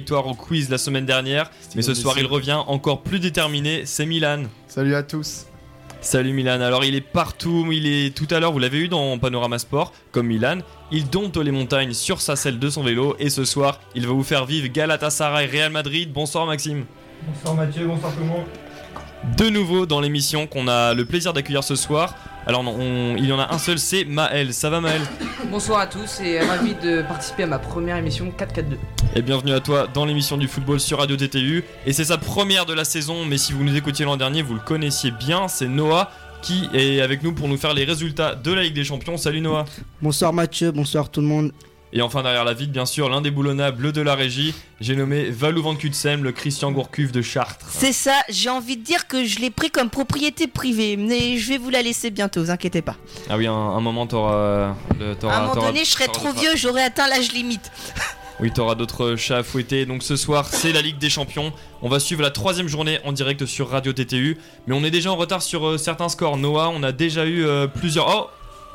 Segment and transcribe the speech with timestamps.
[0.00, 4.06] victoire au quiz la semaine dernière, mais ce soir il revient encore plus déterminé, c'est
[4.06, 4.44] Milan.
[4.66, 5.44] Salut à tous.
[6.00, 9.18] Salut Milan, alors il est partout, il est tout à l'heure, vous l'avez eu dans
[9.18, 10.60] Panorama Sport, comme Milan,
[10.90, 14.14] il dompte les montagnes sur sa selle de son vélo et ce soir il va
[14.14, 16.10] vous faire vivre Galatasaray Real Madrid.
[16.10, 16.86] Bonsoir Maxime.
[17.28, 18.46] Bonsoir Mathieu, bonsoir tout le monde.
[19.36, 22.14] De nouveau dans l'émission qu'on a le plaisir d'accueillir ce soir.
[22.46, 24.52] Alors non, on- il y en a un seul, c'est Maël.
[24.54, 25.02] Ça va Maël?
[25.50, 28.76] Bonsoir à tous et ravi de participer à ma première émission 4-4-2.
[29.14, 31.64] Et bienvenue à toi dans l'émission du football sur Radio TTU.
[31.86, 34.54] Et c'est sa première de la saison, mais si vous nous écoutiez l'an dernier, vous
[34.54, 36.10] le connaissiez bien, c'est Noah
[36.42, 39.18] qui est avec nous pour nous faire les résultats de la Ligue des Champions.
[39.18, 39.66] Salut Noah
[40.00, 41.52] Bonsoir Mathieu, bonsoir tout le monde.
[41.92, 45.74] Et enfin derrière la vitre, bien sûr, l'indéboulonnable de la régie, j'ai nommé Valou Van
[45.74, 47.66] Kutsem, le Christian Gourcuff de Chartres.
[47.68, 51.48] C'est ça, j'ai envie de dire que je l'ai pris comme propriété privée, mais je
[51.48, 52.96] vais vous la laisser bientôt, vous inquiétez pas.
[53.28, 54.74] Ah oui, un, un moment t'auras...
[55.00, 57.70] le- t'auras- à un moment donné, je serai trop vieux, j'aurai atteint l'âge limite.
[58.42, 59.84] Oui, t'auras d'autres chats à fouetter.
[59.84, 61.52] Donc ce soir, c'est la Ligue des Champions.
[61.82, 64.38] On va suivre la troisième journée en direct sur Radio TTU.
[64.66, 66.38] Mais on est déjà en retard sur euh, certains scores.
[66.38, 68.08] Noah, on a déjà eu euh, plusieurs...
[68.08, 68.30] Oh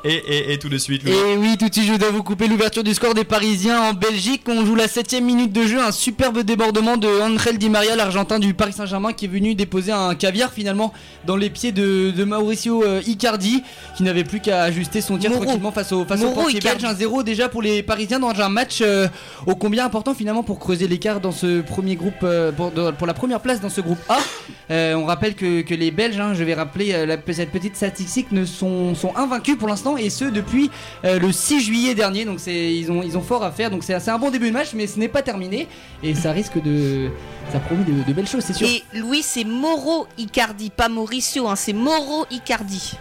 [0.06, 1.12] et, et, et tout de suite, Louis.
[1.12, 3.92] Et oui, tout de suite, je dois vous couper l'ouverture du score des Parisiens en
[3.92, 4.42] Belgique.
[4.46, 5.80] On joue la 7ème minute de jeu.
[5.80, 9.92] Un superbe débordement de Angel Di Maria, l'Argentin du Paris Saint-Germain, qui est venu déposer
[9.92, 10.92] un caviar finalement
[11.26, 13.62] dans les pieds de, de Mauricio euh, Icardi,
[13.96, 15.44] qui n'avait plus qu'à ajuster son tir Moreau.
[15.44, 16.82] tranquillement face au, face au Moreau, portier belge.
[16.82, 17.04] Icardi.
[17.04, 19.08] 1-0 déjà pour les Parisiens dans un match euh,
[19.46, 23.40] ô combien important finalement pour creuser l'écart dans ce premier groupe, euh, pour, la première
[23.40, 24.18] place dans ce groupe A.
[24.70, 27.76] Euh, on rappelle que, que les Belges, hein, je vais rappeler euh, la, cette petite
[27.76, 30.70] statistique, ne sont, sont invaincus pour l'instant et ce depuis
[31.04, 32.24] euh, le 6 juillet dernier.
[32.24, 33.70] Donc ils ont fort à faire.
[33.70, 35.68] Donc c'est c'est un bon début de match, mais ce n'est pas terminé
[36.02, 37.10] et ça risque de
[37.52, 38.66] ça promet de, de belles choses, c'est sûr.
[38.66, 42.92] Et Louis, c'est Moro Icardi, pas Mauricio, hein, c'est Moro Icardi.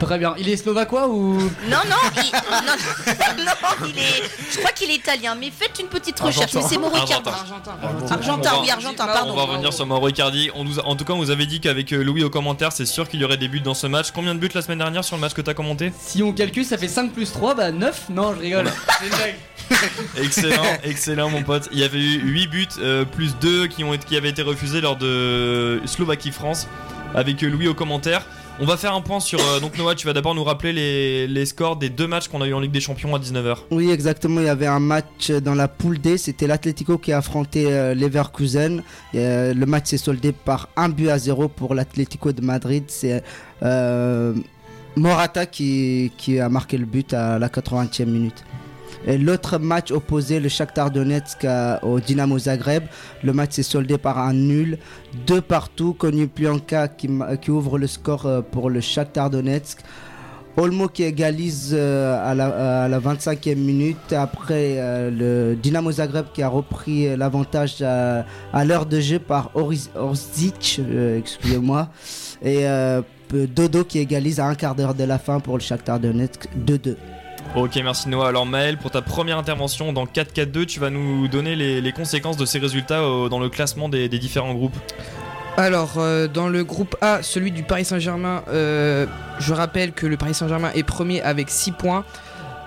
[0.00, 0.34] Très bien.
[0.38, 1.34] Il est slovaquois ou
[1.68, 4.22] Non, non, il, non, non, il est.
[4.52, 6.52] Je crois qu'il est italien, mais faites une petite recherche.
[6.54, 7.28] Mais c'est Moro Icardi.
[7.28, 7.72] Argentin.
[8.10, 8.50] Argentin.
[8.56, 9.34] On oui, Argentin, On pardon.
[9.36, 10.50] va revenir sur Mauro Icardi.
[10.54, 12.72] On nous a- en tout cas, on vous avait dit qu'avec euh, Louis au commentaire,
[12.72, 14.08] c'est sûr qu'il y aurait des buts dans ce match.
[14.12, 15.92] Combien de buts la semaine dernière sur le match que t'as commenté?
[16.00, 18.70] Si on calcule, ça fait 5 plus 3, bah 9 Non, je rigole.
[18.98, 19.34] C'est une blague.
[20.16, 21.68] Excellent, excellent mon pote.
[21.72, 24.42] Il y avait eu 8 buts euh, plus 2 qui, ont été- qui avaient été
[24.42, 26.66] refusés lors de Slovaquie-France
[27.14, 28.22] avec euh, Louis au commentaire.
[28.62, 29.40] On va faire un point sur.
[29.40, 32.46] euh, donc Noah, tu vas d'abord nous rappeler les, scores des deux matchs qu'on a
[32.46, 33.56] eu en Ligue des Champions à 19h.
[33.70, 34.40] Oui, exactement.
[34.40, 36.18] Il y avait un match dans la poule D.
[36.18, 38.82] C'était l'Atlético qui a affronté euh, Leverkusen.
[39.14, 42.84] Euh, le match s'est soldé par un but à zéro pour l'Atlético de Madrid.
[42.88, 43.24] C'est
[43.62, 44.34] euh,
[44.94, 48.44] Morata qui, qui a marqué le but à la 80e minute.
[49.06, 52.84] L'autre match opposé, le Shakhtar Donetsk à- au Dynamo Zagreb,
[53.24, 54.78] le match s'est soldé par un nul,
[55.26, 55.94] deux partout.
[55.94, 59.78] Connu qui, ouvre le score euh, pour le Shakhtar Donetsk.
[60.56, 64.12] Olmo qui égalise euh, à, la, à la 25e minute.
[64.12, 68.24] Après, euh, le Dynamo Zagreb qui a repris euh, l'avantage à,
[68.64, 71.88] l'heure de jeu par Orzic, euh, excusez-moi.
[72.42, 73.00] Et euh,
[73.32, 76.96] Dodo qui égalise à un quart d'heure de la fin pour le Shakhtar Donetsk 2-2.
[77.56, 78.28] Ok, merci Noah.
[78.28, 82.44] Alors Maël, pour ta première intervention dans 4-4-2, tu vas nous donner les, conséquences de
[82.44, 84.76] ces résultats euh, dans le classement des, des différents groupes.
[85.56, 89.06] Alors, euh, dans le groupe A, celui du Paris Saint-Germain, euh,
[89.40, 92.04] je rappelle que le Paris Saint-Germain est premier avec 6 points,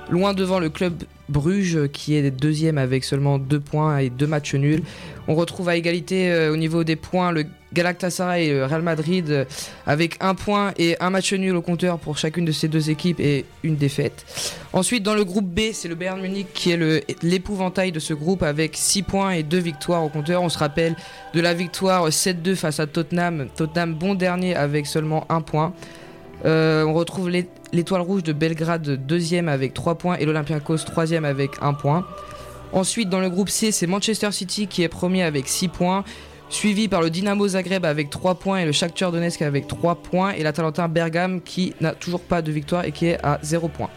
[0.09, 4.55] loin devant le club Bruges qui est deuxième avec seulement 2 points et 2 matchs
[4.55, 4.83] nuls.
[5.27, 9.31] On retrouve à égalité euh, au niveau des points le Galatasaray et le Real Madrid
[9.31, 9.45] euh,
[9.87, 13.21] avec un point et un match nul au compteur pour chacune de ces deux équipes
[13.21, 14.25] et une défaite.
[14.73, 18.43] Ensuite, dans le groupe B, c'est le Bayern Munich qui est l'épouvantail de ce groupe
[18.43, 20.43] avec 6 points et 2 victoires au compteur.
[20.43, 20.95] On se rappelle
[21.33, 23.47] de la victoire 7-2 face à Tottenham.
[23.55, 25.73] Tottenham bon dernier avec seulement un point.
[26.45, 31.25] Euh, on retrouve l'é- l'étoile rouge de Belgrade deuxième avec 3 points et l'Olympiakos troisième
[31.25, 32.05] avec 1 point.
[32.73, 36.03] Ensuite dans le groupe C c'est Manchester City qui est premier avec 6 points.
[36.49, 40.31] Suivi par le Dynamo Zagreb avec 3 points et le Shakhtar Donetsk avec 3 points
[40.33, 43.89] et l'Atalanta Bergame qui n'a toujours pas de victoire et qui est à 0 points.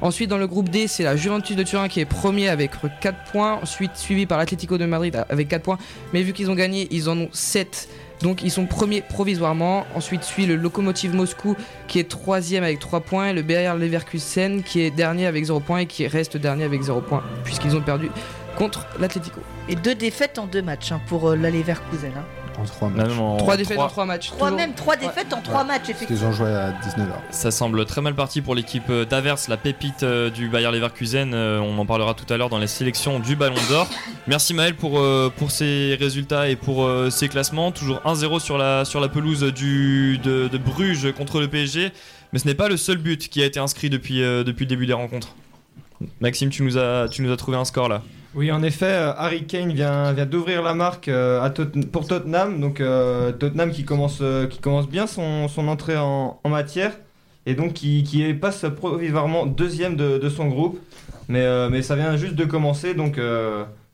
[0.00, 3.30] Ensuite dans le groupe D c'est la Juventus de Turin qui est premier avec 4
[3.30, 3.58] points.
[3.62, 5.78] Ensuite suivi par l'Atlético de Madrid avec 4 points.
[6.12, 7.88] Mais vu qu'ils ont gagné ils en ont 7
[8.22, 9.86] donc ils sont premiers provisoirement.
[9.94, 11.56] Ensuite suit le Lokomotiv Moscou
[11.88, 13.28] qui est troisième avec 3 points.
[13.28, 16.82] Et le Bayer Leverkusen qui est dernier avec 0 points et qui reste dernier avec
[16.82, 18.10] 0 points puisqu'ils ont perdu
[18.56, 19.40] contre l'Atlético.
[19.68, 22.12] Et deux défaites en deux matchs hein, pour euh, Leverkusen.
[22.16, 22.24] Hein.
[22.60, 23.08] En 3 Là, matchs.
[23.08, 24.26] même en 3 défaites trois- en 3 matchs.
[24.28, 24.56] Trois toujours.
[24.58, 26.18] même, trois défaites en trois matchs, Parce effectivement.
[26.18, 27.14] qu'ils ont joué à 19h.
[27.30, 31.32] Ça semble très mal parti pour l'équipe euh, d'Avers, la pépite euh, du Bayer Leverkusen.
[31.34, 33.88] Euh, on en parlera tout à l'heure dans les sélections du Ballon d'Or.
[34.26, 37.72] Merci Maël pour, euh, pour ces résultats et pour euh, ces classements.
[37.72, 41.92] Toujours 1-0 sur la, sur la pelouse du, de, de Bruges contre le PSG.
[42.32, 44.68] Mais ce n'est pas le seul but qui a été inscrit depuis, euh, depuis le
[44.68, 45.34] début des rencontres.
[46.20, 48.02] Maxime, tu nous as, tu nous as trouvé un score là.
[48.34, 51.48] Oui, en effet, euh, Harry Kane vient, vient d'ouvrir la marque euh,
[51.90, 52.60] pour Tottenham.
[52.60, 56.92] Donc euh, Tottenham qui commence, qui commence bien son, son entrée en, en matière
[57.46, 60.78] et donc qui, qui passe provisoirement deuxième de, de son groupe.
[61.28, 63.18] Mais, mais ça vient juste de commencer, donc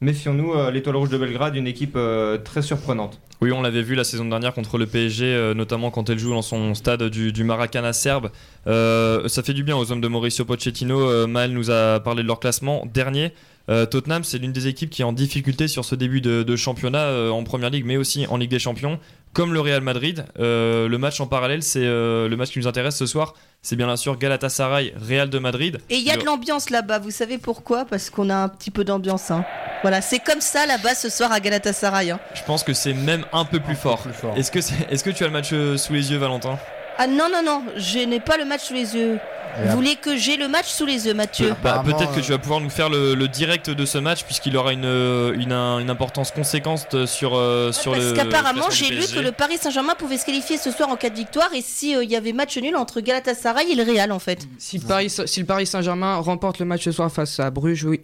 [0.00, 0.70] méfions-nous.
[0.70, 1.98] L'Étoile Rouge de Belgrade, une équipe
[2.44, 3.20] très surprenante.
[3.42, 6.40] Oui, on l'avait vu la saison dernière contre le PSG, notamment quand elle joue dans
[6.40, 8.30] son stade du, du Maracana serbe.
[8.64, 11.26] Ça fait du bien aux hommes de Mauricio Pochettino.
[11.26, 12.86] Maël nous a parlé de leur classement.
[12.92, 13.32] Dernier,
[13.68, 16.56] euh, Tottenham, c'est l'une des équipes qui est en difficulté sur ce début de, de
[16.56, 18.98] championnat euh, en Première Ligue, mais aussi en Ligue des Champions,
[19.32, 20.24] comme le Real Madrid.
[20.38, 23.34] Euh, le match en parallèle, c'est euh, le match qui nous intéresse ce soir.
[23.62, 25.78] C'est bien sûr Galatasaray, Real de Madrid.
[25.90, 27.84] Et il y a Le- de l'ambiance là-bas, vous savez pourquoi?
[27.84, 29.30] Parce qu'on a un petit peu d'ambiance.
[29.32, 29.44] Hein.
[29.82, 32.10] Voilà, c'est comme ça là-bas ce soir à Galatasaray.
[32.12, 32.20] hein.
[32.34, 34.02] Je pense que c'est même un peu plus fort.
[34.36, 34.60] Est-ce que,
[34.90, 36.58] est-ce que tu as le match sous les yeux, Valentin?
[36.98, 39.18] Ah non, non, non, je n'ai pas le match sous les yeux.
[39.64, 42.30] Vous voulez que j'ai le match sous les yeux, Mathieu Bah, Peut-être que euh, tu
[42.30, 45.50] vas pouvoir nous faire le, le direct de ce match puisqu'il aura une, euh, une,
[45.52, 48.12] un- une importance conséquente sur, euh, sur Parce le.
[48.12, 51.08] qu'apparemment, classement j'ai lu que le Paris Saint-Germain pouvait se qualifier ce soir en cas
[51.08, 54.12] de victoire et si euh, il y avait match nul entre Galatasaray et le Real
[54.12, 54.46] en fait.
[54.58, 58.02] Si, Paris, si le Paris Saint-Germain remporte le match ce soir face à Bruges, oui,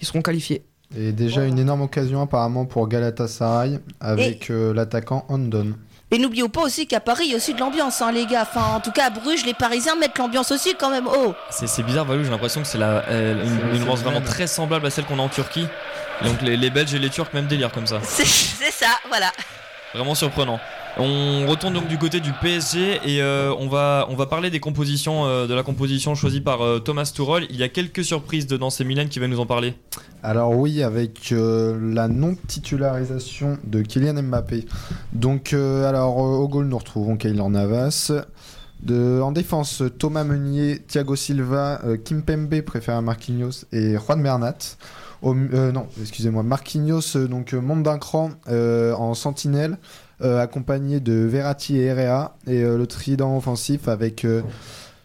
[0.00, 0.62] ils seront qualifiés.
[0.96, 5.72] Et déjà une énorme occasion apparemment pour Galatasaray avec euh, l'attaquant Ondon.
[6.12, 8.42] Et n'oublions pas aussi qu'à Paris, il y a aussi de l'ambiance, hein, les gars.
[8.42, 11.08] Enfin, en tout cas, à Bruges, les Parisiens mettent l'ambiance aussi quand même.
[11.08, 14.84] Oh C'est bizarre, Valou, j'ai l'impression que c'est euh, une, une ambiance vraiment très semblable
[14.86, 15.66] à celle qu'on a en Turquie.
[16.22, 17.98] Donc les, les Belges et les Turcs, même délire comme ça.
[18.02, 19.32] C'est ça, voilà.
[19.94, 20.60] Vraiment surprenant.
[20.98, 24.60] On retourne donc du côté du PSG et euh, on, va, on va parler des
[24.60, 27.46] compositions, euh, de la composition choisie par euh, Thomas Tuchel.
[27.48, 29.74] Il y a quelques surprises dedans, c'est Milan qui va nous en parler.
[30.24, 34.66] Alors oui, avec euh, la non-titularisation de Kylian Mbappé.
[35.12, 38.12] Donc euh, alors euh, au goal nous retrouvons Keylor Navas.
[38.88, 44.76] En défense, Thomas Meunier, Thiago Silva, Kimpembe préféré à Marquinhos et Juan Bernat.
[45.22, 49.78] Non, excusez-moi, Marquinhos donc monte d'un cran en sentinelle,
[50.20, 54.26] accompagné de Verratti et Herrera et le trident offensif avec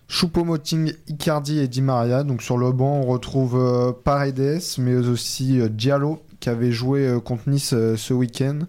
[0.08, 2.24] Choupo-Moting, Icardi et Di Maria.
[2.24, 7.08] Donc sur le banc, on retrouve euh, Paredes, mais aussi euh, Diallo qui avait joué
[7.08, 8.60] euh, contre Nice ce week-end,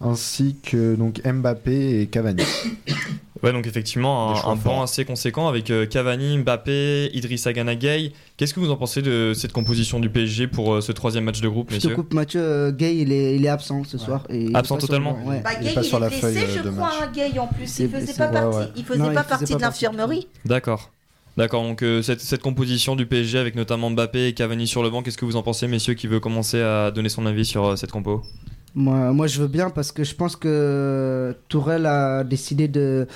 [0.00, 2.42] ainsi que donc Mbappé et Cavani.
[3.42, 8.12] Ouais, donc effectivement, un, un banc assez conséquent avec euh, Cavani, Mbappé, Idrissa Gana Gueye.
[8.36, 11.40] Qu'est-ce que vous en pensez de cette composition du PSG pour euh, ce troisième match
[11.40, 13.96] de groupe, Je te messieurs coupe Mathieu, euh, Gay il est, il est absent ce
[13.98, 14.24] soir.
[14.28, 15.40] et Absent pas totalement banc, ouais.
[15.42, 16.88] Bah, Il est Gay, pas il sur est la blessé, feuille, euh, je de crois,
[16.88, 17.02] match.
[17.02, 17.62] un Gay en plus.
[17.78, 18.64] Il faisait blessé, pas partie, ouais.
[18.76, 20.28] il faisait Non, pas partie pas de l'infirmerie.
[20.44, 20.90] D'accord.
[21.36, 24.90] D'accord, donc euh, cette, cette composition du PSG avec notamment Mbappé et Cavani sur le
[24.90, 27.64] banc, qu'est-ce que vous en pensez, messieurs, qui veut commencer à donner son avis sur
[27.64, 28.22] euh, cette compo?
[28.74, 33.06] Moi, moi, je veux bien parce que je pense que Tourelle a décidé de,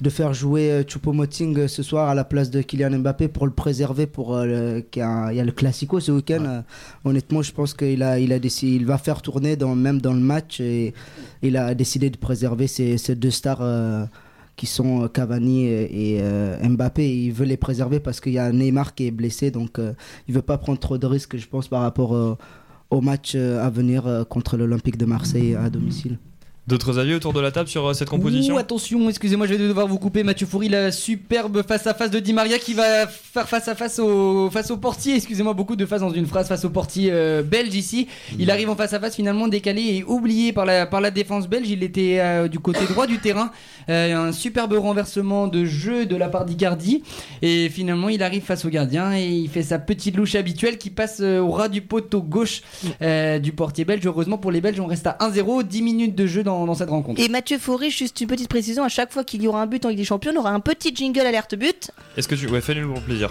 [0.00, 3.52] de faire jouer euh, Choupo-Moting ce soir à la place de Kylian Mbappé pour le
[3.52, 5.02] préserver pour euh, le, il y
[5.40, 6.44] a le Classico ce week-end.
[6.44, 6.62] Euh,
[7.04, 10.12] honnêtement, je pense qu'il a, il a décidé, il va faire tourner dans, même dans
[10.12, 10.92] le match et
[11.42, 13.60] il a décidé de préserver ces, ces deux stars.
[13.62, 14.06] euh,
[14.56, 18.38] qui sont euh, Cavani et, et, euh, Mbappé, il veut les préserver parce qu'il y
[18.38, 19.92] a Neymar qui est blessé, donc euh,
[20.28, 22.36] il veut pas prendre trop de risques, je pense, par rapport euh,
[22.90, 26.18] au match euh, à venir euh, contre l'Olympique de Marseille à domicile.
[26.66, 29.68] D'autres avis autour de la table sur euh, cette composition Ouh, attention, excusez-moi, je vais
[29.68, 30.24] devoir vous couper.
[30.24, 33.76] Mathieu Foury, la superbe face à face de Di Maria qui va faire face à
[33.76, 35.14] face au, face au portier.
[35.14, 38.08] Excusez-moi, beaucoup de phases dans une phrase face au portier euh, belge ici.
[38.38, 41.48] Il arrive en face à face, finalement décalé et oublié par la, par la défense
[41.48, 41.68] belge.
[41.70, 43.52] Il était euh, du côté droit du terrain.
[43.88, 47.02] Euh, un superbe renversement de jeu de la part d'Icardi.
[47.42, 50.90] Et finalement, il arrive face au gardien et il fait sa petite louche habituelle qui
[50.90, 52.62] passe euh, au ras du poteau gauche
[53.02, 54.04] euh, du portier belge.
[54.04, 55.62] Heureusement pour les Belges, on reste à 1-0.
[55.62, 57.20] 10 minutes de jeu dans, dans cette rencontre.
[57.20, 59.84] Et Mathieu Fauré, juste une petite précision, à chaque fois qu'il y aura un but
[59.84, 61.90] en Ligue des Champions, on aura un petit jingle alerte but.
[62.16, 62.46] Est-ce que tu.
[62.48, 63.30] Ouais, fais-le pour plaisir.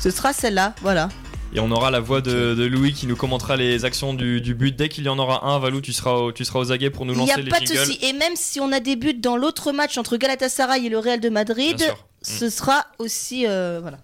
[0.00, 1.08] Ce sera celle-là, voilà.
[1.54, 4.54] Et on aura la voix de, de Louis qui nous commentera les actions du, du
[4.54, 4.74] but.
[4.76, 7.06] Dès qu'il y en aura un, Valou, tu seras, au, tu seras aux aguets pour
[7.06, 7.84] nous Il n'y a lancer les pas de jingles.
[7.86, 7.98] souci.
[8.02, 11.20] Et même si on a des buts dans l'autre match entre Galatasaray et le Real
[11.20, 11.82] de Madrid,
[12.20, 13.44] ce sera aussi.
[13.46, 13.98] euh, voilà.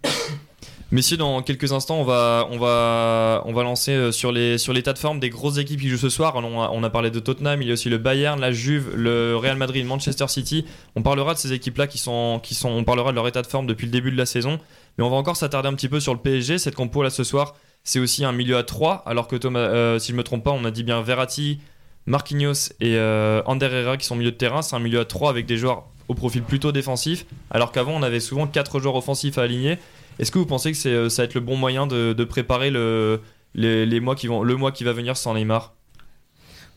[0.92, 4.75] Messieurs, dans quelques instants, on va, on va, on va lancer euh, sur les, sur
[4.75, 6.34] l'état de forme des grosses équipes qui jouent ce soir.
[6.37, 9.56] On a, parlé de Tottenham, il y a aussi le Bayern, la Juve, le Real
[9.56, 10.66] Madrid, Manchester City.
[10.94, 13.46] On parlera de ces équipes-là qui sont, qui sont, on parlera de leur état de
[13.46, 14.61] forme depuis le début de la saison.
[14.99, 16.58] Mais on va encore s'attarder un petit peu sur le PSG.
[16.58, 19.99] Cette compo là ce soir, c'est aussi un milieu à 3, alors que Thomas, euh,
[19.99, 21.58] si je me trompe pas, on a dit bien Verratti,
[22.04, 24.61] Marquinhos et euh, qui sont milieu de terrain.
[24.61, 28.02] C'est un milieu à 3 avec des joueurs au profil plutôt défensif, alors qu'avant on
[28.02, 29.78] avait souvent 4 joueurs offensifs à aligner.
[30.19, 32.71] Est-ce que vous pensez que c'est, euh, ça va être le bon moyen de, préparer
[32.71, 33.21] le,
[33.54, 35.75] les, mois qui vont, le mois qui va venir sans Neymar?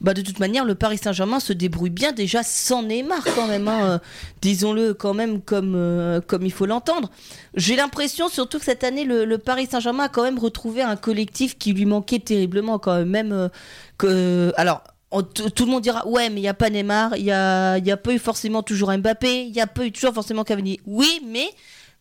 [0.02, 3.68] Bah de toute manière, le Paris Saint-Germain se débrouille bien déjà sans Neymar quand même.
[3.70, 4.00] hein, euh,
[4.42, 7.10] Disons-le quand même comme, euh, comme il faut l'entendre.
[7.56, 11.58] J'ai l'impression surtout que cette année, le, Paris Saint-Germain a quand même retrouvé un collectif
[11.58, 13.50] qui lui manquait terriblement quand même.
[13.98, 14.84] Que, alors,
[15.24, 17.92] tout le monde dira ouais, mais il n'y a pas Neymar, il n'y a, y
[17.92, 20.82] a pas eu forcément toujours Mbappé, il n'y a pas eu toujours forcément Cavani.
[20.86, 21.48] Oui, mais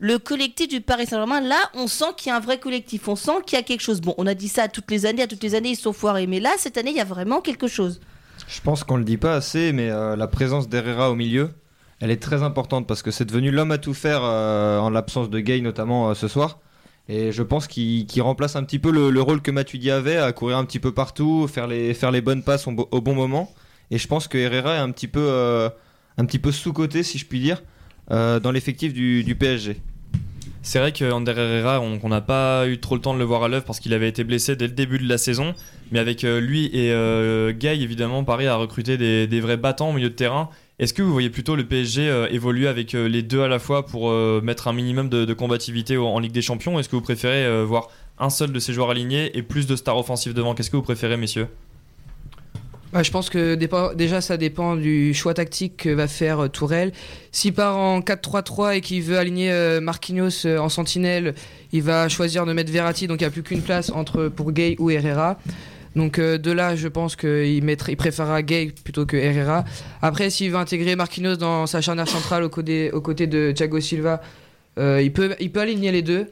[0.07, 3.09] le collectif du Paris Saint-Germain, là, on sent qu'il y a un vrai collectif.
[3.09, 4.03] On sent qu'il y a quelque chose.
[4.03, 6.27] Bon, on a dit ça toutes les années, à toutes les années, ils sont foirés.
[6.27, 8.03] Mais là, cette année, il y a vraiment quelque chose.
[8.47, 11.53] Je pense qu'on le dit pas assez, mais euh, la présence d'Herrera au milieu,
[12.01, 15.31] elle est très importante parce que c'est devenu l'homme à tout faire euh, en l'absence
[15.31, 16.59] de Gay notamment euh, ce soir.
[17.09, 20.31] Et je pense qu'il remplace un petit peu le, le rôle que Matuidi avait à
[20.33, 23.51] courir un petit peu partout, faire les, bonnes passes au, bo- au bon moment.
[23.91, 25.71] Et je pense que Herrera est un petit peu,
[26.43, 27.63] peu sous-coté, si je puis dire,
[28.11, 29.81] dans l'effectif du, du PSG.
[30.65, 33.49] C'est vrai qu'Ander Herrera, on n'a pas eu trop le temps de le voir à
[33.49, 35.53] l'œuvre parce qu'il avait été blessé dès le début de la saison.
[35.93, 40.09] Mais avec euh, lui et euh, évidemment, Paris a recruté des, vrais battants au milieu
[40.09, 40.49] de terrain.
[40.79, 43.59] Est-ce que vous voyez plutôt le PSG euh, évoluer avec euh, les deux à la
[43.59, 44.11] fois pour
[44.43, 46.79] mettre un minimum de, combativité en Ligue des Champions?
[46.79, 49.99] Est-ce que vous préférez voir un seul de ces joueurs alignés et plus de stars
[49.99, 50.55] offensives devant?
[50.55, 51.49] Qu'est-ce que vous préférez, messieurs?
[52.95, 53.57] Ouais, je pense que
[53.95, 56.93] déjà ça dépend du choix tactique que va faire euh, Tourelle.
[57.33, 61.35] S'il part en 4-3-3 et qu'il veut aligner euh, Marquinhos euh, en sentinelle,
[61.73, 64.53] il va choisir de mettre Verratti, donc il n'y a plus qu'une place entre pour
[64.53, 65.39] Gay ou Herrera.
[65.97, 67.65] Donc de là, je pense qu'il
[67.97, 69.65] préférera Gay plutôt que Herrera.
[70.03, 74.21] Après, s'il veut intégrer Marquinhos dans sa charnière centrale aux côtés, de Thiago Silva,
[74.77, 76.27] il peut aligner les deux.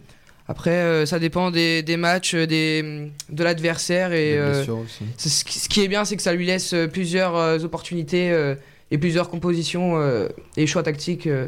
[0.48, 5.04] Après, euh, ça dépend des, des matchs, euh, des, de l'adversaire et euh, aussi.
[5.16, 8.54] Ce qui ce qui est bien, c'est que ça lui laisse plusieurs opportunités euh,
[8.90, 11.46] et plusieurs compositions euh, et choix tactiques euh,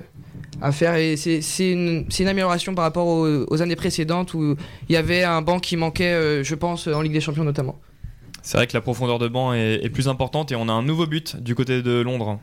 [0.62, 0.94] à faire.
[0.94, 4.56] Et c'est c'est une, une amélioration par rapport aux, aux années précédentes où
[4.88, 7.78] il y avait un banc qui manquait, euh, je pense, en Ligue des Champions notamment.
[8.42, 10.82] C'est vrai que la profondeur de banc est, est plus importante et on a un
[10.82, 12.38] nouveau but du côté de Londres.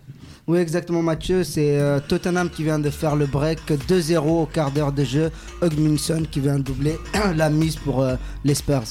[0.52, 1.46] Oui, exactement, Mathieu.
[1.46, 5.32] C'est euh, Tottenham qui vient de faire le break 2-0 au quart d'heure de jeu.
[5.62, 7.00] Hugminson qui vient doubler
[7.38, 8.84] la mise pour euh, les Spurs.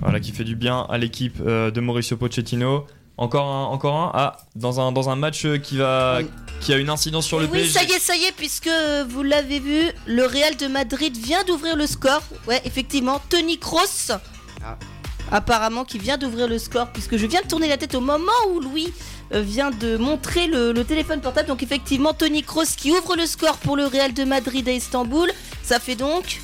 [0.00, 2.86] Voilà, qui fait du bien à l'équipe euh, de Mauricio Pochettino.
[3.18, 4.10] Encore un, encore un?
[4.14, 6.22] Ah, dans un, dans un match qui, va,
[6.58, 7.72] qui a une incidence sur Et le oui, PSG.
[7.72, 8.70] ça y est, ça y est, puisque
[9.10, 12.22] vous l'avez vu, le Real de Madrid vient d'ouvrir le score.
[12.48, 14.10] Ouais, effectivement, Tony Kroos.
[15.30, 18.32] Apparemment, qui vient d'ouvrir le score, puisque je viens de tourner la tête au moment
[18.52, 18.92] où Louis
[19.32, 21.48] vient de montrer le, le téléphone portable.
[21.48, 25.30] Donc, effectivement, Tony Kroos qui ouvre le score pour le Real de Madrid à Istanbul.
[25.62, 26.40] Ça fait donc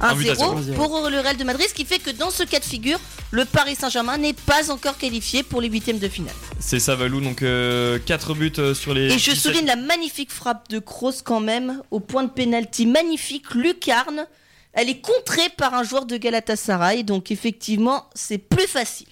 [0.00, 0.76] Un but à 1-0 zéro.
[0.76, 2.98] pour le Real de Madrid, ce qui fait que dans ce cas de figure,
[3.30, 6.34] le Paris Saint-Germain n'est pas encore qualifié pour les huitièmes de finale.
[6.58, 7.20] C'est ça, Valou.
[7.20, 9.06] Donc 4 buts euh, sur les.
[9.12, 12.86] Et je 17 souligne la magnifique frappe de Kroos quand même, au point de pénalty
[12.86, 14.26] magnifique, lucarne.
[14.72, 19.08] Elle est contrée par un joueur de Galatasaray, donc effectivement, c'est plus facile.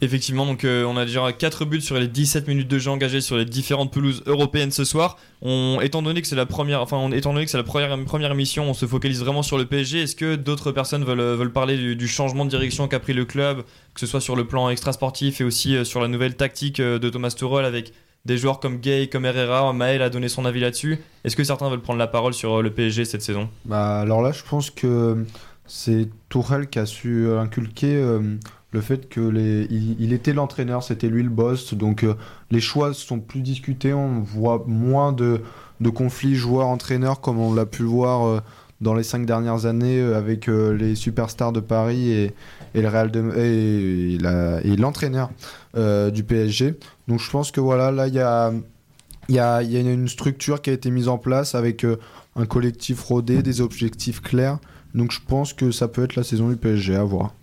[0.00, 3.20] Effectivement, donc euh, on a déjà 4 buts sur les 17 minutes de jeu engagées
[3.20, 5.18] sur les différentes pelouses européennes ce soir.
[5.42, 7.96] On, étant donné que c'est la première, enfin, on- étant donné que c'est la première,
[8.04, 10.02] première émission, on se focalise vraiment sur le PSG.
[10.02, 13.62] Est-ce que d'autres personnes veulent, veulent parler du, changement de direction qu'a pris le club,
[13.94, 16.98] que ce soit sur le plan extrasportif et aussi euh, sur la nouvelle tactique euh,
[16.98, 17.92] de Thomas Tuchel avec
[18.24, 20.98] des joueurs comme Gay, comme Herrera, Maël a donné son avis là-dessus.
[21.24, 23.48] Est-ce que certains veulent prendre la parole sur euh, le PSG cette saison?
[23.64, 25.24] Bah, alors là, je pense que
[25.66, 28.36] c'est Tourelle qui a su inculquer euh,
[28.74, 29.20] le fait que
[29.70, 32.14] il, était l'entraîneur, c'était lui le boss, donc euh,
[32.50, 35.40] les choix sont plus discutés, on voit moins de,
[35.94, 38.40] conflits joueurs-entraîneurs comme on l'a pu voir euh,
[38.80, 42.34] dans les cinq dernières années euh, avec les superstars de Paris et,
[42.74, 45.30] le Real et, l'entraîneur
[46.12, 46.74] du PSG.
[47.06, 48.14] Donc je pense que voilà, là il
[49.34, 51.86] y a, une structure qui a été mise en place avec
[52.34, 54.58] un collectif rodé, des objectifs clairs.
[54.94, 57.34] Donc je pense que ça peut être la saison du PSG à voir.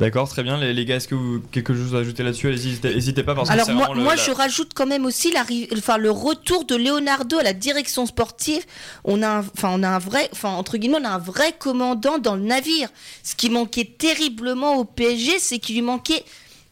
[0.00, 0.58] D'accord, très bien.
[0.58, 2.48] Les, les gars, est-ce que vous quelque chose à ajouter là-dessus?
[2.48, 5.32] N'hésitez- pas parce que Alors moi, le- la- je rajoute quand même aussi
[5.76, 8.64] enfin, le retour de Leonardo à la direction sportive.
[9.04, 11.54] On a, un, enfin, on a un vrai, enfin entre guillemets, on a un vrai
[11.58, 12.88] commandant dans le navire.
[13.22, 16.24] Ce qui manquait terriblement au PSG, c'est qu'il lui manquait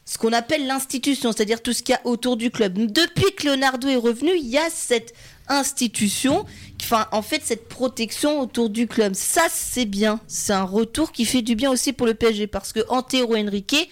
[0.07, 2.79] ce qu'on appelle l'institution, c'est-à-dire tout ce qu'il y a autour du club.
[2.79, 5.13] Depuis que Leonardo est revenu, il y a cette
[5.49, 6.45] institution,
[6.83, 9.15] enfin en fait cette protection autour du club.
[9.15, 12.73] Ça c'est bien, c'est un retour qui fait du bien aussi pour le PSG parce
[12.73, 13.91] que Antero Henrique,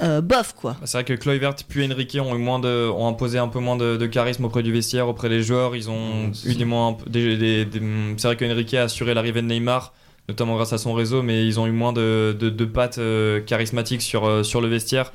[0.00, 0.76] euh, bof quoi.
[0.84, 3.76] C'est vrai que Kluivert puis Enrique ont, eu moins de, ont imposé un peu moins
[3.76, 5.76] de, de charisme auprès du vestiaire, auprès des joueurs.
[5.76, 7.80] Ils ont Mmh, eu des moins, un peu- des- des- des-
[8.16, 9.92] c'est vrai que Enrique a assuré l'arrivée de Neymar,
[10.28, 13.40] notamment grâce à son réseau, mais ils ont eu moins de, de, de pattes euh,
[13.42, 15.12] charismatiques sur, euh, sur le vestiaire.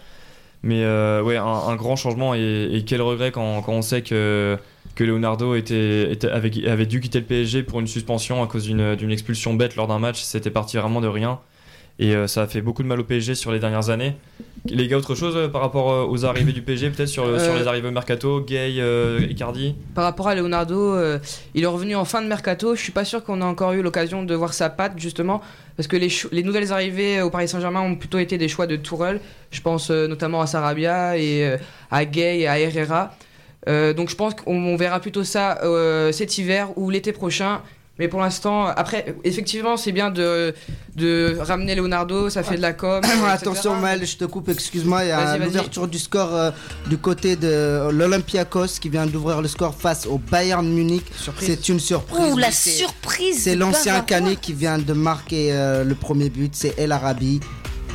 [0.63, 4.01] Mais euh, ouais, un, un grand changement et, et quel regret quand, quand on sait
[4.01, 4.57] que,
[4.97, 8.65] que Leonardo était, était- avait, avait dû quitter le PSG pour une suspension à cause
[8.65, 10.23] d'une expulsion bête lors d'un match.
[10.23, 11.39] C'était parti vraiment de rien.
[11.99, 14.15] Et euh, ça a fait beaucoup de mal au PSG sur les dernières années.
[14.65, 17.55] Les gars, autre chose euh, par rapport euh, aux arrivées du PSG, peut-être sur, sur
[17.55, 18.81] les arrivées au mercato, Gay,
[19.29, 19.75] Icardi?
[19.95, 20.95] Par rapport à Leonardo,
[21.53, 22.75] il est revenu en fin de mercato.
[22.75, 25.41] Je suis pas sûr qu'on a encore eu l'occasion de voir sa patte justement,
[25.75, 29.19] parce que les, nouvelles arrivées au Paris Saint-Germain ont plutôt été des choix de Tourelle.
[29.51, 31.55] Je pense notamment à Sarabia et
[31.89, 33.15] à Gay et à Herrera.
[33.67, 37.61] Euh, donc je pense qu'on on verra plutôt ça euh, cet hiver ou l'été prochain.
[37.99, 40.53] Mais pour l'instant, après, effectivement, c'est bien de,
[40.95, 43.01] de ramener Leonardo, ça fait de la com.
[43.27, 46.51] Attention Maël, je te coupe, excuse-moi, il y a l'ouverture du score euh,
[46.87, 51.05] du côté de l'Olympiakos qui vient d'ouvrir le score face au Bayern Munich.
[51.39, 52.33] C'est une surprise.
[52.33, 54.01] Ouh, la surprise C'est l'ancien.
[54.01, 57.39] Canet qui vient de marquer euh, le premier but, c'est El Arabi.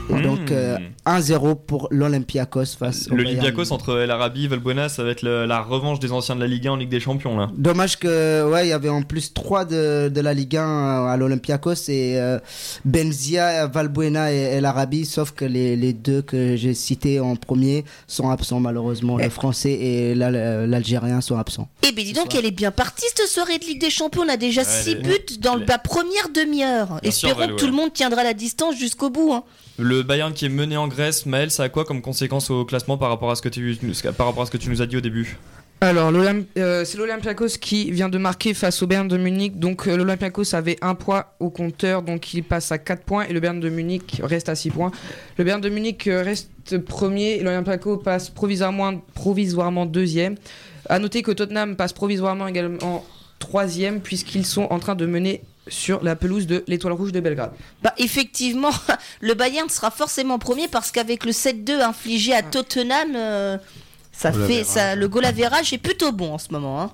[0.09, 0.23] Mmh.
[0.23, 5.11] Donc euh, 1-0 pour l'Olympiakos face au L'Olympiakos entre El Arabi et Valbuena, ça va
[5.11, 7.51] être le- la revanche des anciens de la Ligue 1 en Ligue des Champions là.
[7.57, 11.17] Dommage que ouais, il y avait en plus trois de, de la Ligue 1 à
[11.17, 12.39] l'Olympiakos et euh,
[12.85, 17.85] Benzia, Valbuena et El Arabi, sauf que les, les deux que j'ai cités en premier
[18.07, 19.17] sont absents malheureusement.
[19.19, 21.69] Le français et l'Al- l'Algérien sont absents.
[21.87, 24.23] Eh ben dis donc, elle est bien partie cette soirée de Ligue des Champions.
[24.25, 26.99] On a déjà Ouais, 6 elle est- buts dans la première demi-heure.
[27.03, 27.71] Bien sûr, Espérons que tout ouais.
[27.71, 29.33] le monde tiendra la distance jusqu'au bout.
[29.33, 29.43] hein.
[29.79, 32.99] Le Bayern qui est mené en Grèce, Maël, ça a quoi comme conséquence au classement
[32.99, 33.77] par rapport à ce que tu,
[34.17, 35.39] par rapport à ce que tu nous as dit au début
[35.81, 36.13] Alors,
[36.59, 39.59] euh, c'est l'Olympiakos qui vient de marquer face au Bayern de Munich.
[39.59, 43.33] Donc, euh, l'Olympiakos avait un point au compteur, donc il passe à 4 points et
[43.33, 44.93] le Bayern de Munich reste à 6 points.
[45.39, 50.37] Le Bayern de Munich euh, reste premier et l'Olympiakos passe provisoirement, provisoirement deuxième.
[50.89, 53.05] À noter que Tottenham passe provisoirement également
[53.39, 57.53] troisième puisqu'ils sont en train de mener sur la pelouse de l'Étoile Rouge de Belgrade.
[57.83, 58.71] Bah effectivement,
[59.21, 63.59] le Bayern sera forcément premier parce qu'avec le 7-2 infligé à Tottenham, euh,
[64.13, 66.81] ça Goal fait ça, le goal est plutôt bon en ce moment.
[66.81, 66.91] hein.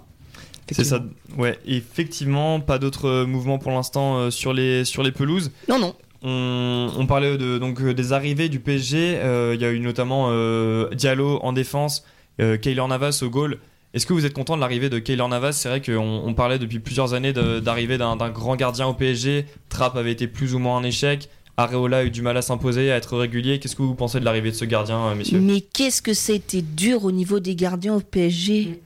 [0.71, 1.03] C'est ça.
[1.39, 5.51] Ouais, effectivement, pas d'autres euh, mouvements pour l'instant euh, sur les sur les pelouses.
[5.69, 5.95] Non non.
[6.23, 9.17] On, on parlait de, donc des arrivées du PSG.
[9.19, 12.05] euh, Il y a eu notamment euh, Diallo en défense,
[12.41, 13.59] euh, Keylor Navas au goal.
[13.95, 15.53] Est-ce que vous êtes content de l'arrivée de Keylor Navas?
[15.53, 19.47] C'est vrai qu'on on parlait depuis plusieurs années d'arrivée d'un grand gardien au PSG.
[19.71, 21.29] Trapp avait été plus ou moins un échec.
[21.57, 23.59] Areola a eu du mal à s'imposer, à être régulier.
[23.59, 25.41] Qu'est-ce que vous pensez de l'arrivée de ce gardien, euh, messieurs?
[25.41, 28.81] Mais qu'est-ce que c'était dur au niveau des gardiens au PSG.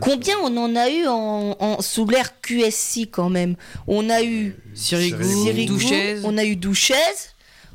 [0.00, 3.54] Combien on en a eu en, en- sous l'ère QSI quand même?
[3.86, 6.16] On a eu Sirigu, Sirigu, Douchez.
[6.24, 6.94] on a eu Douchez,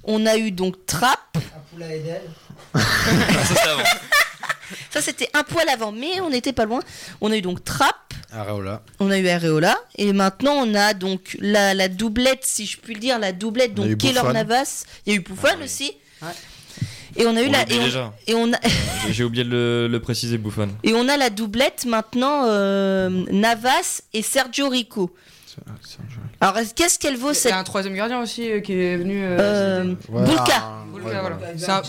[0.03, 1.37] on a eu donc Trapp.
[2.73, 3.83] Ah, ça, c'est avant.
[4.89, 6.81] Ça c'était un poil avant, mais on n'était pas loin.
[7.21, 8.81] On a eu donc Trapp, Areola.
[8.99, 12.93] on a eu Areola, et maintenant on a donc la, la doublette, si je puis
[12.95, 14.33] le dire, la doublette, On donc Keylor Buffon.
[14.33, 14.83] Navas.
[15.05, 15.63] Il y a eu Buffon Ah oui.
[15.65, 15.91] aussi.
[17.17, 17.61] Et on a eu On la.
[17.69, 18.13] Et on, déjà.
[18.27, 18.57] et on a,
[19.11, 20.69] J'ai- oublié de le, le préciser, Bouffon.
[20.83, 25.13] et on a la doublette maintenant euh, Navas et Sergio Rico.
[26.41, 27.51] Alors est-ce- qu'est-ce qu'elle vaut Il y cette.
[27.51, 29.23] a un troisième gardien aussi euh, qui est venu.
[29.23, 29.93] euh, Euh, Bulka.
[30.09, 31.35] Bulka, ouais, voilà.
[31.37, 31.37] voilà.
[31.55, 31.81] C'est un-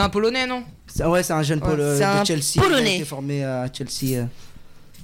[0.00, 0.62] un Polonais, non?
[0.86, 1.66] C'est- Ouais, c'est un jeune Ouais,
[2.04, 2.58] un de Chelsea.
[2.58, 2.96] A Polonais.
[2.96, 4.26] été formé à Chelsea.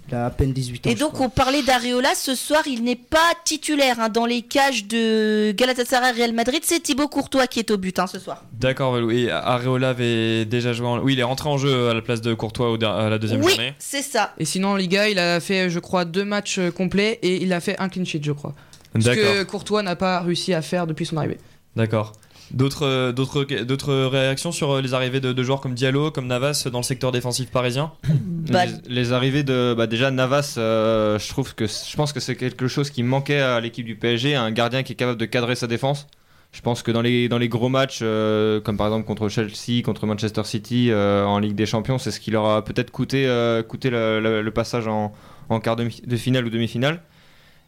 [0.09, 0.91] Il a à peine 18 ans.
[0.91, 4.87] Et donc on parlait d'Areola ce soir, il n'est pas titulaire hein, dans les cages
[4.87, 8.45] de Galatasaray Real Madrid, c'est Thibaut Courtois qui est au but hein, ce soir.
[8.53, 9.11] D'accord, Valou.
[9.11, 10.99] Et Areola avait déjà joué en...
[11.01, 13.51] Oui, il est rentré en jeu à la place de Courtois à la deuxième oui,
[13.51, 13.75] journée.
[13.79, 14.35] c'est ça.
[14.39, 17.53] Et sinon, en Liga, il a fait, je crois, deux matchs euh, complets et il
[17.53, 18.55] a fait un clean sheet, je crois.
[18.99, 21.39] Ce que Courtois n'a pas réussi à faire depuis son arrivée.
[21.77, 22.13] D'accord.
[22.51, 26.27] D'autres, euh, d'autres, d'autres réactions sur euh, les arrivées de, de joueurs comme Diallo, comme
[26.27, 27.93] Navas dans le secteur défensif parisien
[28.51, 32.21] Bah, Les, les arrivées de bah déjà Navas, euh, je trouve que je pense que
[32.21, 35.25] c'est quelque chose qui manquait à l'équipe du PSG, un gardien qui est capable de
[35.25, 36.07] cadrer sa défense.
[36.53, 39.83] Je pense que dans les dans les gros matchs, euh, comme par exemple contre Chelsea,
[39.85, 43.27] contre Manchester City euh, en Ligue des Champions, c'est ce qui leur a peut-être coûté
[43.27, 45.13] euh, coûté le, le- le passage en,
[45.49, 47.03] en quart de, de finale ou demi-finale.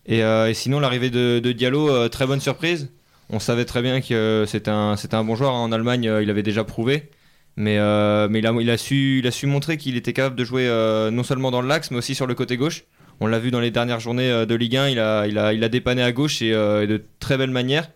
[0.06, 2.90] Et, euh, et sinon l'arrivée de, de Diallo, euh, très bonne surprise.
[3.30, 6.42] On savait très bien que c'était un un bon joueur en Allemagne, euh, il avait
[6.42, 7.10] déjà prouvé.
[7.58, 10.68] Mais, euh, mais il, a, su, il a su montrer qu'il était capable de jouer
[10.68, 12.84] euh, non seulement dans l'axe, mais aussi sur le côté gauche.
[13.18, 15.64] On l'a vu dans les dernières journées de Ligue 1, il a, il a, il
[15.64, 17.90] a dépanné à gauche et, et de très belle manière.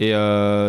[0.00, 0.10] Et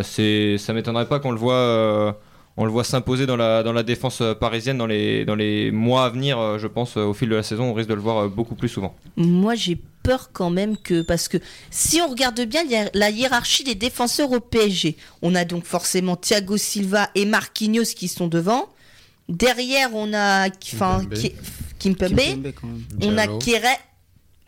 [0.04, 2.20] c'est, ça m'étonnerait pas qu'on le voit,
[2.58, 6.06] on le voit s'imposer dans la, dans la défense parisienne dans les, dans les mois
[6.06, 6.60] à venir.
[6.60, 8.96] je pense au fil de la saison, on risque de le voir beaucoup plus souvent.
[9.16, 11.02] Moi, j'ai peur quand même que.
[11.02, 11.38] Parce que
[11.70, 15.44] si on regarde bien il y a la hiérarchie des défenseurs au PSG, on a
[15.44, 18.70] donc forcément Thiago Silva et Marquinhos qui sont devant.
[19.28, 21.14] Derrière, on a enfin, Kimpembe.
[21.14, 21.34] Ki-
[21.80, 22.18] Kimpembe.
[22.18, 22.86] Kimpembe, quand même.
[23.02, 23.28] On a.
[23.40, 23.76] Kere.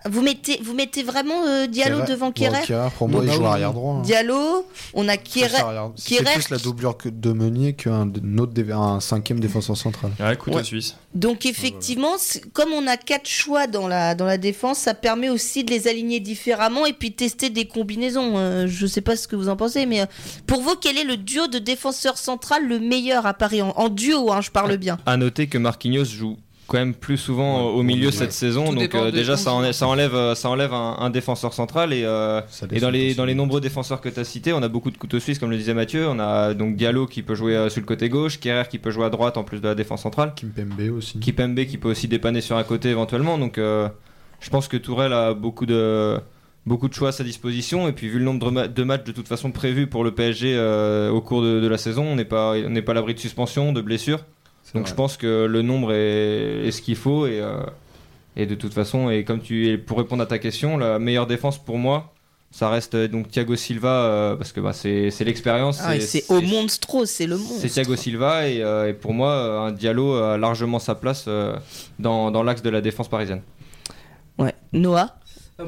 [0.05, 3.35] Vous mettez, vous mettez vraiment euh, Diallo devant Bon, Kerrer pour moi, Non, il bah
[3.35, 3.95] joue arrière droit.
[3.95, 4.01] hein.
[4.01, 5.61] Diallo, on a Kerrer.
[5.97, 10.11] C'est plus la doublure que de Meunier qu'un un autre dé- un cinquième défenseur central.
[10.21, 10.63] Ouais, couteau Ouais.
[10.63, 10.95] suisse.
[11.15, 12.13] Donc effectivement,
[12.53, 15.89] comme on a quatre choix dans la, dans la défense, ça permet aussi de les
[15.89, 18.37] aligner différemment et puis tester des combinaisons.
[18.37, 20.05] Euh, je sais pas ce que vous en pensez, mais euh,
[20.47, 23.61] pour vous, quel est le duo de défenseur central le meilleur à Paris?
[23.61, 24.97] En, en duo hein, Je parle bien.
[25.05, 26.37] À noter que Marquinhos joue
[26.69, 28.11] quand même plus souvent Ouais, au milieu ouais.
[28.13, 29.77] cette saison, Tout donc euh, déjà ça, enlève, joue.
[29.77, 32.39] ça enlève, euh, ça enlève un, un défenseur central et, euh,
[32.71, 34.97] et dans les, dans les nombreux défenseurs que tu as cités, on a beaucoup de
[34.97, 37.81] couteaux suisses comme le disait Mathieu, on a donc Diallo qui peut jouer euh, sur
[37.81, 40.33] le côté gauche, Kerrer qui peut jouer à droite en plus de la défense centrale,
[40.35, 41.19] Kimpembe aussi.
[41.19, 43.89] Kipembe qui peut aussi dépanner sur un côté éventuellement, donc euh,
[44.39, 46.17] je pense que Tourelle a beaucoup de
[46.65, 49.05] beaucoup de choix à sa disposition et puis vu le nombre de, ma- de matchs
[49.05, 52.15] de toute façon prévus pour le PSG euh, au cours de, de la saison, on
[52.15, 54.19] n'est pas on n'est pas à l'abri de suspension, de blessures.
[54.71, 54.91] C'est Donc vrai.
[54.91, 57.63] je pense que le nombre est, est ce qu'il faut et, euh,
[58.35, 61.25] et de toute façon et comme tu et pour répondre à ta question, la meilleure
[61.25, 62.13] défense pour moi,
[62.51, 65.79] ça reste euh, donc Thiago Silva euh, parce que bah, c'est c'est l'expérience.
[65.83, 67.67] Ah, c'est au monstro, c'est le C'est monstre.
[67.67, 69.31] Thiago Silva et, euh, et pour moi
[69.67, 71.55] un Diallo a largement sa place euh,
[71.97, 73.41] dans, dans l'axe de la défense parisienne.
[74.37, 74.53] Ouais.
[74.71, 75.15] Noah?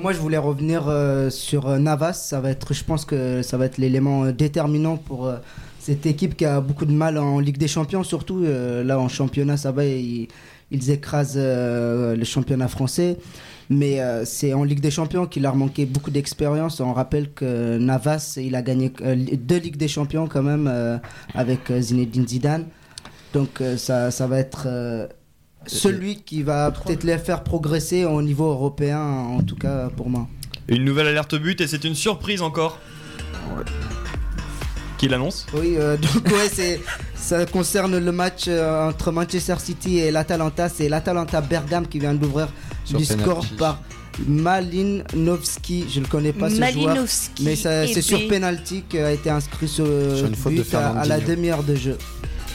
[0.01, 2.13] Moi, je voulais revenir euh, sur Navas.
[2.13, 5.35] Ça va être, je pense que ça va être l'élément déterminant pour euh,
[5.81, 9.09] cette équipe qui a beaucoup de mal en Ligue des Champions, surtout euh, là en
[9.09, 10.27] championnat, ça va, ils,
[10.69, 13.17] ils écrasent euh, le championnat français.
[13.69, 16.81] Mais euh, c'est en Ligue des Champions qu'il leur manqué beaucoup d'expérience.
[16.81, 20.97] On rappelle que Navas, il a gagné euh, deux Ligues des Champions quand même euh,
[21.33, 22.65] avec Zinedine Zidane.
[23.33, 25.07] Donc euh, ça, ça va être euh,
[25.65, 30.27] celui qui va peut-être les faire progresser au niveau européen, en tout cas pour moi.
[30.67, 32.77] Une nouvelle alerte but et c'est une surprise encore.
[35.01, 36.79] Qui l'annonce Oui, euh, donc ouais, c'est
[37.15, 40.69] ça concerne le match euh, entre Manchester City et l'Atalanta.
[40.69, 42.49] C'est l'Atalanta Bergame qui vient d'ouvrir
[42.85, 43.23] Sur du penalty.
[43.31, 43.81] score par
[44.27, 45.85] Malinovski.
[45.91, 46.97] Je ne connais pas ce joueur.
[47.41, 50.61] Mais ça- c'est sur ben- penalty qui a été inscrit sur, Sur une faute de
[50.61, 51.97] but à, à la demi-heure de jeu.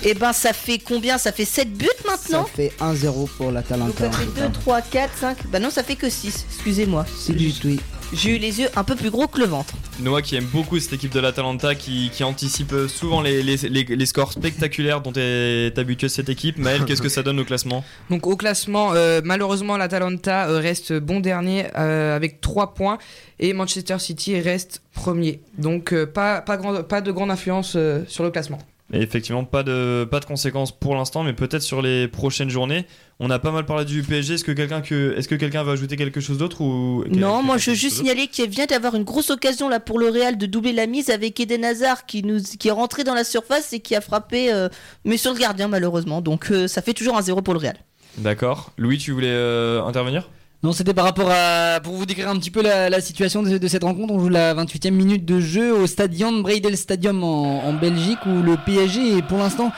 [0.05, 1.19] Eh ben, ça fait combien?
[1.19, 4.05] Ça fait 7 buts Ça maintenant fait 1-0 pour Donc l'Atalanta.
[4.05, 5.37] ça fait 2, 3, 4, 5.
[5.51, 6.45] Bah non, ça fait que 6.
[6.49, 7.05] Excusez-moi.
[7.19, 7.81] C'est du tweet.
[8.13, 9.75] J'ai eu les yeux un peu plus gros que le ventre.
[10.01, 13.85] Noah qui aime beaucoup cette équipe de l'Atalanta, qui, qui anticipe souvent les, les, les-
[13.85, 16.57] les scores spectaculaires dont est habitué cette équipe.
[16.59, 20.93] Maël, qu'est-ce que ça donne au classement Donc au classement, euh, malheureusement l'Atalanta euh, reste
[20.93, 22.99] bon dernier euh, avec 3 points
[23.41, 25.41] et Manchester City reste premier.
[25.59, 28.59] Donc euh, pas, pas, grand- pas de grande influence euh, sur le classement.
[28.93, 32.87] Et effectivement, pas de, pas de conséquences pour l'instant, mais peut-être sur les prochaines journées.
[33.19, 34.35] On a pas mal parlé du PSG.
[34.35, 37.59] Est-ce que quelqu'un que, est-ce que quelqu'un va ajouter quelque chose d'autre ou Non, moi
[37.59, 40.47] je veux juste signaler qu'il vient d'avoir une grosse occasion là pour le Real de
[40.47, 43.81] doubler la mise avec Eden Hazard qui, nous, qui est rentré dans la surface et
[43.81, 44.69] qui a frappé, euh,
[45.05, 46.21] mais sur le gardien malheureusement.
[46.21, 47.77] Donc euh, ça fait toujours un 0 pour le Real.
[48.19, 48.73] D'accord.
[48.79, 50.29] Louis, tu voulais euh, intervenir?
[50.63, 51.81] Non, c'était par rapport à.
[51.83, 54.55] Pour vous décrire un petit peu la, situation de, de cette rencontre, on joue la
[54.55, 59.23] 28e minute de jeu au Stadion Breidel Stadium en, en Belgique où le PSG est
[59.23, 59.71] pour l'instant.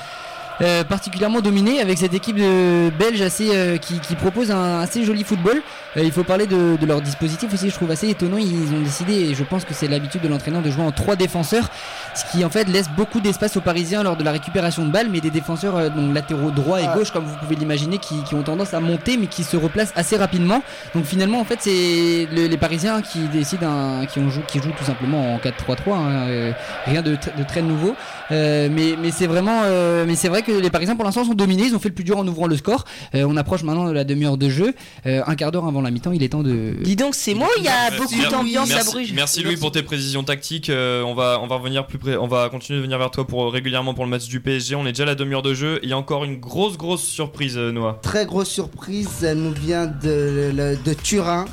[0.60, 5.04] Euh, particulièrement dominé avec cette équipe de belge assez euh, qui, qui propose un assez
[5.04, 5.62] joli football.
[5.96, 8.38] Euh, il faut parler de, de leur dispositif aussi, je trouve assez étonnant.
[8.38, 11.16] Ils ont décidé, et je pense que c'est l'habitude de l'entraîneur, de jouer en trois
[11.16, 11.70] défenseurs,
[12.14, 15.08] ce qui en fait laisse beaucoup d'espace aux Parisiens lors de la récupération de balles,
[15.10, 18.34] mais des défenseurs euh, donc latéraux droit et gauche, comme vous pouvez l'imaginer, qui, qui
[18.34, 20.62] ont tendance à monter, mais qui se replacent assez rapidement.
[20.94, 24.72] Donc finalement, en fait, c'est le- les Parisiens qui décident, un- qui, ont qui jouent
[24.76, 26.52] tout simplement en 4-3-3, hein, euh,
[26.86, 27.94] rien de, de très nouveau.
[28.30, 31.34] Euh, mais mais c'est vraiment, euh, mais c'est vrai que les Parisiens pour l'instant sont
[31.34, 31.64] dominés.
[31.64, 32.84] Ils ont fait le plus dur en ouvrant le score.
[33.14, 34.74] Euh, on approche maintenant de la demi-heure de jeu,
[35.06, 36.12] Euh, un quart d'heure avant la mi-temps.
[36.12, 36.74] Il est temps de.
[36.82, 39.72] Dis donc, c'est moi il y a Merci, beaucoup d'ambiance à Bruges Merci Louis pour
[39.72, 40.70] tes précisions tactiques.
[40.70, 42.16] Euh, on va on va revenir plus près.
[42.16, 44.74] On va continuer de venir vers toi pour régulièrement pour le match du PSG.
[44.74, 45.78] On est déjà à la demi-heure de jeu.
[45.82, 47.98] Il y a encore une grosse grosse surprise euh, Noah.
[48.02, 51.44] Très grosse surprise, elle nous vient de, de Turin.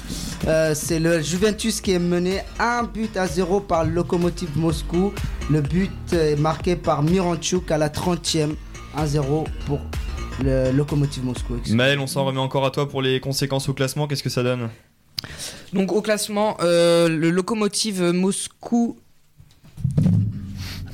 [0.48, 5.14] Euh, c'est le Juventus qui est mené un but à 0 par le Lokomotiv Moscou.
[5.50, 8.56] Le but est marqué par Miranchuk à la 30e.
[8.98, 9.80] 1-0 pour
[10.44, 11.60] le Lokomotiv Moscou.
[11.70, 14.08] Maël, on s'en remet encore à toi pour les conséquences au classement.
[14.08, 14.70] Qu'est-ce que ça donne?
[15.74, 18.98] Donc au classement, euh, le locomotive Moscou.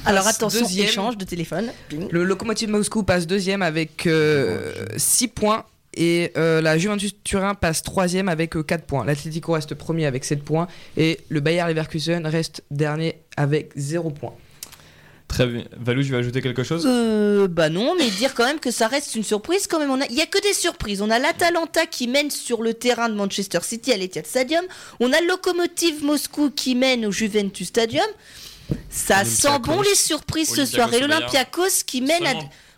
[0.05, 0.87] Alors passe attention, deuxième.
[0.87, 1.71] échange de téléphone.
[2.09, 4.07] Le locomotive Moscou passe deuxième avec
[4.97, 5.65] 6 points.
[5.93, 9.03] Et euh, la Juventus Turin passe troisième avec 4 points.
[9.03, 10.67] L'Atlético reste premier avec 7 points.
[10.95, 14.33] Et le Bayer Leverkusen reste dernier avec 0 points.
[15.31, 15.63] Très bien.
[15.79, 16.85] Valou, tu veux ajouter quelque chose?
[16.85, 19.89] Euh, bah non, mais dire quand même que ça reste une surprise quand même.
[19.89, 21.01] On a- Il y a que des surprises.
[21.01, 24.63] On a l'Atalanta qui mène sur le terrain de Manchester City à l'Etihad Stadium.
[24.99, 28.05] On a le Lokomotiv Moscou qui mène au Juventus Stadium.
[28.89, 30.93] Ça sent bon les surprises ce soir.
[30.93, 32.33] Et l'Olympiakos qui mène à...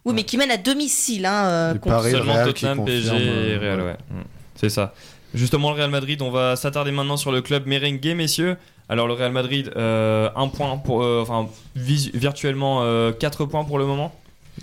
[0.06, 1.26] Oui, mais qui mène à domicile.
[1.26, 3.86] Hein, euh, contre- Paris, Seulement Real Tottenham, PSG confirme, et euh, Real, ouais.
[3.86, 3.98] ouais.
[4.12, 4.24] Mm.
[4.60, 4.94] C'est ça.
[5.34, 8.58] Justement, le Real Madrid, on va s'attarder maintenant sur le club merengue, messieurs.
[8.90, 11.04] Alors, le Real Madrid, euh, un point pour.
[11.04, 12.84] euh, enfin, vis- virtuellement
[13.20, 14.14] 4 points pour le moment.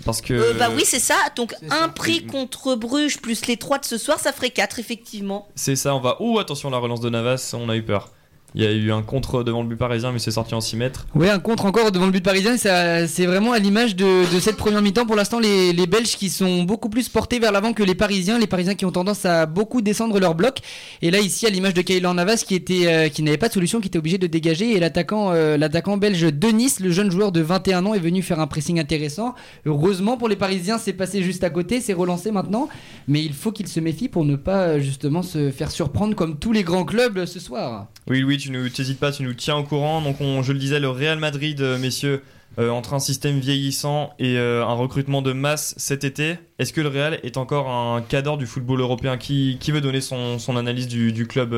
[0.05, 0.33] Parce que.
[0.33, 1.15] Euh, bah oui, c'est ça.
[1.35, 1.87] Donc C'est un ça.
[1.89, 5.49] prix contre Bruges plus les 3 de ce soir, ça ferait 4 effectivement.
[5.55, 6.15] C'est ça, on va.
[6.21, 8.09] Ouh, attention, la relance de Navas, on a eu peur.
[8.53, 10.75] Il y a eu un contre devant le but parisien, mais c'est sorti en 6
[10.75, 11.07] mètres.
[11.15, 12.57] Ouais, un contre encore devant le but parisien.
[12.57, 15.05] C'est vraiment à l'image de, de cette première mi-temps.
[15.05, 18.39] Pour l'instant, les, les Belges qui sont beaucoup plus portés vers l'avant que les Parisiens.
[18.39, 20.57] Les Parisiens qui ont tendance à beaucoup descendre leur bloc.
[21.01, 23.53] Et là, ici, à l'image de Kaylor Navas qui, était, euh, qui n'avait pas de
[23.53, 24.75] solution, qui était obligé de dégager.
[24.75, 28.41] Et l'attaquant euh, l'attaquant belge Denis, le jeune joueur de 21 ans, est venu faire
[28.41, 29.33] un pressing intéressant.
[29.65, 32.67] Heureusement pour les Parisiens, c'est passé juste à côté, c'est relancé maintenant.
[33.07, 36.51] Mais il faut qu'ils se méfient pour ne pas justement se faire surprendre comme tous
[36.51, 37.87] les grands clubs ce soir.
[38.09, 40.01] Oui, oui, tu nous t'hésites pas, tu nous tiens au courant.
[40.01, 42.21] Donc, on, je le disais, le Real Madrid, euh, messieurs,
[42.59, 46.81] euh, entre un système vieillissant et euh, un recrutement de masse cet été, est-ce que
[46.81, 49.17] le Real est encore un cadre du football européen?
[49.17, 51.51] Qui, qui veut donner son, son analyse du, du club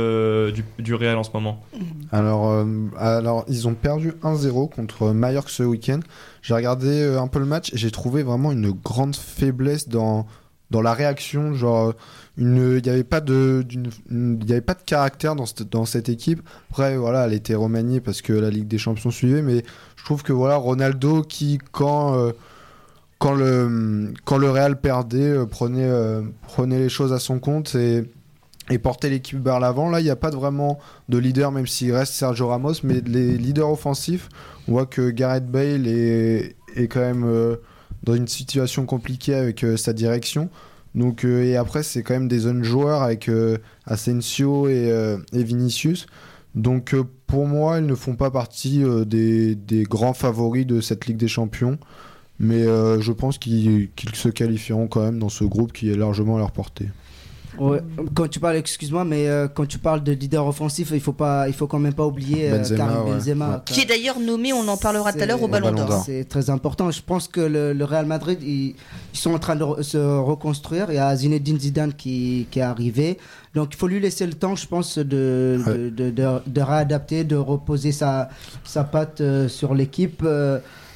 [0.54, 1.64] du, du Real en ce moment?
[2.12, 2.66] Alors, euh,
[2.98, 6.02] alors, ils ont perdu 1-0 contre Mallorca ce week-end.
[6.44, 10.28] J'ai regardé un peu le match et j'ai trouvé vraiment une grande faiblesse dans,
[10.74, 11.54] dans la réaction.
[11.54, 11.94] Genre,
[12.38, 13.64] il n'y avait, pas de-
[14.12, 16.42] il avait pas de caractère dans cette, dans cette équipe.
[16.72, 19.64] Après, voilà, elle était remaniée parce que la Ligue des Champions suivait, mais
[19.96, 22.18] je trouve que voilà, Ronaldo qui, quand.
[22.18, 22.34] euh,
[23.20, 27.74] quand le, quand le Real perdait, euh, prenait, euh, prenait les choses à son compte
[27.74, 28.04] et,
[28.70, 29.90] et portait l'équipe vers l'avant.
[29.90, 33.38] Là, il n'y a pas vraiment de leader, même s'il reste Sergio Ramos, mais les
[33.38, 34.28] leaders offensifs,
[34.68, 37.24] on voit que Gareth Bale est, est quand même
[38.04, 40.50] dans une situation compliquée avec euh, sa direction.
[40.94, 46.06] Donc, euh, et après, c'est quand même des jeunes joueurs avec euh, Asensio et, Vinicius.
[46.54, 51.28] Donc, pour moi, ils ne font pas partie des, grands favoris de cette Ligue des
[51.28, 51.80] Champions.
[52.40, 56.40] Mais je pense qu'ils se qualifieront quand même dans ce groupe qui est largement à
[56.40, 56.90] leur portée.
[57.60, 57.82] Ouais,
[58.16, 61.48] quand tu parles, excuse-moi, mais euh, quand tu parles de leader offensif, il faut pas,
[61.48, 63.12] il faut quand même pas oublier euh, Benzema, Karim ouais.
[63.12, 63.50] Benzema.
[63.50, 63.56] Ouais.
[63.66, 66.04] Qui est d'ailleurs nommé, on en parlera tout à l'heure au Ballon Ballon d'Or.
[66.06, 66.90] C'est très important.
[66.92, 68.76] Je pense que le, le Real Madrid, ils,
[69.14, 70.88] ils sont en train de re- se reconstruire.
[70.90, 73.18] Il y a Zinedine Zidane qui, qui est arrivé.
[73.54, 75.74] Donc il faut lui laisser le temps, je pense, de, Ouais.
[75.78, 78.30] de, de, de- de réadapter, de reposer sa,
[78.64, 80.24] sa patte euh, sur l'équipe.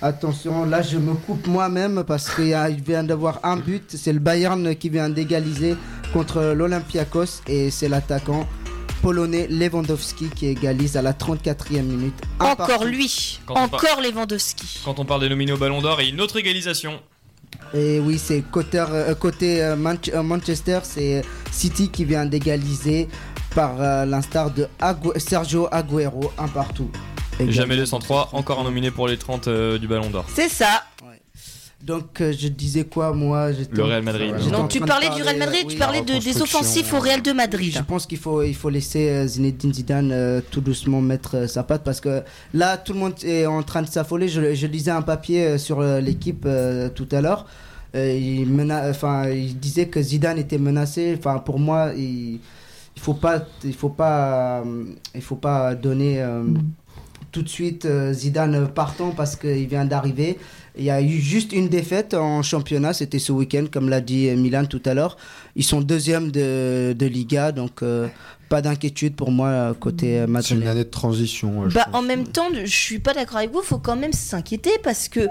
[0.01, 3.83] Attention, là je me coupe moi-même parce qu'il vient d'avoir un but.
[3.95, 5.75] C'est le Bayern qui vient d'égaliser
[6.13, 8.47] contre l'Olympiakos et c'est l'attaquant
[9.01, 12.13] polonais Lewandowski qui égalise à la 34e minute.
[12.39, 12.85] Encore partout.
[12.85, 14.81] lui, Quand encore Lewandowski.
[14.85, 16.99] Quand on parle des nominés au Ballon d'Or et une autre égalisation.
[17.73, 19.75] Et oui, c'est côté, euh, côté euh,
[20.13, 23.07] euh, Manchester, c'est City qui vient d'égaliser
[23.55, 26.89] par euh, l'instar de Agu- Sergio Aguero, un partout.
[27.39, 27.75] Jamais Également.
[27.83, 30.25] 203, encore un nominé pour les 30 euh, du Ballon d'Or.
[30.33, 30.83] C'est ça.
[31.83, 34.33] Donc euh, je disais quoi moi Le Real Madrid.
[34.51, 37.71] Non, tu parlais du Real Madrid, tu parlais de- des offensifs au Real de Madrid.
[37.71, 41.47] Je pense qu'il faut, il faut laisser euh, Zinedine Zidane euh, tout doucement mettre euh,
[41.47, 42.23] sa patte parce que
[42.55, 44.27] là tout le monde est en train de s'affoler.
[44.27, 47.45] Je, je lisais un papier sur l'équipe euh, tout à l'heure.
[47.95, 51.15] Euh, il, mena- enfin, il disait que Zidane était menacé.
[51.17, 52.39] Enfin, pour moi, il,
[52.95, 54.63] il faut pas, il faut pas,
[55.13, 56.43] il faut pas donner euh,
[57.37, 60.39] tout de suite euh, Zidane partant parce qu'il vient d'arriver.
[60.75, 64.27] Il y a eu juste une défaite en championnat, c'était ce week-end, comme l'a dit
[64.35, 65.17] Milan tout à l'heure.
[65.55, 68.07] Ils sont deuxième de, de Liga, donc euh,
[68.49, 71.69] pas d'inquiétude pour moi euh, côté euh, C'est une année de transition.
[71.69, 71.95] je Bah, pense.
[71.95, 75.27] en même temps, je suis pas d'accord avec vous, faut quand même s'inquiéter parce que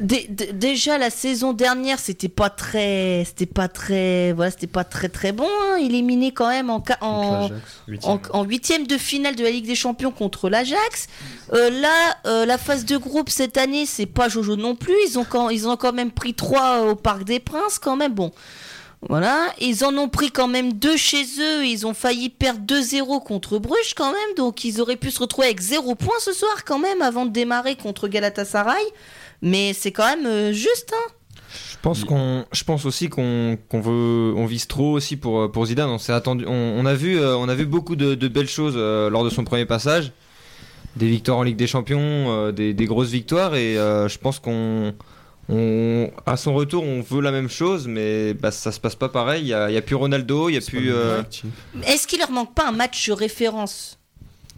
[0.00, 5.32] déjà la saison dernière, c'était pas très c'était pas très voilà, c'était pas très très
[5.32, 5.76] bon, hein.
[5.76, 7.48] éliminé quand même en en
[8.02, 11.08] en, en huitième de finale de la Ligue des Champions contre l'Ajax.
[11.52, 14.96] Euh, là, euh, la phase de groupe cette année, c'est pas Jojo non plus.
[15.06, 18.12] Ils ont quand, ils ont quand même pris trois au Parc des Princes, quand même.
[18.12, 18.32] Bon,
[19.08, 19.52] voilà.
[19.60, 21.64] Ils en ont pris quand même deux chez eux.
[21.64, 24.34] Ils ont failli perdre 2-0 contre Bruges, quand même.
[24.36, 27.30] Donc, ils auraient pu se retrouver avec 0 points ce soir, quand même, avant de
[27.30, 28.84] démarrer contre Galatasaray.
[29.42, 31.12] Mais c'est quand même euh, juste, hein.
[31.70, 35.48] Je pense qu'on, je pense aussi qu'on qu'on veut, on vise trop aussi pour euh,
[35.48, 35.88] pour Zidane.
[35.88, 38.48] On s'est attendu, on, on a vu, euh, on a vu beaucoup de, de belles
[38.48, 40.10] choses lors de son premier passage,
[40.96, 44.94] des victoires en Ligue des Champions, des, des grosses victoires, et euh, je pense qu'on,
[45.48, 49.08] on, à son retour, on veut la même chose, mais bah, ça se passe pas
[49.08, 49.42] pareil.
[49.42, 51.22] Il y a, il y a plus Ronaldo, il y a C'est plus euh.
[51.84, 53.98] Est-ce qu'il leur manque pas un match de référence?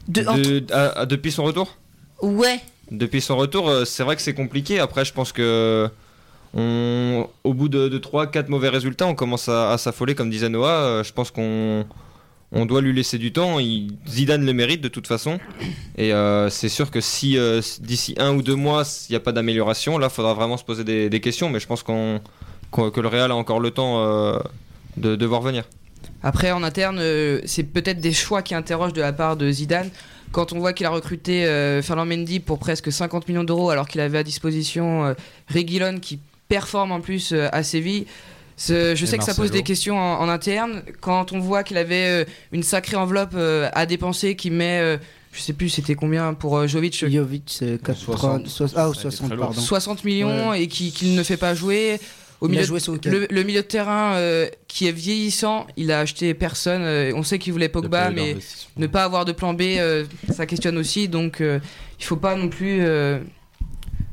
[0.09, 1.77] De, entre- de- à- à- depuis son retour?
[2.23, 2.61] Ouais.
[2.90, 4.81] Depuis son retour, euh, c'est vrai que c'est compliqué.
[4.81, 5.88] Après, je pense que
[6.55, 10.68] au bout de, de 3-4 mauvais résultats, on commence à, s'affoler, comme disait Noah.
[10.68, 11.85] Euh, je pense qu'on
[12.51, 13.59] on doit lui laisser du temps.
[14.09, 15.38] Zidane le mérite de toute façon.
[15.98, 17.37] Et euh, c'est sûr que si
[17.81, 20.64] d'ici un ou deux mois, il n'y a pas d'amélioration, là, il faudra vraiment se
[20.64, 21.51] poser des, questions.
[21.51, 22.20] Mais je pense qu'on,
[22.72, 24.03] que le Real a encore le temps
[24.96, 25.64] de, de voir venir.
[26.22, 27.01] Après, en interne,
[27.44, 29.90] c'est peut-être des choix qui interrogent de la part de Zidane.
[30.33, 33.88] Quand on voit qu'il a recruté euh, Fernand Mendy pour presque 50 millions d'euros, alors
[33.88, 35.14] qu'il avait à disposition euh,
[35.53, 38.07] Reguilon qui performe en plus euh, à Séville.
[38.57, 40.83] Ce- Je Et sais que ça pose des questions en, en interne.
[41.01, 44.97] Quand on voit qu'il avait euh, une sacrée enveloppe euh, à dépenser, qui met, euh,
[45.33, 48.75] je sais plus c'était combien pour euh, Jovic, Jovic, c'est 80, 60.
[48.77, 49.47] ah, ou Ça a été 60, très lourd.
[49.47, 49.61] pardon.
[49.61, 52.01] 60 millions et qui- qu'il ne fait pas jouer.
[52.40, 53.11] Au Il a milieu, joué ce week-end.
[53.11, 56.83] le, le milieu de terrain euh, qui est vieillissant, il a acheté personne.
[56.83, 58.37] euh, on sait qu'il voulait Pogba, mais
[58.77, 61.09] ne pas avoir de plan B, euh, ça questionne aussi.
[61.09, 61.59] Donc euh,
[61.98, 62.81] il faut pas non plus.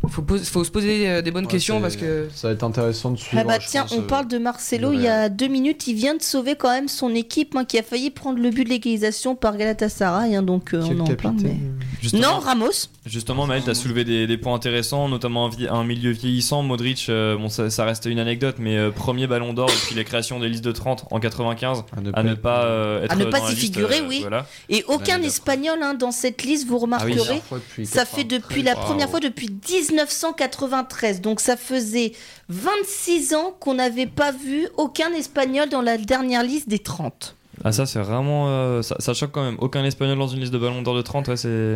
[0.09, 2.27] Faut, faut se poser euh, des bonnes Ouais, questions parce que.
[2.33, 3.41] Ça va être intéressant de suivre.
[3.45, 5.87] Ah bah tiens, pense, on euh, parle de Marcelo il y a deux minutes.
[5.87, 8.63] Il vient de sauver quand même son équipe hein, qui a failli prendre le but
[8.63, 10.35] de l'égalisation par Galatasaray.
[10.35, 11.35] hein, donc euh, on en parle.
[11.41, 12.89] mais- Non, Ramos.
[13.05, 16.63] Justement, Maël, tu as soulevé des, des points intéressants, notamment un, milieu vieillissant.
[16.63, 20.03] Modric, euh, bon, ça, ça reste une anecdote, mais euh, premier ballon d'or depuis la
[20.03, 23.39] création des listes de 30 en 95, à ne pas euh, être À ne pas
[23.41, 24.21] s'y liste, figurer, euh, oui.
[24.21, 24.47] voilà.
[24.69, 27.13] Et aucun Espagnol hein, dans cette liste, vous Ah oui.
[27.13, 27.41] remarquerez.
[27.85, 28.27] Ça fait 93.
[28.27, 29.47] depuis la première fois depuis
[29.95, 31.21] 1993.
[31.21, 32.12] Donc ça faisait
[32.49, 37.36] 26 ans qu'on n'avait pas vu aucun Espagnol dans la dernière liste des 30.
[37.63, 38.47] Ah, ça, c'est vraiment.
[38.49, 39.55] euh, ça, ça choque quand même.
[39.60, 41.75] Aucun espagnol dans une liste de ballon d'or de 30, ouais, c'est.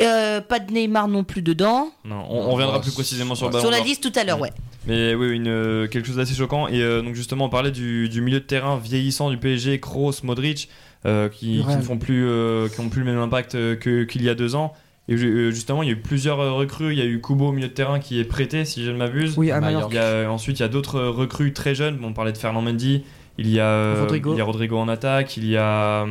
[0.00, 1.88] Euh, pas de Neymar non plus dedans.
[2.04, 4.38] Non, on, on reviendra plus précisément sur le ballon Sur la liste tout à l'heure,
[4.40, 4.52] ouais.
[4.86, 6.68] Mais oui, une, euh, quelque chose d'assez choquant.
[6.68, 10.12] Et euh, donc justement, on parlait du, du milieu de terrain vieillissant du PSG, Kroos,
[10.22, 10.68] Modric,
[11.06, 11.76] euh, qui, qui Ouais.
[11.76, 14.72] ne font plus, euh, qui ont plus le même impact qu'il y a deux ans.
[15.08, 16.92] Et euh, justement, il y a eu plusieurs euh, recrues.
[16.92, 18.96] Il y a eu Kubo au milieu de terrain qui est prêté, si je ne
[18.96, 19.34] m'abuse.
[19.38, 19.88] Oui, à Bah, Mallorca.
[19.92, 21.96] Il y a, euh, ensuite, il y a d'autres recrues très jeunes.
[21.96, 23.04] Bon, on parlait de Fernand Mendy.
[23.38, 24.32] Il y a Rodrigo.
[24.34, 25.36] il y a Rodrigo en attaque.
[25.36, 26.04] Il y a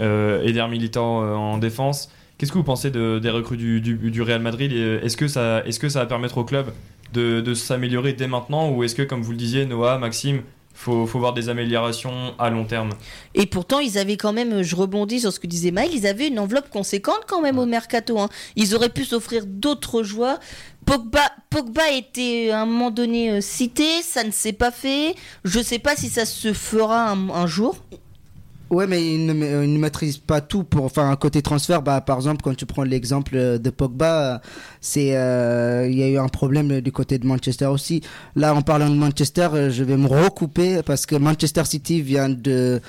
[0.00, 2.10] euh, Eder Militao euh, en défense.
[2.38, 4.72] Qu'est-ce que vous pensez de- des recrues du, du, du Real Madrid?
[4.72, 6.66] Est-ce que, ça- est-ce que ça va permettre au club
[7.14, 8.68] de, de s'améliorer dès maintenant?
[8.70, 10.40] Ou est-ce que, comme vous le disiez, Noah, Maxime,
[10.74, 12.90] faut, faut voir des améliorations à long terme
[13.34, 16.28] Et pourtant, ils avaient quand même, je rebondis sur ce que disait Maël, ils avaient
[16.28, 18.18] une enveloppe conséquente quand même au mercato.
[18.18, 18.28] hein.
[18.56, 20.38] Ils auraient pu s'offrir d'autres joueurs.
[20.84, 25.14] Pogba, Pogba était à un moment donné euh, cité, ça ne s'est pas fait.
[25.44, 27.76] Je sais pas si ça se fera un, un jour.
[28.72, 30.64] Ouais, mais il ne, ma- il ne maîtrise pas tout.
[30.64, 34.40] Pour, enfin, un côté transfert, bah, par exemple, quand tu prends l'exemple de Pogba,
[34.80, 38.00] c'est, euh, il y a eu un problème du côté de Manchester aussi.
[38.34, 42.30] Là, en parlant de Manchester, euh, je vais me recouper parce que Manchester City vient
[42.30, 42.80] de,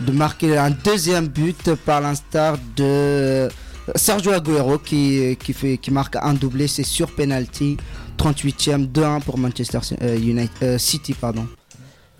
[0.00, 3.48] de marquer un deuxième but par l'instar de
[3.96, 6.68] Sergio Aguero qui, qui, fait, qui marque un doublé.
[6.68, 7.76] C'est sur penalty.
[8.18, 11.12] 38e, 2-1 pour Manchester euh, United, euh, City.
[11.12, 11.44] Pardon.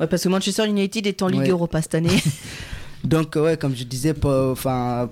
[0.00, 1.48] Ouais, parce que Manchester United est en Ligue Ouais.
[1.50, 2.10] Europa cette année.
[3.04, 4.56] Donc ouais, comme je disais, pour,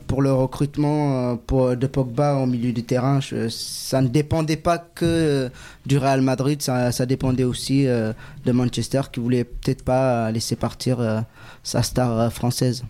[0.07, 4.78] pour le recrutement euh, pour, de Pogba au milieu du terrain, ça ne dépendait pas
[4.78, 5.48] que euh,
[5.85, 8.14] du Real Madrid, ça, ça dépendait aussi euh,
[8.46, 11.24] de Manchester qui voulait peut-être pas laisser partir
[11.62, 12.83] sa star française.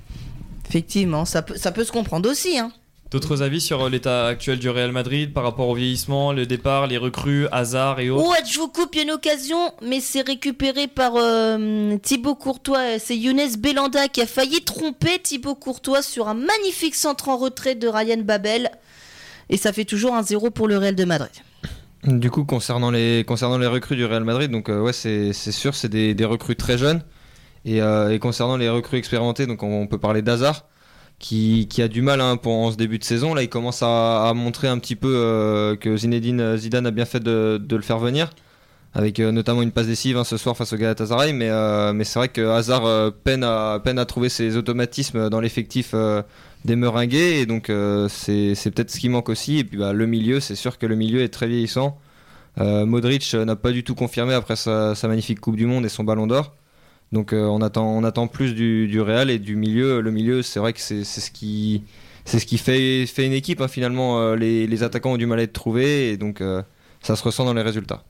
[0.69, 2.57] Effectivement, ça peut, ça peut se comprendre aussi.
[2.59, 2.73] Hein.
[3.13, 6.87] D'autres avis sur euh, l'état actuel du Real Madrid par rapport au vieillissement, le départ,
[6.87, 8.27] les recrues, Hazard et autres?
[8.27, 12.35] Ouais, je vous coupe, il y a une occasion, mais c'est récupéré par euh, Thibaut
[12.35, 12.99] Courtois.
[12.99, 17.75] C'est Younes Belanda qui a failli tromper Thibaut Courtois sur un magnifique centre en retrait
[17.75, 18.71] de Ryan Babel.
[19.51, 21.33] Et ça fait toujours un 0 pour le Real de Madrid.
[22.05, 25.53] Du coup, concernant les, concernant les recrues du Real Madrid, donc euh, ouais, c'est c'est
[25.53, 27.03] sûr, c'est des, des recrues très jeunes.
[27.67, 30.65] Et, euh, et concernant les recrues expérimentées, donc on, on peut parler d'Hazard,
[31.19, 33.35] qui, a du mal hein, en ce début de saison.
[33.35, 37.21] Là, il commence à, montrer un petit peu euh, que Zinedine Zidane a bien fait
[37.21, 38.31] de, le faire venir,
[38.93, 41.33] avec euh, notamment une passe décisive hein, ce soir face au Galatasaray.
[41.33, 45.95] Mais, euh, mais c'est vrai que Hazard peine, à, trouver ses automatismes dans l'effectif
[46.65, 47.71] des Meringues, et donc
[48.09, 49.59] c'est peut-être ce qui manque aussi.
[49.59, 51.99] Et puis bah, le milieu, c'est sûr que le milieu est très vieillissant.
[52.59, 56.27] Modric n'a pas du tout confirmé après sa magnifique Coupe du Monde et son Ballon
[56.27, 56.53] d'Or.
[57.13, 60.01] Donc euh, on, attend, on attend plus du, du Real et du milieu.
[60.01, 61.83] Le milieu, c'est vrai que c'est c'est ce qui,
[62.25, 63.61] c'est ce qui fait, fait une équipe.
[63.61, 66.63] hein, finalement, Euh, les, les attaquants ont du mal à être trouvés et donc euh,
[67.03, 68.03] ça se ressent dans les résultats.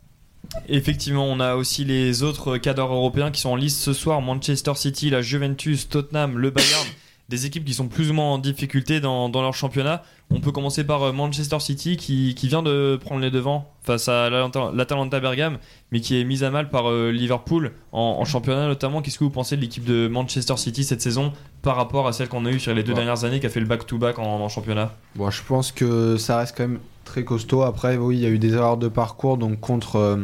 [0.69, 4.73] Effectivement, on a aussi les autres cadres européens qui sont en liste ce soir Manchester
[4.75, 6.87] City, la Juventus, Tottenham, le Bayern.
[7.29, 10.03] Des équipes qui sont plus ou moins en difficulté dans, dans leur championnat.
[10.31, 14.09] On peut commencer par euh, Manchester City qui, qui vient de prendre les devants face
[14.09, 15.57] à l'Atalanta Bergame,
[15.93, 19.01] mais qui est mise à mal par euh, Liverpool en, en championnat notamment.
[19.01, 21.33] Qu'est-ce que vous pensez de l'équipe de Manchester City cette saison
[21.63, 22.97] par rapport à celle qu'on a eue sur les deux Ouais.
[22.97, 24.93] dernières années qui a fait le back-to-back en, en championnat?
[25.17, 27.63] Bon, je pense que ça reste quand même très costaud.
[27.63, 30.17] Après, oui, il y a eu des erreurs de parcours, donc contre, euh,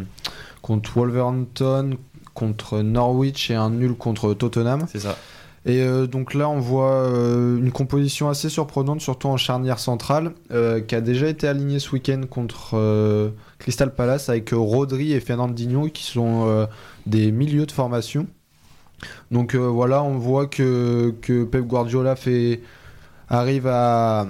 [0.63, 1.97] contre Wolverhampton,
[2.35, 4.87] contre Norwich et un nul contre Tottenham.
[4.91, 5.17] C'est ça.
[5.67, 10.33] Et euh, donc là, on voit euh, une composition assez surprenante, surtout en charnière centrale,
[10.51, 15.89] euh, qui a déjà été alignée ce week-end contre Crystal Palace avec Rodri et Fernandinho
[15.89, 16.67] qui sont
[17.07, 18.27] des milieux de formation.
[19.31, 22.63] Donc voilà, on voit que, que Pep Guardiola fait,
[23.29, 24.27] arrive à,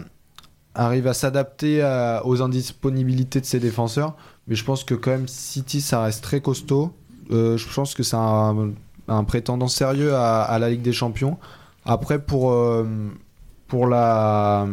[0.74, 1.83] arrive à s'adapter
[2.24, 4.16] aux indisponibilités de ses défenseurs.
[4.47, 6.93] Mais je pense que quand même City, ça reste très costaud.
[7.31, 8.72] Je pense que c'est un,
[9.09, 11.39] un prétendant sérieux à, la Ligue des Champions.
[11.85, 12.85] Après, pour, euh,
[13.89, 14.67] la...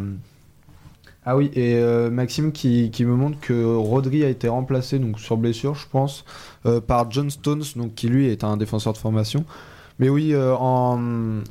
[1.28, 5.38] Ah oui, et euh, Maxime qui, me montre que Rodri a été remplacé donc sur
[5.38, 6.24] blessure, je pense,
[6.68, 9.44] euh, par John Stones, donc qui lui est un défenseur de formation.
[9.98, 11.00] Mais oui, en...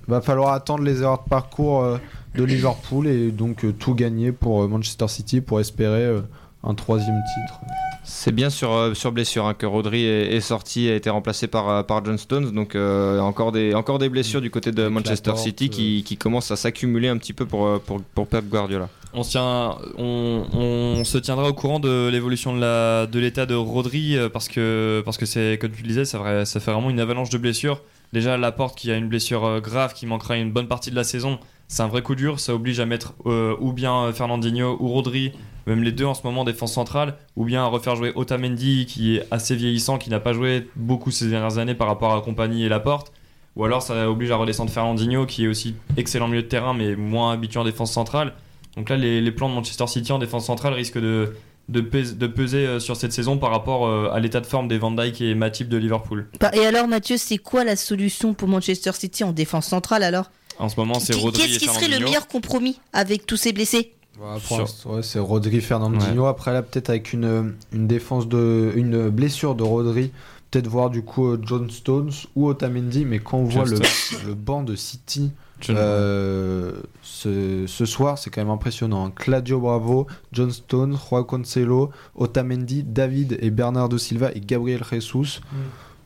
[0.07, 1.99] va falloir attendre les erreurs de parcours
[2.35, 6.14] de Liverpool et donc tout gagner pour Manchester City pour espérer
[6.62, 7.61] un troisième titre.
[8.07, 11.46] C'est bien sur, euh, sur blessure hein, que Rodri est, est sorti, a été remplacé
[11.46, 12.52] par, euh, par John Stones.
[12.52, 16.16] Donc euh, encore, des, encore des blessures du côté de Avec Manchester City qui, qui
[16.16, 18.88] commencent à s'accumuler un petit peu pour, pour, pour Pep Guardiola.
[19.14, 23.46] On, se tient, on, on se tiendra au courant de l'évolution de la- de l'état
[23.46, 26.72] de, Rodri parce que, parce que c'est, comme tu le disais, ça, vrai- ça fait
[26.72, 27.80] vraiment une avalanche de blessures.
[28.12, 31.38] Déjà, Laporte qui a une blessure grave qui manquera une bonne partie de la saison,
[31.68, 32.38] c'est un vrai coup dur.
[32.38, 35.32] Ça oblige à mettre euh, ou bien Fernandinho ou Rodri,
[35.66, 38.86] même les deux en ce moment en défense centrale, ou bien à refaire jouer Otamendi
[38.86, 42.20] qui est assez vieillissant, qui n'a pas joué beaucoup ces dernières années par rapport à
[42.20, 43.12] Compagnie et Laporte.
[43.56, 46.96] Ou alors ça oblige à redescendre Fernandinho qui est aussi excellent milieu de terrain mais
[46.96, 48.32] moins habitué en défense centrale.
[48.76, 51.36] Donc là, les, les plans de Manchester City en défense centrale risquent de,
[51.68, 54.66] de, pes- de peser euh, sur cette saison par rapport euh, à l'état de forme
[54.66, 56.26] des Van Dijk et Matip de Liverpool.
[56.40, 60.32] Bah, Et alors Mathieu, c'est quoi la solution pour Manchester City en défense centrale alors?
[60.58, 63.92] En ce moment, c'est Rodri Qu'est-ce qui serait le meilleur compromis avec tous ces blessés?
[64.20, 66.26] Ouais, c'est Rodri Fernandinho.
[66.26, 70.12] Après là, peut-être avec une, une défense de une blessure de Rodri,
[70.50, 73.04] peut-être voir du coup euh, John Stones ou Otamendi.
[73.04, 73.78] Mais quand on voit le,
[74.26, 75.32] le banc de City
[75.70, 79.10] euh, ce, ce soir, c'est quand même impressionnant.
[79.10, 85.40] Claudio Bravo, John Stones, Juan Cancelo, Otamendi, David et Bernardo Silva et Gabriel Jesus.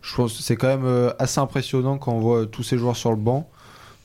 [0.00, 2.96] Je pense que c'est quand même euh, assez impressionnant quand on voit tous ces joueurs
[2.96, 3.48] sur le banc.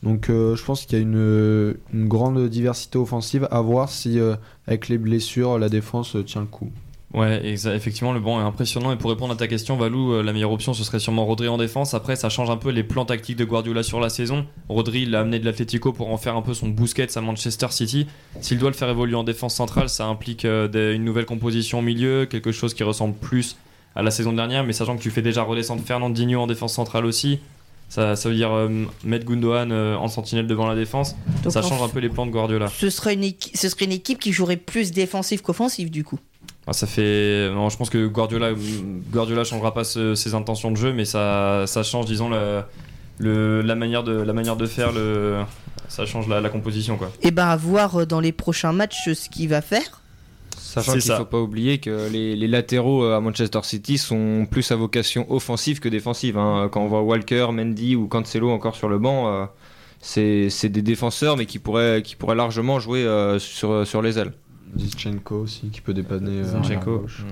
[0.04, 4.36] Donc euh, je pense qu'il y a une, grande diversité offensive à voir si euh,
[4.68, 6.70] avec les blessures la défense tient le coup.
[7.14, 8.91] Ouais, effectivement, le banc est impressionnant.
[8.91, 11.47] Et pour répondre à ta question, Valou, euh, la meilleure option, ce serait sûrement Rodri
[11.47, 11.93] en défense.
[11.93, 14.47] Après, ça change un peu les plans tactiques de Guardiola sur la saison.
[14.68, 18.08] Rodri, l'a amené de l'Atlético pour en faire un peu son Busquets à Manchester City.
[18.41, 22.26] S'il doit le faire évoluer en défense centrale, ça implique une nouvelle composition au milieu,
[22.26, 23.58] quelque chose qui ressemble plus
[23.95, 24.64] à la saison dernière.
[24.64, 27.41] Mais sachant que tu fais déjà redescendre Fernandinho en défense centrale aussi,
[27.94, 28.70] ça, ça veut dire euh,
[29.04, 31.16] mettre Gundogan euh, en sentinelle devant la défense.
[31.44, 32.68] Donc, ça change un peu les plans de Guardiola.
[32.68, 36.18] ce serait, une équi- ce serait une équipe qui jouerait plus défensif qu'offensif du coup.
[36.66, 37.52] Ah, ça fait.
[37.54, 38.52] Non, je pense que Guardiola,
[39.12, 42.30] Guardiola changera pas ce- ses intentions de jeu, mais ça, ça change, disons,
[43.20, 44.91] le- la, manière de, la manière de faire.
[44.91, 45.41] Le,
[45.88, 47.12] ça change la, la composition, quoi.
[47.22, 50.02] Et ben à voir euh, dans les prochains matchs ce qu'il va faire.
[50.74, 54.48] Sachant qu'il ne faut pas oublier que les, les latéraux euh, à Manchester City sont
[54.50, 56.38] plus à vocation offensive que défensive.
[56.38, 56.70] hein.
[56.72, 59.46] Quand on voit Walker, Mendy ou Cancelo encore sur le banc, euh,
[60.02, 64.34] c'est des défenseurs mais qui pourraient, qui pourraient largement jouer euh, sur, sur les ailes.
[64.78, 66.40] Zinchenko aussi qui peut dépanner.
[66.40, 66.96] euh, Zinchenko.
[66.96, 67.24] à gauche.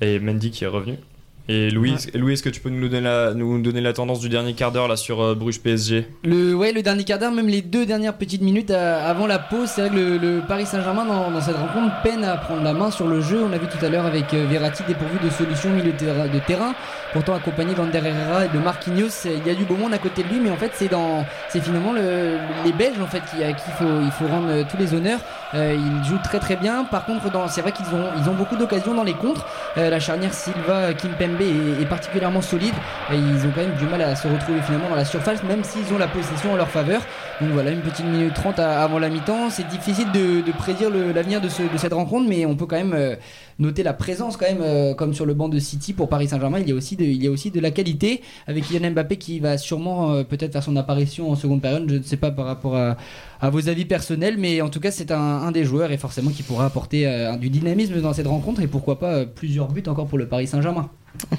[0.00, 0.98] Et Mendy qui est revenu.
[1.46, 4.30] Et Louis, Louis est-ce que tu peux nous donner la, nous donner la tendance du
[4.30, 7.48] dernier quart d'heure là sur euh, Bruges PSG Le, ouais, le dernier quart d'heure, même
[7.48, 10.64] les deux dernières petites minutes euh, avant la pause, c'est vrai que le, le Paris
[10.64, 13.42] Saint-Germain dans, dans cette rencontre peine à prendre la main sur le jeu.
[13.44, 16.74] On l'a vu tout à l'heure avec euh, Verratti dépourvu de solutions milieu de terrain,
[17.12, 19.10] pourtant accompagné d'Ander Herrera et de Marquinhos.
[19.26, 21.26] Il y a du beau monde à côté de lui, mais en fait c'est dans,
[21.50, 24.66] c'est finalement le- les Belges en fait qui, à qui il faut, il faut rendre
[24.70, 25.20] tous les honneurs.
[25.52, 26.84] Euh, ils jouent très très bien.
[26.84, 29.46] Par contre, dans- c'est vrai qu'ils ont, ils ont beaucoup d'occasions dans les contres.
[29.76, 32.74] Euh, la charnière Silva Kimpembe est, particulièrement solide.
[33.12, 35.62] Et ils ont quand même du mal à se retrouver finalement dans la surface, même
[35.64, 37.02] s'ils ont la possession en leur faveur.
[37.40, 39.50] Donc voilà, une petite minute 30 à- avant la mi-temps.
[39.50, 42.92] C'est difficile de, prédire l'avenir de, ce- de cette rencontre, mais on peut quand même
[42.94, 43.16] euh,
[43.58, 46.58] noter la présence quand même, euh, comme sur le banc de City pour Paris Saint-Germain.
[46.60, 49.16] Il y a aussi de, il y a aussi de la qualité avec Kylian Mbappé
[49.16, 51.84] qui va sûrement euh, peut-être faire son apparition en seconde période.
[51.88, 52.96] Je ne sais pas par rapport à,
[53.50, 56.64] vos avis personnels, mais en tout cas c'est un, des joueurs et forcément qui pourra
[56.64, 57.06] apporter
[57.38, 60.88] du dynamisme dans cette rencontre et pourquoi pas plusieurs buts encore pour le Paris Saint-Germain.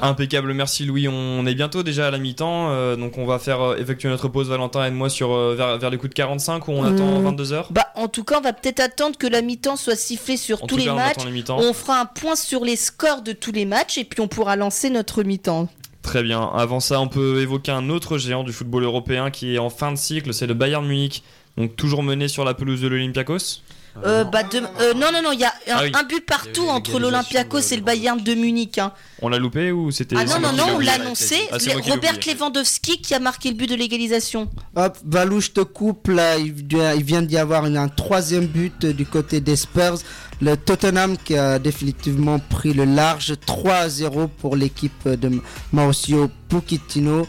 [0.02, 1.08] Impeccable, merci Louis.
[1.08, 4.28] On est bientôt déjà à la mi-temps, euh, donc on va faire euh, effectuer notre
[4.28, 7.06] pause Valentin et moi sur euh, vers, vers les coups de 45 ou on attend
[7.22, 7.36] Mmh.
[7.36, 7.66] 22h.
[7.72, 10.68] Bah, en tout cas, on va peut-être attendre que la mi-temps soit sifflée sur En
[10.68, 11.26] tous les cas, on matchs.
[11.26, 11.58] les mi-temps.
[11.60, 14.56] On fera un point sur les scores de tous les matchs et puis on pourra
[14.56, 15.68] lancer notre mi-temps.
[16.02, 16.42] Très bien.
[16.56, 19.92] Avant ça, on peut évoquer un autre géant du football européen qui est en fin
[19.92, 21.24] de cycle, c'est le Bayern Munich.
[21.58, 23.62] Donc toujours mené sur la pelouse de l'Olympiakos.
[24.04, 25.92] Euh, bah, de- euh, non, non, non, il y a un, Ah oui.
[25.94, 28.78] un but partout entre l'Olympiakos et le Bayern de Munich.
[28.78, 28.92] hein.
[29.22, 31.38] On l'a loupé ou c'était Ah non, non, non, on l'a annoncé.
[31.52, 31.58] Ah,
[31.90, 32.16] Robert.
[32.28, 34.50] Lewandowski qui a marqué le but de l'égalisation.
[34.76, 36.08] Hop, Valou, je te coupe.
[36.10, 40.00] Là, il vient, d'y avoir une- un troisième but euh, du côté des Spurs.
[40.42, 45.40] Le Tottenham qui a définitivement pris le large 3 à 0 pour l'équipe de
[45.72, 47.26] Mauricio Pochettino.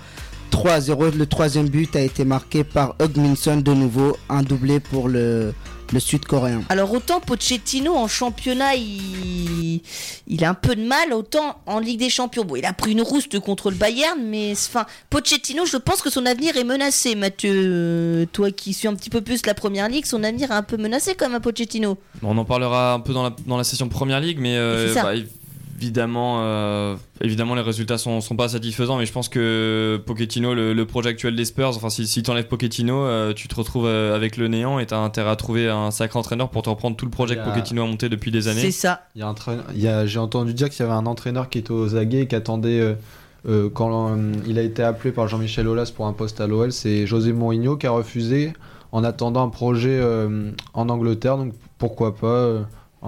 [0.51, 1.11] 3 à 0.
[1.11, 5.53] Le troisième but a été marqué par Hugminson de nouveau, un doublé pour le,
[5.93, 6.63] le sud-coréen.
[6.69, 9.81] Alors autant Pochettino en championnat, il...
[10.27, 12.45] il a un peu de mal, autant en Ligue des Champions.
[12.45, 16.11] Bon, il a pris une rouste contre le Bayern, mais enfin, Pochettino, je pense que
[16.11, 17.53] son avenir est menacé, Mathieu.
[17.53, 20.63] Euh, Toi qui suis un petit peu plus la Première Ligue, son avenir est un
[20.63, 21.99] peu menacé quand même à Pochettino.
[22.23, 24.95] On en parlera un peu dans la, dans la session Première Ligue, mais euh.
[25.81, 28.97] Évidemment, euh, évidemment, les résultats sont, sont pas satisfaisants.
[28.99, 32.31] Mais je pense que Pochettino, le, le projet actuel des Spurs, enfin, si, si tu
[32.31, 35.37] enlèves Pochettino, euh, tu te retrouves euh, avec le néant et tu as intérêt à
[35.37, 38.09] trouver un sacré entraîneur pour te reprendre tout le projet que a- Pochettino a monté
[38.09, 38.61] depuis des années.
[38.61, 39.03] C'est ça.
[39.15, 41.07] Il y a un traîne- il y a- J'ai entendu dire qu'il y avait un
[41.07, 42.81] entraîneur qui était aux aguets et qui attendait.
[42.81, 42.95] euh,
[43.49, 46.73] euh, quand euh, il a été appelé par Jean-Michel Aulas pour un poste à l'OL,
[46.73, 48.53] c'est José Mourinho qui a refusé
[48.91, 51.37] en attendant un projet euh, en Angleterre.
[51.37, 52.63] Donc pourquoi pas euh,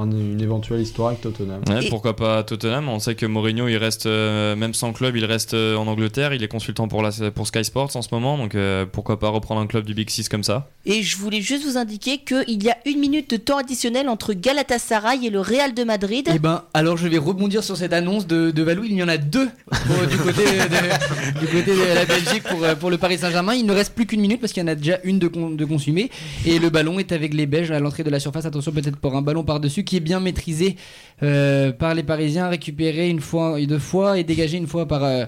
[0.05, 1.61] une éventuelle histoire avec Tottenham.
[1.69, 5.17] Ouais, Et- pourquoi pas Tottenham On sait que Mourinho, il reste euh, même sans club,
[5.17, 6.35] il reste euh, en Angleterre.
[6.35, 9.29] Il est consultant pour la pour Sky Sports en ce moment, donc euh, pourquoi pas
[9.29, 12.63] reprendre un club du Big Six comme ça Et je voulais juste vous indiquer qu'il
[12.63, 16.29] y a une minute de temps additionnel entre Galatasaray et le Real de Madrid.
[16.35, 18.85] Eh ben, alors je vais rebondir sur cette annonce de, de Valou.
[18.85, 22.61] Il y en a deux pour- du, côté de, du côté de la Belgique pour,
[22.79, 23.55] pour le Paris Saint-Germain.
[23.55, 25.51] Il ne reste plus qu'une minute parce qu'il y en a déjà une de, con-
[25.51, 26.11] de consumée.
[26.47, 28.45] Et le ballon est avec les Belges à l'entrée de la surface.
[28.47, 30.77] Attention peut-être pour un ballon par-dessus qui est bien maîtrisé
[31.23, 35.03] euh, par les Parisiens, récupéré une fois et deux fois et dégagé une fois par...
[35.05, 35.25] euh,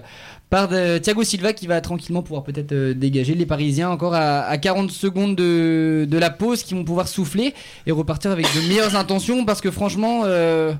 [0.49, 3.35] par de- Thiago Silva qui va tranquillement pouvoir peut-être euh, dégager.
[3.35, 7.53] Les Parisiens encore à, à 40 secondes de, de la pause qui vont pouvoir souffler
[7.87, 10.73] et repartir avec de meilleures intentions parce que franchement euh,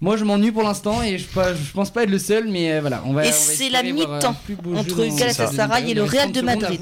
[0.00, 2.72] moi je m'ennuie pour l'instant et je, pas- je pense pas être le seul mais
[2.72, 6.30] euh, voilà on va Et c'est la euh, mi-temps jeu entre Galatasaray et le Real
[6.32, 6.40] de.
[6.40, 6.80] Madrid.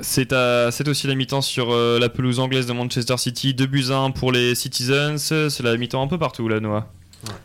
[0.00, 3.96] C'est aussi la mi-temps sur euh, la pelouse anglaise de Manchester City, 2 buts à
[3.98, 5.18] 1 pour les Citizens.
[5.18, 6.86] C'est la mi-temps un peu partout là, Noah.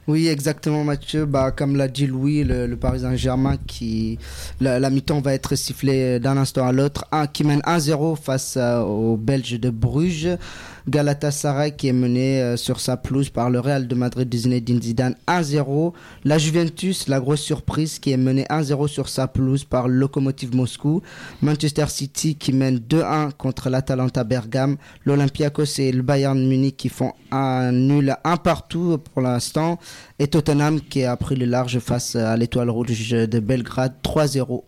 [0.07, 1.25] Oui, exactement, Mathieu.
[1.25, 4.19] Bah, comme l'a dit Louis, le, le Paris Saint-Germain, qui
[4.59, 8.55] la, la mi-temps va être sifflée d'un instant à l'autre, un, qui mène 1-0 face
[8.57, 10.29] euh, aux Belges de Bruges.
[10.87, 14.81] Galatasaray qui est mené euh, sur sa pelouse par le Real de Madrid de Zinedine
[14.81, 15.93] Zidane 1-0.
[16.23, 21.01] La Juventus, la grosse surprise, qui est menée 1-0 sur sa pelouse par Lokomotiv Moscou.
[21.41, 24.77] Manchester City qui mène 2-1 contre l'Atalanta Bergame.
[25.05, 29.79] L'Olympiakos et le Bayern Munich qui font un nul un partout pour l'instant.
[30.19, 34.63] Et Tottenham qui a pris le large face à l'Étoile Rouge de Belgrade 3-0.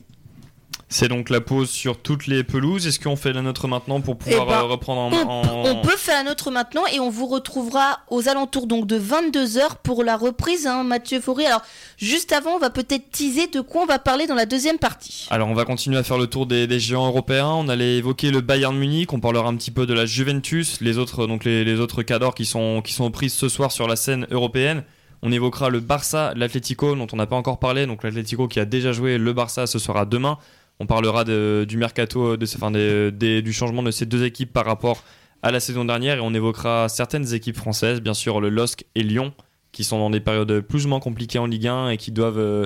[0.93, 2.85] C'est donc la pause sur toutes les pelouses.
[2.85, 5.65] Est-ce qu'on fait la nôtre maintenant pour pouvoir Eh ben, euh, reprendre en, On, en-
[5.71, 9.77] on peut faire la nôtre maintenant et on vous retrouvera aux alentours donc de 22h
[9.81, 11.47] pour la reprise, hein, Mathieu Fauré.
[11.47, 11.63] Alors,
[11.97, 15.25] juste avant, on va peut-être teaser de quoi on va parler dans la deuxième partie.
[15.31, 17.47] Alors on va continuer à faire le tour des, des géants européens.
[17.49, 19.11] On allait évoquer le Bayern Munich.
[19.13, 22.35] On parlera un petit peu de la Juventus, les autres donc les, les autres cadors
[22.35, 24.83] qui sont qui sont prises ce soir sur la scène européenne.
[25.25, 27.87] On évoquera le Barça, l'Atlético dont on n'a pas encore parlé.
[27.87, 30.37] Donc l'Atlético qui a déjà joué le Barça, ce sera demain.
[30.79, 34.23] On parlera de- du mercato, de, ce- enfin, des- des- du changement de ces deux
[34.25, 35.03] équipes par rapport
[35.41, 39.03] à la saison dernière et on évoquera certaines équipes françaises, bien sûr le LOSC et
[39.03, 39.33] Lyon,
[39.71, 42.37] qui sont dans des périodes plus ou moins compliquées en Ligue 1 et qui doivent
[42.39, 42.65] euh,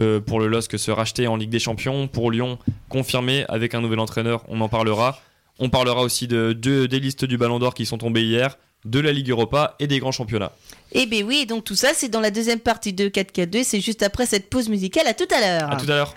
[0.00, 3.80] euh, pour le LOSC se racheter en Ligue des Champions, pour Lyon confirmer avec un
[3.80, 5.20] nouvel entraîneur, on en parlera.
[5.58, 8.98] On parlera aussi de, de- des listes du Ballon d'Or qui sont tombées hier, de
[9.00, 10.52] la Ligue Europa et des grands championnats.
[10.92, 13.62] Eh bien oui, donc tout ça, c'est dans la deuxième partie de 4K2.
[13.64, 15.06] C'est juste après cette pause musicale.
[15.06, 15.70] À tout à l'heure.
[15.72, 16.14] À tout à l'heure.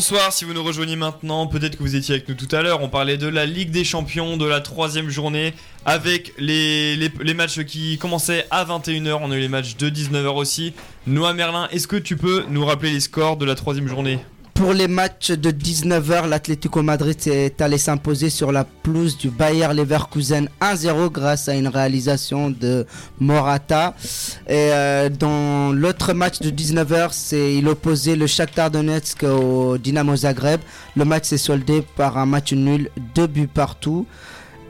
[0.00, 2.82] Bonsoir, si vous nous rejoignez maintenant, peut-être que vous étiez avec nous tout à l'heure,
[2.82, 5.52] on parlait de la Ligue des Champions, de la troisième journée,
[5.84, 10.72] avec les, matchs qui commençaient à 21h, on a eu les matchs de 19h aussi.
[11.06, 14.20] Noah Merlin, est-ce que tu peux nous rappeler les scores de la troisième journée?
[14.60, 19.68] Pour les matchs de 19h, l'Atlético Madrid est allé s'imposer sur la pelouse du Bayer
[19.72, 22.84] Leverkusen 1-0 grâce à une réalisation de
[23.20, 23.94] Morata.
[24.46, 30.14] Et euh, dans l'autre match de 19h, c'est il opposait le Shakhtar Donetsk au Dynamo
[30.14, 30.60] Zagreb.
[30.94, 34.06] Le match s'est soldé par un match nul, deux buts partout.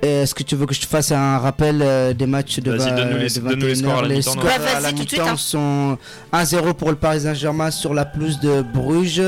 [0.03, 2.89] Est-ce que tu veux que je te fasse un rappel euh, des matchs de, Vas-y,
[2.91, 4.83] va- donne-nous les- de les 21 scores à la Les mi-temps, scores Ouais, à vas-y,
[4.83, 5.37] la tout de suite, mi-temps hein.
[5.37, 5.99] sont
[6.33, 9.21] 1-0 pour le Paris Saint-Germain sur la pelouse de Bruges.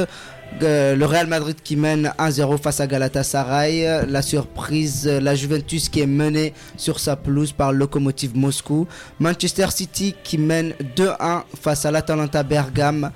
[0.62, 4.06] Euh, le Real Madrid qui mène 1-0 face à Galatasaray.
[4.08, 8.86] La surprise, euh, la Juventus qui est menée sur sa pelouse par Lokomotiv Moscou.
[9.18, 13.10] Manchester City qui mène 2-1 face à l'Atalanta Bergame.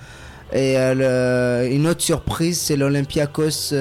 [0.52, 3.74] Et euh, une autre surprise, c'est l'Olympiakos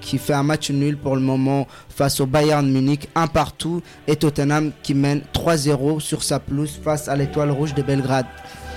[0.00, 3.82] qui fait un match nul pour le moment face au Bayern Munich, un partout.
[4.08, 8.26] Et Tottenham qui mène 3-0 sur sa pelouse face à l'Étoile Rouge de Belgrade.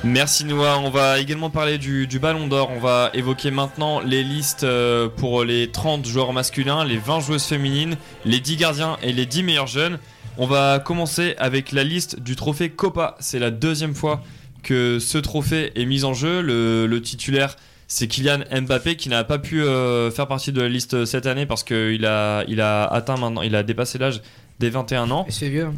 [0.06, 4.64] Merci Noah, on va également parler du, Ballon d'Or, on va évoquer maintenant les listes
[4.64, 9.26] euh, pour les 30 joueurs masculins, les 20 joueuses féminines, les 10 gardiens et les
[9.26, 9.98] 10 meilleurs jeunes.
[10.38, 14.22] On va commencer avec la liste du trophée Copa, c'est la deuxième fois
[14.62, 17.56] que ce trophée est mis en jeu, le, titulaire
[17.88, 21.48] c'est Kylian Mbappé qui n'a pas pu euh, faire partie de la liste cette année
[21.48, 24.22] parce qu'il atteint maintenant, a dépassé l'âge
[24.60, 25.26] des 21 ans.
[25.28, 25.66] Et c'est vieux.
[25.66, 25.74] hein.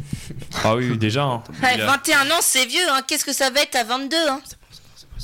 [0.64, 1.24] Ah oui, oui, déjà.
[1.24, 1.42] hein.
[1.62, 3.00] Ouais, Il a- 21 ans, c'est vieux, hein.
[3.06, 4.40] qu'est-ce que ça va être à 22 hein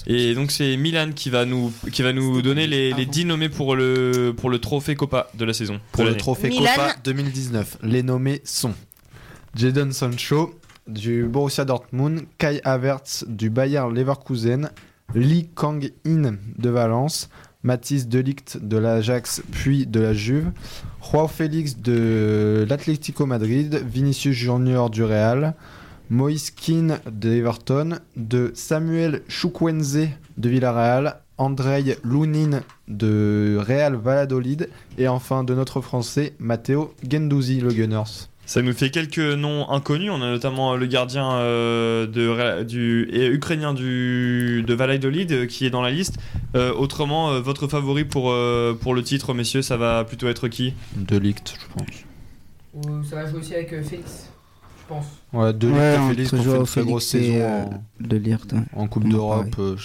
[0.07, 3.49] Et donc c'est Milan qui va nous, qui va nous donner les, les 10 nommés
[3.49, 5.81] pour le, pour le trophée Copa de la saison.
[5.93, 6.71] Pour le trophée Milan.
[6.75, 8.75] Copa 2019, les nommés sont
[9.55, 14.71] Jadon Sancho du Borussia Dortmund, Kai Havertz du Bayer Leverkusen,
[15.15, 17.31] Lee Kang-in de Valence,
[17.63, 20.51] Mathis Delict de l'Ajax puis de la Juve,
[21.13, 25.55] Joao Félix de l'Atlético Madrid, Vinicius Junior du Real,
[26.11, 35.07] Moïse Keane de Everton, de Samuel Chukwueze de Villarreal, Andrei Lounine de Real Valladolid et
[35.07, 38.29] enfin de notre français Matteo Gendouzi le Gunners.
[38.47, 40.11] Ça nous fait quelques noms inconnus.
[40.13, 45.65] On a notamment le gardien euh, de, du, et ukrainien du, de Valladolid euh, qui
[45.67, 46.19] est dans la liste.
[46.55, 50.49] Euh, autrement, euh, votre favori pour, euh, pour le titre, messieurs, ça va plutôt être
[50.49, 50.75] qui?
[50.97, 51.87] De Ligt, je pense.
[52.75, 54.29] Ou ça va jouer aussi avec euh, Félix,
[54.83, 55.07] je pense.
[55.33, 57.65] Ouais, De Ligt Ouais, Félix qui ont fait une très grosse saison euh,
[58.01, 58.37] De ouais.
[58.75, 59.77] en, en Coupe d'Europe, euh,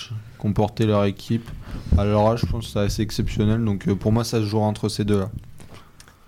[0.53, 1.49] porté leur équipe.
[1.97, 3.63] Alors là, je pense que c'est assez exceptionnel.
[3.63, 5.29] Donc euh, pour moi, ça se jouera entre ces deux-là.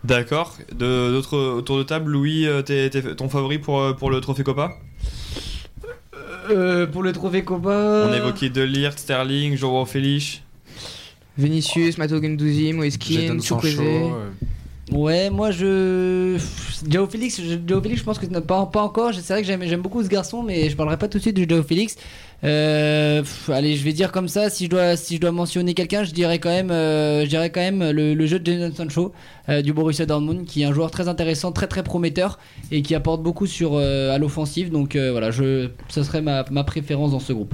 [0.04, 0.58] D'accord.
[0.72, 4.20] De- D'autres autour de table, Louis, euh, t'es- t'es- ton favori pour, euh, pour le
[4.20, 4.72] trophée Copa?
[6.50, 8.06] Euh, pour le trophée Copa.
[8.08, 10.42] On a évoqué De Ligt, Sterling, Joao Félix.
[11.38, 13.80] Vinicius, Mato Gendouzi, Sancho, Chukwueze.
[14.92, 16.38] Ouais, moi je.
[16.90, 17.56] Joao Félix, je...
[17.82, 19.14] Félix, je pense que pas, pas encore.
[19.14, 21.38] C'est vrai que j'aime j'aime beaucoup ce garçon, mais je parlerai pas tout de suite
[21.38, 21.96] de Joao Félix.
[22.44, 24.50] Euh, allez, je vais dire comme ça.
[24.50, 27.26] Si je dois, si je dois mentionner quelqu'un, je dirais quand même, euh,
[27.94, 29.14] le, jeu de Jadon Sancho
[29.50, 32.40] euh, du Borussia Dortmund, qui est un joueur très intéressant, très très prometteur
[32.72, 34.72] et qui apporte beaucoup sur euh, à l'offensive.
[34.72, 37.54] Donc voilà, je, ce serait ma préférence dans ce groupe.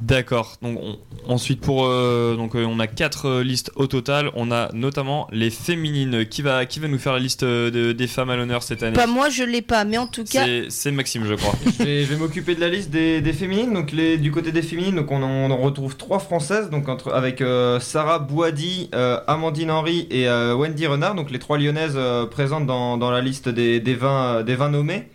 [0.00, 0.56] D'accord.
[0.62, 0.98] Donc on-
[1.32, 4.30] ensuite pour euh, donc euh, on a quatre euh, listes au total.
[4.34, 6.24] On a notamment les féminines.
[6.26, 8.82] Qui va qui va nous faire la liste euh, de- des femmes à l'honneur cette
[8.82, 8.94] année?
[8.94, 11.52] Pas moi, je l'ai pas, mais en tout cas, C'est c'est Maxime, je crois.
[11.78, 13.72] je vais, je vais m'occuper de la liste des, des féminines.
[13.74, 16.88] Donc les, du côté des féminines, donc on, en, on en retrouve trois françaises, donc
[16.88, 21.58] entre, avec euh, Sarah Bouadi, euh, Amandine Henry et euh, Wendy Renard, donc les trois
[21.58, 25.08] lyonnaises euh, présentes dans, dans la liste des, des, 20, euh, des 20 nommés.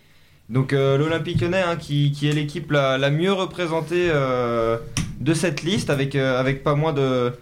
[0.50, 4.76] Donc euh, l'Olympique lyonnais hein, qui, qui est l'équipe la, mieux représentée euh,
[5.20, 7.32] de cette liste avec, euh, avec pas moins de,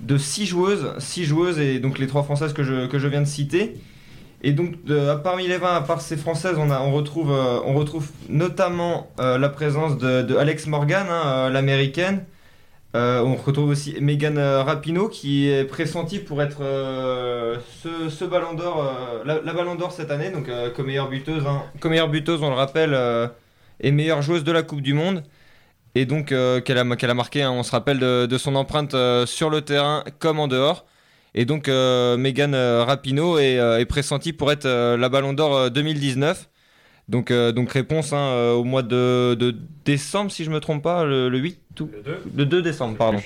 [0.00, 3.20] de 6 joueuses, six joueuses et donc les trois françaises que je, que je viens
[3.20, 3.74] de citer.
[4.42, 4.76] Et donc
[5.22, 9.10] parmi les 20, à part ces françaises, on, a, on, retrouve, euh, on retrouve notamment
[9.18, 12.24] la présence de, Alex Morgan, hein, l'américaine.
[12.96, 18.54] Euh, on retrouve aussi Megan euh, Rapinoe qui est pressentie pour être euh, ce, ballon
[18.54, 18.84] d'or,
[19.24, 21.46] la, ballon d'or cette année, donc comme meilleure buteuse.
[21.46, 21.62] hein.
[21.78, 22.98] Comme meilleure buteuse, on le rappelle,
[23.80, 25.22] et meilleure joueuse de la Coupe du Monde.
[25.94, 30.04] Et donc qu'elle a, marqué, hein, on se rappelle de, son empreinte sur le terrain
[30.18, 30.84] comme en dehors.
[31.34, 36.49] Et donc Megan Rapinoe est, pressentie pour être la ballon d'or euh, 2019.
[37.10, 39.54] Donc, euh, donc réponse hein, euh, au mois de, de
[39.84, 41.90] décembre, si je me trompe pas, le, le 8 ou
[42.36, 43.18] le 2 décembre, pardon.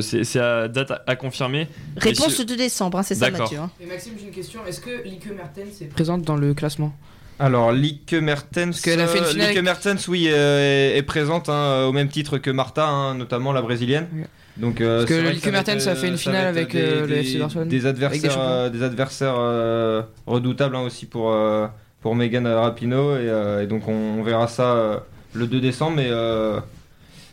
[0.00, 1.66] C'est à date à, à confirmer.
[1.96, 3.30] réponse le 2 décembre, hein, c'est ça.
[3.30, 3.58] Mathieu.
[3.58, 3.70] hein.
[3.80, 4.60] Et Maxime, j'ai une question.
[4.66, 6.94] Est-ce que Lieke Mertens est présente dans le classement
[7.40, 10.96] Alors, Lieke Mertens, Parce qu'elle a fait une euh, Lieke avec- Mertens, oui, euh, est,
[10.98, 14.06] est présente hein, au même titre que Martha, hein, notamment la brésilienne.
[14.14, 14.26] Ouais.
[14.56, 17.38] Donc, euh, Parce que Lieke Mertens a fait une finale avec, des- euh, le FC
[17.38, 18.48] Barcelone, Des adversaires, champions.
[18.48, 21.66] euh, des adversaires euh, redoutables hein, aussi pour, euh,
[22.00, 23.20] pour Megan Rapinoe.
[23.20, 24.98] Et, euh, et donc, on, on verra ça euh,
[25.34, 25.96] le 2 décembre.
[25.96, 26.60] Mais, euh,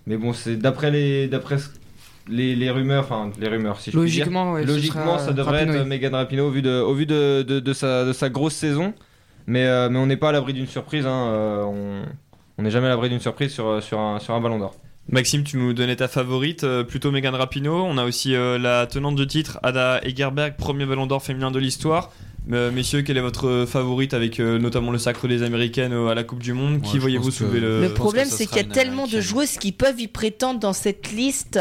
[0.07, 1.57] mais bon, c'est d'après les, d'après
[2.27, 4.25] les, les rumeurs, enfin, les rumeurs, si je puis dire.
[4.25, 5.81] Logiquement, ouais, Logiquement, ça devrait Rapinoe.
[5.81, 8.55] être Megan Rapinoe au vu de, au vu de, de, de sa, de sa grosse
[8.55, 8.93] saison.
[9.47, 11.05] Mais, euh, mais on n'est pas à l'abri d'une surprise.
[11.05, 12.03] hein, euh, on
[12.59, 14.75] on n'est jamais à l'abri d'une surprise sur, sur, un, sur un ballon d'or.
[15.09, 17.83] Maxime, tu nous donnais ta favorite, euh, plutôt Megan Rapinoe.
[17.83, 21.59] On a aussi euh, la tenante de titre, Ada Egerberg, premier ballon d'or féminin de
[21.59, 22.11] l'histoire.
[22.51, 26.15] Euh, messieurs, quelle est votre favorite avec euh, notamment le sacre des Américaines euh, à
[26.15, 26.75] la Coupe du Monde?
[26.75, 27.81] Ouais, Qui voyez-vous que- soulever le.
[27.81, 31.11] Le problème, c'est qu'il y a tellement de joueuses qui peuvent y prétendre dans cette
[31.11, 31.59] liste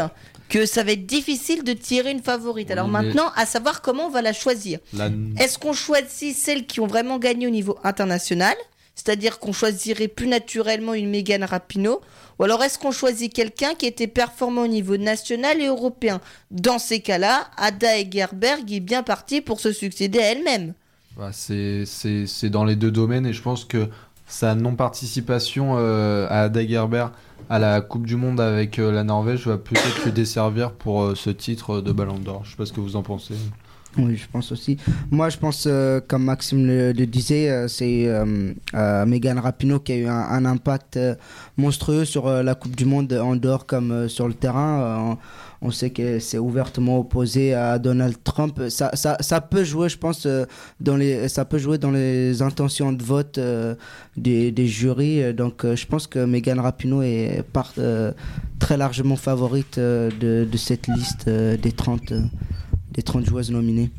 [0.49, 2.69] que ça va être difficile de tirer une favorite.
[2.71, 4.79] Alors Oui, maintenant, à savoir comment on va la choisir.
[4.93, 8.55] La- Est-ce qu'on choisit celles qui ont vraiment gagné au niveau international
[9.03, 11.99] C'est-à-dire qu'on choisirait plus naturellement une Megan Rapinoe
[12.39, 16.21] Ou alors est-ce qu'on choisit quelqu'un qui était performant au niveau national et européen?
[16.51, 20.73] Dans ces cas-là, Ada Egerberg est bien partie pour se succéder à elle-même.
[21.17, 23.89] Bah, c'est dans les deux domaines et je pense que
[24.25, 27.11] sa non-participation euh, à Daguerre
[27.49, 31.15] à la Coupe du Monde avec euh, la Norvège va peut-être lui desservir pour euh,
[31.15, 32.45] ce titre de Ballon d'Or.
[32.45, 33.35] Je sais pas ce que vous en pensez.
[33.97, 34.77] Oui, je pense aussi.
[35.11, 39.91] Moi, je pense, euh, comme Maxime le, disait, euh, c'est euh, euh, Megan Rapinoe qui
[39.91, 40.99] a eu un, impact
[41.57, 45.17] monstrueux sur la Coupe du Monde en dehors comme sur le terrain.
[45.61, 48.59] On, sait que c'est ouvertement opposé à Donald Trump.
[48.67, 50.27] Ça, ça, ça peut jouer, je pense,
[50.81, 53.39] dans les, ça peut jouer dans les intentions de vote
[54.17, 55.33] des, jurys.
[55.33, 57.45] Donc, je pense que Megan Rapinoe est
[58.59, 62.13] très largement favorite de, cette liste des 30.
[62.93, 63.89] Des 30 joueuses nominées.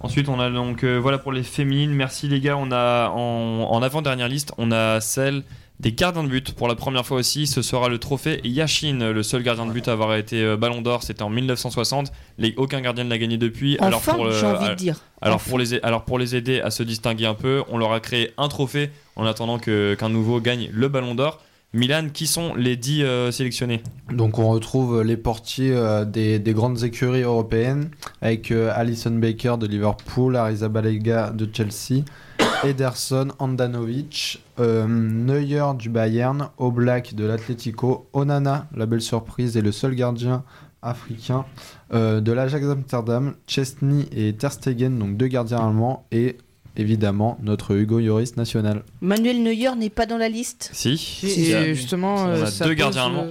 [0.00, 1.92] Ensuite, on a donc euh, voilà pour les féminines.
[1.92, 2.56] Merci les gars.
[2.58, 5.42] On a en, en avant-dernière liste, on a celle
[5.80, 7.46] des gardiens de but pour la première fois aussi.
[7.46, 10.82] Ce sera le trophée Yashin, le seul gardien de but à avoir été euh, Ballon
[10.82, 11.02] d'Or.
[11.02, 12.12] C'était en 1960.
[12.38, 13.78] Les, aucun gardien ne l'a gagné depuis.
[13.78, 15.00] alors pour le- j'ai envie à- de dire.
[15.22, 15.48] alors Enfin.
[15.48, 18.32] pour, les, alors pour les aider à se distinguer un peu, on leur a créé
[18.36, 21.40] un trophée en attendant que- qu'un nouveau gagne le Ballon d'Or.
[21.76, 23.82] Milan, qui sont les 10 euh, sélectionnés?
[24.10, 27.90] Donc on retrouve les portiers euh, des, des grandes écuries européennes
[28.22, 32.02] avec euh, Alison Baker de Liverpool, Arrizabalaga de Chelsea,
[32.64, 39.94] Ederson, Andanovic, Neuer du Bayern, Oblak de l'Atlético, Onana, la belle surprise et le seul
[39.94, 40.44] gardien
[40.80, 41.44] africain
[41.92, 46.38] de l'Ajax Amsterdam, Chesney et Ter Stegen, donc deux gardiens allemands et
[46.76, 48.82] évidemment notre Hugo Lloris national.
[49.00, 50.70] Manuel Neuer n'est pas dans la liste.
[50.72, 51.20] Si.
[51.22, 53.26] Et Il y a- justement, on euh, a ça deux gardiens euh, allemands.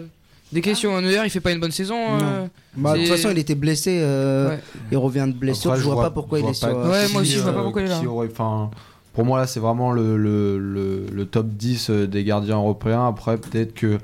[0.51, 1.95] Des questions, Neuer, il fait pas une bonne saison.
[2.21, 2.45] euh,
[2.77, 3.99] Bah, de toute façon, il était blessé.
[4.01, 4.59] euh, Ouais.
[4.91, 5.71] Il revient de blessure.
[5.71, 6.69] Après, je vois pas pourquoi il vois est sur.
[6.69, 8.01] pas euh, Ouais, moi aussi, je vois pas euh, pourquoi il est là.
[8.09, 8.29] aurait-
[9.13, 13.07] pour moi, là, c'est vraiment le, le, le, le top 10 euh, des gardiens européens.
[13.07, 13.97] Après, peut-être que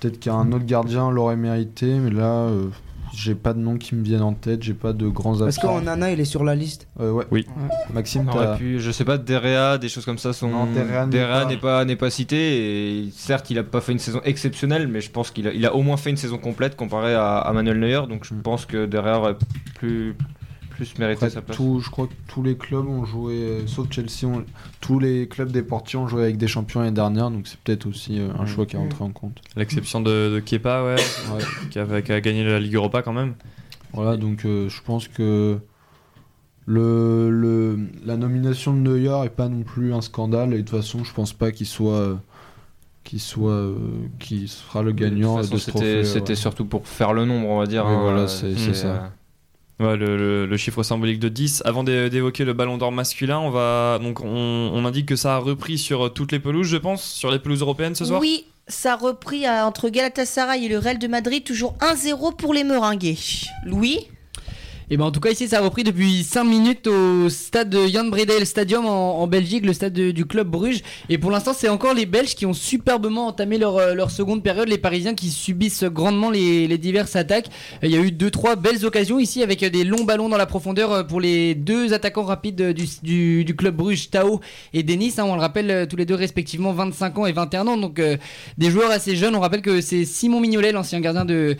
[0.00, 2.66] peut-être qu'un autre gardien l'aurait mérité, mais là, euh,
[3.14, 4.62] j'ai pas de nom qui me viennent en tête.
[4.62, 5.68] J'ai pas de grands Parce absents.
[5.68, 6.88] qu'en Nana, il est sur la liste.
[7.00, 7.24] Euh, ouais.
[7.30, 7.46] Oui.
[7.92, 10.48] Maxime, On t'as- aurait pu, je sais pas, Derea, des choses comme ça sont.
[10.48, 13.04] Non, Derea n'est pas- n'est pas, n'est pas cité.
[13.06, 15.64] Et certes, il a pas fait une saison exceptionnelle, mais je pense qu'il a, il
[15.66, 18.02] a au moins fait une saison complète comparé à, à Manuel Neuer.
[18.08, 18.42] Donc je Mm.
[18.42, 19.36] pense que Derea aurait
[19.74, 20.14] plus,
[20.84, 21.56] plus mérité Après, sa place.
[21.56, 24.44] tout, je crois que tous les clubs ont joué, euh, sauf Chelsea, ont-
[24.80, 27.86] tous les clubs des portiers ont joué avec des champions l'année dernière, donc c'est peut-être
[27.86, 28.46] aussi euh, un Mm.
[28.46, 29.40] choix qui est rentré en compte.
[29.56, 30.96] L'exception de, de Kepa, ouais,
[31.34, 31.42] Ouais.
[31.70, 33.34] qui, a, qui a gagné la Ligue Europa quand même.
[33.92, 35.58] Voilà, donc euh, je pense que
[36.66, 40.70] le, le, la nomination de Neuer est pas non plus un scandale, et de toute
[40.70, 41.94] façon, je pense pas qu'il soit.
[41.94, 42.14] euh,
[43.02, 43.74] qu'il soit euh,
[44.20, 46.04] qui sera le gagnant De de, toute façon, ce c'était, trophée.
[46.04, 46.34] c'était ouais.
[46.36, 47.84] surtout pour faire le nombre, on va dire.
[47.86, 49.10] Oui, hein, voilà, c'est ça.
[49.80, 51.62] Le, chiffre symbolique de 10.
[51.64, 54.26] Avant d'é- d'évoquer le ballon d'or masculin, on va donc on,
[54.74, 57.62] on indique que ça a repris sur toutes les pelouses, je pense, sur les pelouses
[57.62, 58.20] européennes ce soir?
[58.20, 62.52] Oui, ça a repris à- entre Galatasaray et le Real de Madrid, toujours 1-0 pour
[62.54, 63.16] les Meringues.
[63.64, 64.06] Louis?
[64.92, 67.86] Et ben en tout cas ici ça a repris depuis 5 minutes au stade de
[67.86, 70.82] Jan Bredel Stadium en, Belgique, le stade de- du club Bruges.
[71.08, 74.42] Et pour l'instant c'est encore les Belges qui ont superbement entamé leur, euh, leur seconde
[74.42, 77.46] période, les Parisiens qui subissent grandement les, diverses attaques.
[77.84, 80.46] Euh, Il y a eu 2-3 belles occasions ici avec des longs ballons dans la
[80.46, 84.40] profondeur euh, pour les deux attaquants rapides du, du, club Bruges, Tao
[84.74, 85.14] et Denis.
[85.18, 87.76] hein, on le rappelle tous les deux respectivement 25 ans et 21 ans.
[87.76, 88.00] Donc
[88.58, 89.36] des joueurs assez jeunes.
[89.36, 91.56] On rappelle que c'est Simon Mignolet, l'ancien gardien de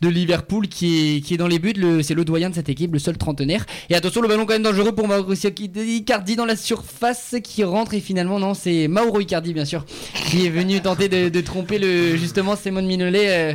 [0.00, 1.72] de Liverpool qui est, qui est dans les buts.
[1.76, 3.66] Le- C'est le doyen de cette équipe, le seul trentenaire.
[3.88, 7.94] Et attention, le ballon quand même dangereux pour Mauricio Icardi dans la surface qui rentre.
[7.94, 9.84] Et finalement, non, c'est Mauro Icardi, bien sûr,
[10.30, 13.26] qui est venu tenter de, de tromper le, justement Simone Minolet.
[13.28, 13.54] euh,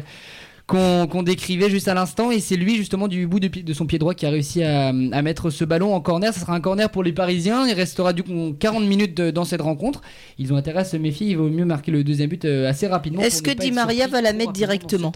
[0.68, 4.16] qu'on décrivait juste à l'instant et c'est lui justement du bout de, son pied droit
[4.16, 7.04] qui a réussi à, à mettre ce ballon en corner ce sera un corner pour
[7.04, 10.02] les Parisiens il restera du coup 40 minutes de- dans cette rencontre
[10.40, 12.88] ils ont intérêt à se méfier il vaut mieux marquer le deuxième but euh, assez
[12.88, 15.12] rapidement Est-ce que Di Maria va la mettre directement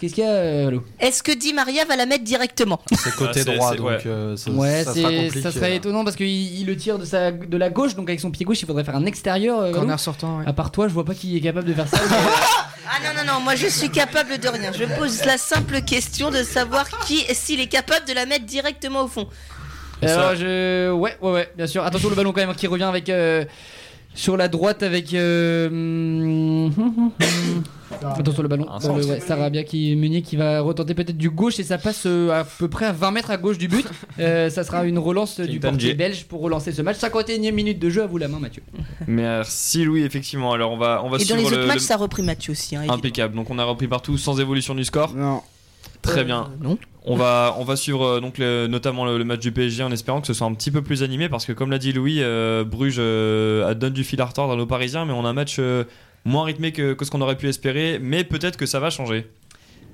[0.00, 3.40] qu'est-ce qu'il y a euh, Est-ce que Di Maria va la mettre directement C'est côté
[3.46, 3.98] Ah, droit, donc ouais.
[4.06, 5.40] euh, ça, Ouais, ça sera c'est- compliqué.
[5.42, 5.74] ça serait là.
[5.74, 8.46] étonnant parce qu'il il le tire de, sa, de la gauche, donc avec son pied
[8.46, 9.60] gauche, il faudrait faire un extérieur.
[9.60, 9.72] euh.
[9.72, 10.44] Corner sortant, ouais.
[10.46, 11.98] À part toi, je vois pas qui est capable de faire ça.
[12.88, 14.72] Ah non, non, non, moi je suis capable de rien.
[14.72, 19.02] Je pose la simple question de savoir qui, s'il est capable de la mettre directement
[19.02, 19.28] au fond.
[20.02, 20.90] Alors, je.
[20.92, 21.82] Ouais, ouais, ouais, bien sûr.
[21.84, 23.08] Attention, le ballon quand même qui revient avec.
[23.08, 23.44] euh,
[24.14, 25.12] sur la droite avec.
[25.14, 26.68] euh,
[28.02, 28.64] Attention le ballon.
[28.66, 29.14] Dans le- centre.
[29.14, 32.44] ouais, Sarabia qui Meunier qui va retenter peut-être du gauche et ça passe euh, à
[32.44, 33.86] peu près à 20 mètres à gauche du but.
[34.18, 36.96] Euh, ça sera une relance du portier belge pour relancer ce match.
[36.98, 38.62] 51e minute de jeu à vous la main Mathieu.
[39.06, 40.52] Merci Louis, effectivement.
[40.52, 41.98] Alors on va on va Et dans suivre les autres le, matchs, le- ça a
[41.98, 42.76] repris Mathieu aussi.
[42.76, 43.34] hein, impeccable.
[43.34, 45.14] Donc on a repris partout sans évolution du score.
[45.14, 45.42] Non.
[46.02, 46.50] Très Euh, bien.
[46.62, 46.78] Non.
[47.04, 49.92] On va, on va suivre euh, donc le- notamment le, le match du PSG en
[49.92, 52.18] espérant que ce soit un petit peu plus animé parce que comme l'a dit Louis,
[52.20, 55.32] euh, Bruges euh, donne du fil à retordre à nos Parisiens, mais on a un
[55.32, 55.84] match euh,
[56.26, 59.30] moins rythmé que, ce qu'on aurait pu espérer, mais peut-être que ça va changer.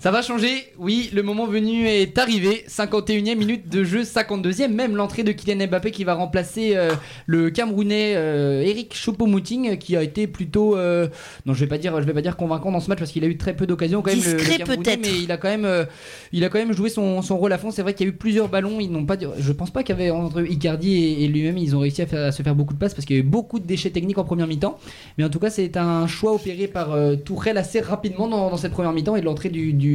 [0.02, 0.50] Ça va changer,
[0.80, 2.64] oui, le moment venu est arrivé.
[2.68, 6.90] 51e minute de jeu, 52e, même l'entrée de Kylian Mbappé qui va remplacer euh,
[7.26, 11.06] le Camerounais euh, Eric Choupo-Moting qui a été plutôt, euh,
[11.46, 13.22] non je vais pas dire, je vais pas dire convaincant dans ce match parce qu'il
[13.22, 14.18] a eu très peu d'occasions quand même.
[14.18, 15.00] le- le Discret peut-être.
[15.02, 15.84] mais il a quand même, euh,
[16.32, 17.70] il a quand même joué son, son rôle à fond.
[17.70, 19.96] C'est vrai qu'il y a eu plusieurs ballons, ils n'ont pas, je pense pas qu'il
[19.96, 22.56] y avait entre Icardi et, et lui-même ils ont réussi à, faire- à se faire
[22.56, 24.80] beaucoup de passes parce qu'il y a eu beaucoup de déchets techniques en première mi-temps.
[25.16, 28.56] Mais en tout cas, c'est un choix opéré par euh, Tourelle assez rapidement dans, dans
[28.56, 29.91] cette première mi-temps et de l'entrée du, du,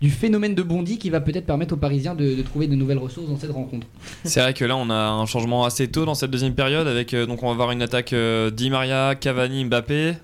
[0.00, 2.98] du phénomène de Bondy qui va peut-être permettre aux Parisiens de, de trouver de nouvelles
[2.98, 3.86] ressources dans cette rencontre.
[4.24, 7.14] C'est vrai que là on a un changement assez tôt dans cette deuxième période avec
[7.14, 10.14] euh, donc on va avoir une attaque euh, Di Maria, Cavani, Mbappé.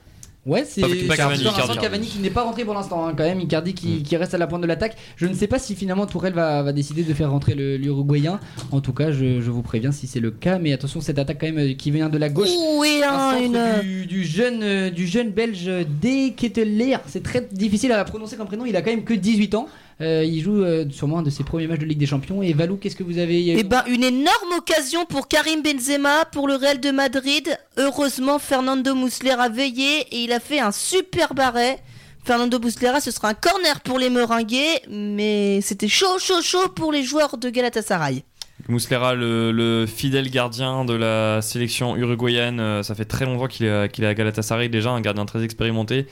[0.47, 3.41] Ouais, c'est c'est Cavani, un qui n'est pas rentré pour l'instant, hein, quand même.
[3.41, 4.97] Icardi qui, qui reste à la pointe de l'attaque.
[5.17, 8.39] Je ne sais pas si finalement Tourelle va, va décider de faire rentrer le- l'Uruguayen.
[8.71, 10.59] En tout cas, je, je vous préviens si c'est le cas.
[10.61, 12.49] Mais attention, cette attaque quand même euh, qui vient de la gauche.
[12.79, 13.83] Oui, Un hein, une.
[13.83, 15.69] du, du jeune, euh, du jeune belge
[16.01, 16.33] D.
[16.37, 16.97] Ketteler.
[17.09, 18.65] C'est très difficile à prononcer comme prénom.
[18.67, 19.67] Il a quand même que 18 ans.
[20.03, 22.43] Euh, il joue euh, sûrement un de ses premiers matchs de Ligue des Champions.
[22.43, 25.07] Et Valou, qu'est-ce que vous avez il y a eu- Eh ben, une énorme occasion
[25.07, 27.49] pour Karim Benzema, pour le Real de Madrid.
[27.79, 31.79] Heureusement, Fernando Muslera a veillé et il a fait un super barret.
[32.25, 36.93] Fernando Muslera, ce sera un corner pour les Meringues, mais c'était chaud, chaud, chaud pour
[36.93, 38.23] les joueurs de Galatasaray.
[38.69, 43.67] Muslera, le, le fidèle gardien de la sélection uruguayenne, euh, ça fait très longtemps qu'il
[43.67, 46.07] est, qu'il est à Galatasaray déjà, un gardien très expérimenté.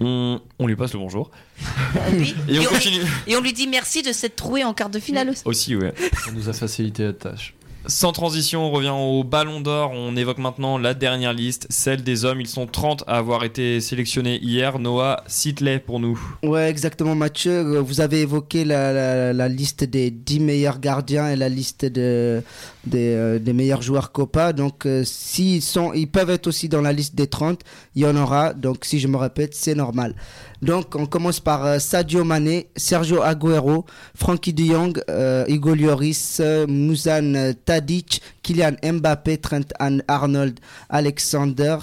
[0.00, 1.30] On, on lui passe le bonjour.
[2.12, 2.34] Oui.
[2.48, 3.00] Et on Et on- continue.
[3.26, 5.32] Et on lui dit merci de s'être troué en quart de finale.
[5.44, 5.92] Aussi, ouais.
[6.24, 7.54] Ça nous a facilité la tâche.
[7.90, 9.92] Sans transition, on revient au Ballon d'Or.
[9.94, 12.38] On évoque maintenant la dernière liste, celle des hommes.
[12.38, 14.78] Ils sont 30 à avoir été sélectionnés hier.
[14.78, 16.20] Noah, cite-les pour nous.
[16.42, 17.52] Ouais, exactement, Mathieu.
[17.52, 22.42] Euh, Vous avez évoqué la, liste des 10 meilleurs gardiens et la liste euh,
[22.84, 24.52] des meilleurs joueurs Copa.
[24.52, 27.62] Donc, euh, s'ils sont, ils peuvent être aussi dans la liste des 30.
[27.94, 28.52] Il y en aura.
[28.52, 30.14] Donc, si je me répète, c'est normal.
[30.60, 36.38] Donc, on commence par euh, Sadio Mané, Sergio Aguero, Frankie de Jong, euh, Hugo Lloris,
[36.40, 39.60] euh, Muzan Tadic, Kylian Mbappé, Trent
[40.08, 41.76] Arnold, Alexander,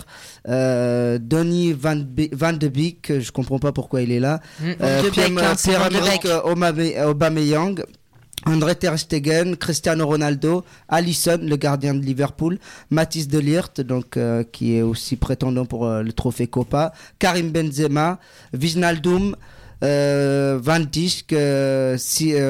[0.47, 4.41] euh, Donny Van, de Beek, je comprends pas pourquoi il est là.
[4.59, 5.01] Van Euh,
[5.71, 7.81] Pierre- hein, Aubameyang,
[8.45, 12.59] André Ter Stegen, Cristiano Ronaldo, Alisson, le gardien de Liverpool,
[12.91, 18.19] Mathis Delirte, donc euh, qui est aussi prétendant pour euh, le trophée Copa, Karim Benzema,
[18.53, 19.35] Wijnaldum,
[19.83, 21.97] euh, Van Dijk, euh,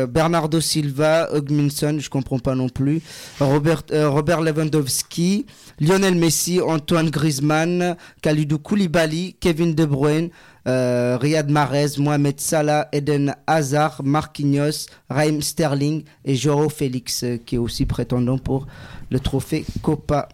[0.07, 3.01] Bernardo Silva, Hugminson, je comprends pas non plus,
[3.39, 5.45] Robert, Robert Lewandowski,
[5.79, 10.29] Lionel Messi, Antoine Griezmann, Kalidou Koulibaly, Kevin De Bruyne,
[10.67, 17.55] euh, Riyad Mahrez, Mohamed Salah, Eden Hazard, Marquinhos, Raheem Sterling et Joao Félix, euh, qui
[17.55, 18.67] est aussi prétendant pour
[19.11, 20.29] le trophée Copa.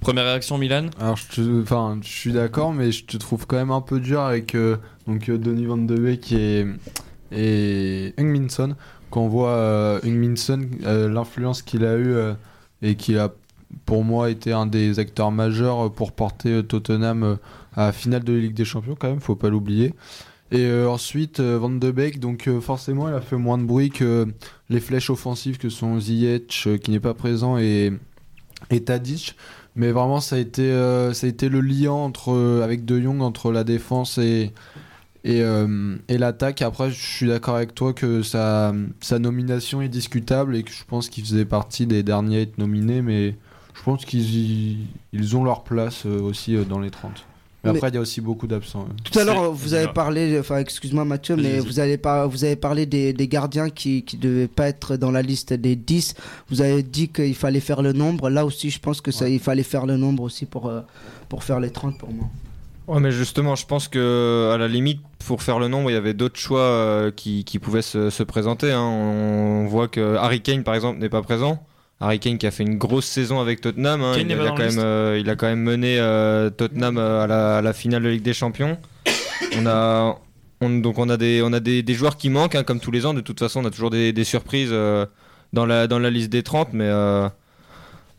[0.00, 0.86] Première réaction, Milan?
[0.98, 4.00] Alors, je, te- enfin, je suis d'accord, mais je te trouve quand même un peu
[4.00, 4.76] dur avec euh,
[5.06, 6.66] donc, euh, Donny Van de Beek et,
[7.32, 8.46] et Heung-Min
[9.10, 10.34] Quand on voit euh, Heung-Min
[10.84, 12.32] euh, l'influence qu'il a eu euh,
[12.80, 13.30] et qu'il a,
[13.84, 17.36] pour moi, été un des acteurs majeurs pour porter euh, Tottenham euh,
[17.74, 19.94] à finale de Ligue des Champions, quand même, faut pas l'oublier.
[20.52, 23.62] Et euh, ensuite, euh, Van de Beek, donc euh, forcément, il a fait moins de
[23.62, 24.26] bruit que
[24.68, 27.92] les flèches offensives que sont Ziyech, qui n'est pas présent, et,
[28.70, 29.36] et Tadic.
[29.76, 30.72] Mais vraiment, ça a été,
[31.14, 34.52] ça a été le lien entre, avec De Jong entre la défense et,
[35.22, 35.42] et,
[36.08, 36.60] et l'attaque.
[36.62, 38.72] Après, je suis d'accord avec toi que sa,
[39.20, 43.00] nomination est discutable et que je pense qu'il faisait partie des derniers à être nominés.
[43.00, 43.36] Mais
[43.74, 47.24] je pense qu'ils ils ont leur place aussi dans les 30.
[47.62, 48.86] Mais Mais- après, il y a aussi beaucoup d'absents.
[48.88, 48.92] euh.
[49.04, 52.56] Tout à l'heure, vous avez parlé, enfin, excuse-moi Mathieu, mais vous avez, par- vous avez
[52.56, 56.14] parlé des, des gardiens qui ne devaient pas être dans la liste des 10.
[56.48, 58.30] Vous avez dit qu'il fallait faire le nombre.
[58.30, 60.80] Là aussi, je pense que ça, il fallait faire le nombre aussi pour, euh,
[61.28, 62.28] pour faire les 30 pour moi.
[62.88, 65.96] Ouais, mais justement, je pense que à la limite, pour faire le nombre, il y
[65.96, 68.72] avait d'autres choix euh, qui, qui pouvaient se, se présenter.
[68.72, 68.80] hein.
[68.82, 71.62] On voit que Harry Kane, par exemple, n'est pas présent.
[72.00, 74.02] Harry Kane qui a fait une grosse saison avec Tottenham.
[74.02, 74.14] hein.
[74.16, 77.22] Il, il a quand la même, euh, il a quand même mené euh, Tottenham euh,
[77.24, 78.78] à la, à la finale de Ligue des Champions.
[79.58, 80.18] On a,
[80.62, 82.90] on- donc on a des, on a des, des joueurs qui manquent, hein, comme tous
[82.90, 83.12] les ans.
[83.14, 85.04] De toute façon, on a toujours des, des surprises euh,
[85.52, 86.90] dans, la, dans la liste des 30, mais.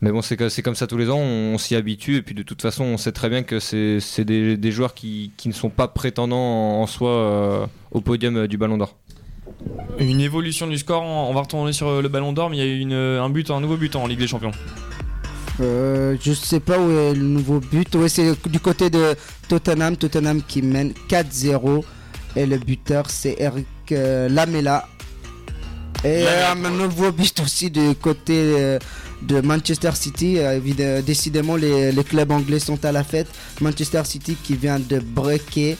[0.00, 2.60] mais bon, c'est comme ça tous les ans, on, s'y habitue, et puis de toute
[2.62, 5.86] façon, on sait très bien que c'est des, des joueurs qui, qui ne sont pas
[5.88, 8.96] prétendants en, en soi euh, au podium du Ballon d'Or.
[9.98, 12.62] Une évolution du score, on va retourner sur euh, le Ballon d'Or, mais il y
[12.62, 14.52] a eu une, un but, un nouveau but en Ligue des Champions.
[15.60, 17.94] Euh, je sais pas où est le nouveau but.
[17.94, 19.14] Ouais, c'est du côté de
[19.48, 19.96] Tottenham.
[19.96, 21.84] Tottenham qui mène 4-0.
[22.36, 24.88] Et le buteur, c'est Eric euh, Lamela.
[26.04, 28.78] Et Lamela, un nouveau but aussi du côté euh,
[29.22, 30.36] de Manchester City.
[30.38, 33.28] Euh, décidément, les, les clubs anglais sont à la fête.
[33.60, 35.76] Manchester City qui vient de breaker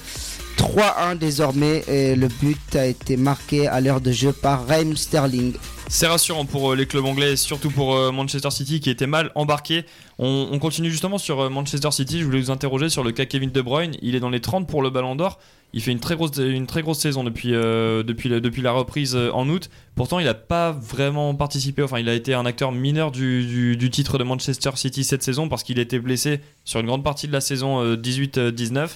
[0.62, 1.82] 3-1 désormais.
[1.88, 5.54] Et le but a été marqué à l'heure de jeu par Raheem Sterling.
[5.88, 9.30] C'est rassurant pour euh, les clubs anglais, surtout pour euh, Manchester City qui était mal
[9.34, 9.84] embarqué.
[10.18, 12.20] On, on continue justement sur euh, Manchester City.
[12.20, 13.96] Je voulais vous interroger sur le cas Kevin De Bruyne.
[14.02, 15.38] Il est dans les 30 pour le Ballon d'Or.
[15.74, 19.16] Il fait une très grosse, une très grosse saison depuis, depuis, la, depuis la reprise
[19.16, 19.70] en août.
[19.94, 21.82] Pourtant, il n'a pas vraiment participé.
[21.82, 25.22] Enfin, il a été un acteur mineur du, du- du titre de Manchester City cette
[25.22, 28.88] saison parce qu'il était blessé sur une grande partie de la saison euh, 18-19.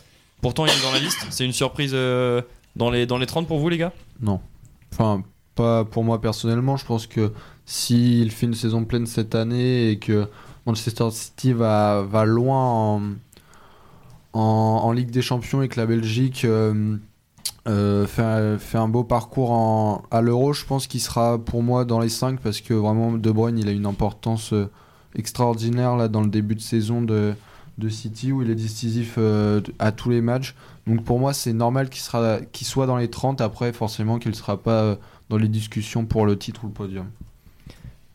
[0.46, 1.26] Pourtant, il est dans la liste.
[1.30, 2.40] C'est une surprise euh,
[2.76, 3.92] dans, les, dans les 30 pour vous, les gars?
[4.20, 4.38] Non.
[4.92, 5.24] Enfin,
[5.56, 6.76] pas pour moi personnellement.
[6.76, 7.32] Je pense que
[7.64, 10.28] s'il fait une saison pleine cette année et que
[10.64, 13.02] Manchester City va, va loin en,
[14.34, 16.96] en, Ligue des Champions et que la Belgique euh,
[17.66, 21.64] euh, fait, un- fait un beau parcours en, à l'Euro, je pense qu'il sera pour
[21.64, 24.54] moi dans les 5 parce que vraiment De Bruyne il a une importance
[25.16, 27.34] extraordinaire là dans le début de saison de,
[27.78, 30.54] de City où il est décisif euh, à tous les matchs.
[30.86, 33.40] Donc pour moi, c'est normal qu'il sera, qu'il soit dans les 30.
[33.40, 34.96] Après, forcément, qu'il ne sera pas euh,
[35.28, 37.06] dans les discussions pour le titre ou le podium.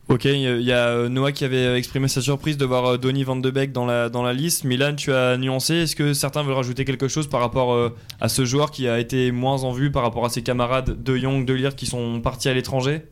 [0.08, 3.36] Ok, il y a euh, Noah qui avait exprimé sa surprise de voir Donny Van
[3.36, 4.64] de Beek dans la, dans la liste.
[4.64, 5.74] Milan, tu as nuancé.
[5.74, 9.30] Est-ce que certains veulent rajouter quelque chose par rapport à ce joueur qui a été
[9.30, 12.48] moins en vue par rapport à ses camarades de Young, de Lear qui sont partis
[12.48, 13.02] à l'étranger?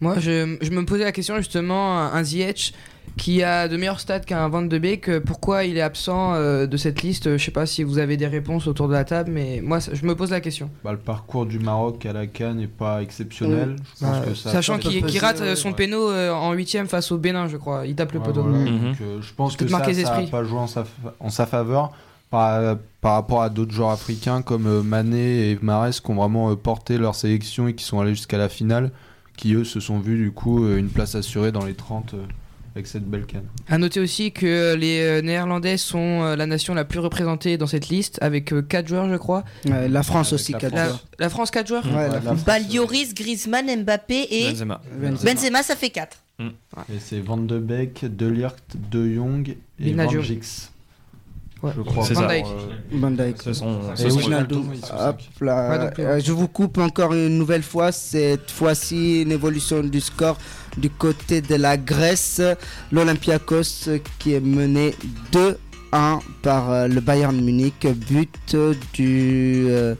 [0.00, 2.72] Moi, je, je me posais la question justement, un Ziyech
[3.16, 6.66] qui a de meilleurs stats qu'un Van de Beek, euh, pourquoi il est absent euh,
[6.66, 7.36] de cette liste?
[7.36, 9.92] Je sais pas si vous avez des réponses autour de la table, mais moi, ça-
[9.94, 10.70] je me pose la question.
[10.84, 13.76] Bah, le parcours du Maroc à la Cannes n'est pas exceptionnel.
[14.00, 14.26] Je pense Ouais.
[14.28, 15.56] que ça Sachant qu'il rate euh, ouais.
[15.56, 15.74] son Ouais.
[15.74, 17.86] péno euh, en huitième face au Bénin, je crois.
[17.86, 18.42] Il tape le Ouais, poteau.
[18.42, 18.58] voilà.
[18.58, 18.80] Mhm.
[18.88, 20.30] Donc, euh, je pense que ça, marquer les ça a esprits.
[20.30, 21.92] pas joué en sa, fa- en sa faveur
[22.30, 26.98] par, par rapport à d'autres joueurs africains comme Mané et Mares qui ont vraiment porté
[26.98, 28.90] leur sélection et qui sont allés jusqu'à la finale,
[29.36, 32.18] qui eux se sont vus du coup une place assurée dans les 30 euh,
[32.74, 33.44] avec cette belle canne.
[33.68, 37.66] À noter aussi que les euh, Néerlandais sont euh, la nation la plus représentée dans
[37.66, 39.44] cette liste, avec 4 joueurs, je crois.
[39.66, 41.04] Ouais, la France Avec aussi, la quatre La, joueurs.
[41.18, 42.72] la France, 4 joueurs Ouais, la la France.
[42.72, 44.80] Lloris, Griezmann, Mbappé et Benzema.
[45.00, 45.32] Benzema.
[45.34, 46.16] Benzema, ça fait 4.
[46.40, 46.44] Et
[47.00, 49.92] c'est Van de Beek, De Ligt, De Jong et.
[49.92, 50.70] Van Gix.
[51.62, 51.72] Ouais.
[51.76, 52.04] Je crois.
[52.06, 52.28] C'est Van ça.
[52.28, 52.46] Dijk.
[52.92, 53.42] Van Dijk.
[53.42, 54.58] Ce sont, Et ce oui, sont- Wijnaldum.
[54.60, 55.44] Wijnaldum, ils sont Hop cinq.
[55.46, 55.70] là.
[55.70, 57.90] Ouais, donc, Euh, je vous coupe encore une nouvelle fois.
[57.92, 60.38] Cette fois-ci, une évolution du score
[60.76, 62.40] du côté de la Grèce.
[62.92, 64.94] L'Olympiakos qui est mené
[65.32, 67.86] 2-1 par euh, le Bayern Munich.
[68.08, 68.56] But
[68.94, 69.66] du.
[69.68, 69.94] euh,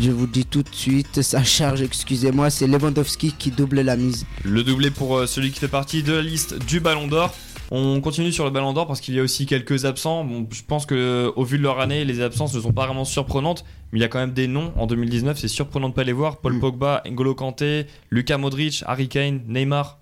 [0.00, 4.24] je vous dis tout de suite, ça charge, excusez-moi, c'est Lewandowski qui double la mise.
[4.44, 7.34] Le doublé pour euh, celui qui fait partie de la liste du Ballon d'Or.
[7.72, 10.24] On continue sur le Ballon d'Or parce qu'il y a aussi quelques absents.
[10.24, 13.04] Bon, je pense que au vu de leur année, les absences ne sont pas vraiment
[13.04, 15.38] surprenantes, mais il y a quand même des noms en 2019.
[15.38, 16.38] C'est surprenant de pas les voir.
[16.38, 16.60] Paul Mm.
[16.60, 19.98] Pogba, N'Golo Kanté, Luka Modric, Harry Kane, Neymar.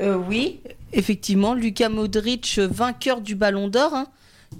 [0.00, 0.60] Euh, oui,
[0.92, 3.94] effectivement, Luka Modric, vainqueur du Ballon d'Or.
[3.94, 4.06] hein.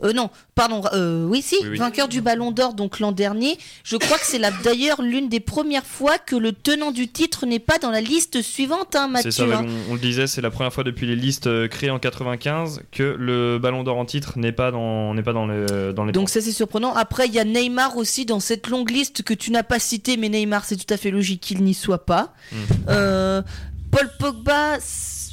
[0.02, 1.78] Euh, non, pardon, euh, oui, si, Oui, oui.
[1.78, 3.56] vainqueur du Ballon d'Or donc l'an dernier.
[3.84, 7.58] Je crois que c'est d'ailleurs l'une des premières fois que le tenant du titre n'est
[7.58, 9.66] pas dans la liste suivante, hein, C'est ça, Mathieu.
[9.66, 9.66] hein.
[9.88, 12.82] on, on le disait, c'est la première fois depuis les listes euh, créées en 95
[12.92, 16.12] que le Ballon d'Or en titre n'est pas dans n'est pas dans le dans les
[16.12, 16.92] Donc ça c'est surprenant.
[16.94, 20.16] Après il y a Neymar aussi dans cette longue liste que tu n'as pas citée,
[20.16, 22.34] mais Neymar c'est tout à fait logique qu'il n'y soit pas.
[22.88, 23.40] Euh,
[23.90, 24.78] Paul Pogba,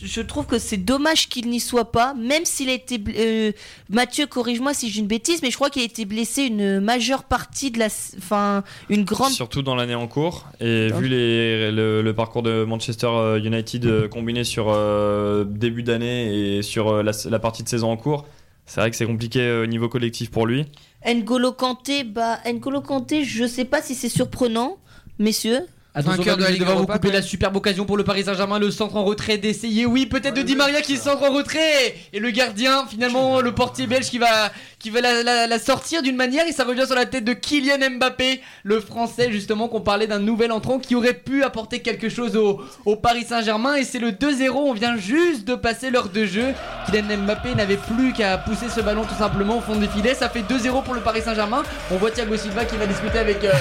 [0.03, 3.01] je trouve que c'est dommage qu'il n'y soit pas, même s'il a été...
[3.17, 3.51] euh,
[3.89, 7.23] Mathieu, corrige-moi si j'ai une bêtise, mais je crois qu'il a été blessé une majeure
[7.23, 7.87] partie de la...
[8.17, 9.31] Enfin, une grande...
[9.31, 10.47] Surtout dans l'année en cours.
[10.59, 15.83] Et vu les, le, le parcours de Manchester euh, United euh, combiné sur euh, début
[15.83, 18.25] d'année et sur la, la partie de saison en cours,
[18.65, 20.65] c'est vrai que c'est compliqué au niveau collectif pour lui.
[21.05, 22.39] N'Golo Kanté, bah...
[22.45, 24.77] N'Golo Kanté, je sais pas si c'est surprenant,
[25.19, 25.61] messieurs.
[25.95, 28.71] Attention, Vainqueur de la Ligue vous couper la superbe occasion pour le Paris Saint-Germain, le
[28.71, 29.85] centre en retrait d'essayer.
[29.85, 31.93] Oui, peut-être de Di Maria qui centre en retrait.
[32.13, 36.01] Et le gardien, finalement, le portier belge qui va, qui va la, la- la sortir
[36.01, 36.47] d'une manière.
[36.47, 40.17] Et ça revient sur la tête de Kylian Mbappé, le français, justement, qu'on parlait d'un
[40.17, 43.75] nouvel entrant qui aurait pu apporter quelque chose au, au Paris Saint-Germain.
[43.75, 44.49] Et c'est le 2-0.
[44.49, 46.55] On vient juste de passer l'heure de jeu.
[46.87, 50.15] Kylian Mbappé n'avait plus qu'à pousser ce ballon tout simplement au fond des filets.
[50.15, 51.61] Ça fait 2-0 pour le Paris Saint-Germain.
[51.91, 53.43] On voit Thiago Silva qui va discuter avec.
[53.43, 53.51] euh,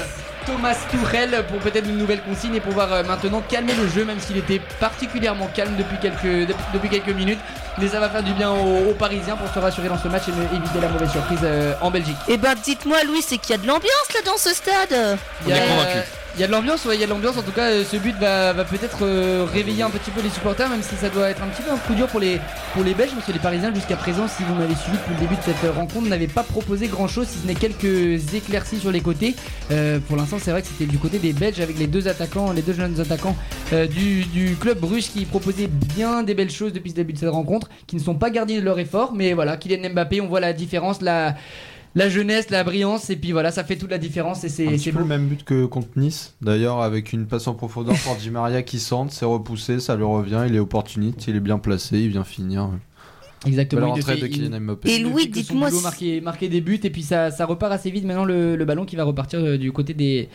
[0.46, 4.20] Thomas Tuchel pour peut-être une nouvelle consigne et pouvoir euh, maintenant calmer le jeu même
[4.20, 7.40] s'il était particulièrement calme depuis quelques, depuis, depuis quelques minutes
[7.78, 10.24] mais ça va faire du bien aux, aux Parisiens pour se rassurer dans ce match
[10.28, 12.16] et éviter la mauvaise surprise euh, en Belgique.
[12.28, 15.18] Eh ben dites-moi Louis, c'est qu'il y a de l'ambiance là dans ce stade?
[15.46, 16.02] On est convaincus.
[16.34, 17.36] Il y a de l'ambiance, ouais, il y a de l'ambiance.
[17.36, 20.70] En tout cas, euh, ce but va, peut-être euh, réveiller un petit peu les supporters,
[20.70, 22.40] même si ça doit être un petit peu un coup dur pour les,
[22.72, 25.20] pour les Belges, parce que les Parisiens, jusqu'à présent, si vous m'avez suivi depuis le
[25.20, 28.90] début de cette euh, rencontre, n'avaient pas proposé grand-chose, si ce n'est quelques éclaircies sur
[28.90, 29.34] les côtés.
[30.08, 32.62] Pour l'instant, c'est vrai que c'était du côté des Belges avec les deux attaquants, les
[32.62, 33.36] deux jeunes attaquants
[33.72, 37.30] du, du club russe qui proposaient bien des belles choses depuis ce début de cette
[37.30, 39.14] rencontre, qui ne sont pas gardés de leur effort.
[39.14, 41.36] Mais voilà, Kylian Mbappé, on voit la différence, la,
[41.94, 44.92] la jeunesse, la brillance, et puis voilà, ça fait toute la différence et c'est c'est
[44.92, 48.62] le même but que contre Nice, d'ailleurs, avec une passe en profondeur pour Di Maria
[48.62, 52.08] qui centre, c'est repoussé, ça lui revient, il est opportuniste, il est bien placé, il
[52.08, 52.70] vient finir.
[53.44, 53.94] Exactement.
[53.96, 54.88] Il fait- de il- Kylian Mbappé.
[54.90, 58.24] Et Louis, dites-moi marquer, marquer des buts et puis ça, ça repart assez vite maintenant
[58.24, 60.28] le, le ballon qui va repartir euh, du côté des,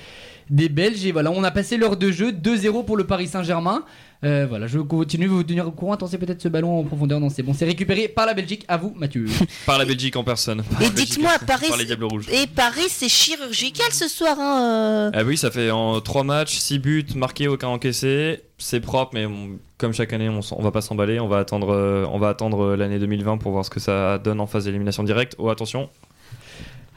[0.50, 3.84] des Belges et voilà on a passé l'heure de jeu 2-0 pour le Paris Saint-Germain
[4.24, 7.20] Euh, voilà je continue de vous tenir au courant attendez peut-être ce ballon en profondeur
[7.20, 9.26] non c'est bon c'est récupéré par la Belgique à vous Mathieu
[9.68, 10.64] Par la Belgique en personne.
[10.64, 12.28] Par Et dites-moi, Paris, Par les Diables Rouges.
[12.32, 14.38] Et Paris, c'est chirurgical ce soir.
[14.40, 15.12] Hein, euh.
[15.14, 18.42] Ah oui, ça fait en 3 matchs, 6 buts marqués, aucun encaissé.
[18.58, 21.20] C'est propre, mais on- comme chaque année, on, va pas s'emballer.
[21.20, 24.40] On va attendre, euh, on va attendre l'année 2020 pour voir ce que ça donne
[24.40, 25.36] en phase d'élimination directe.
[25.38, 25.90] Oh, attention.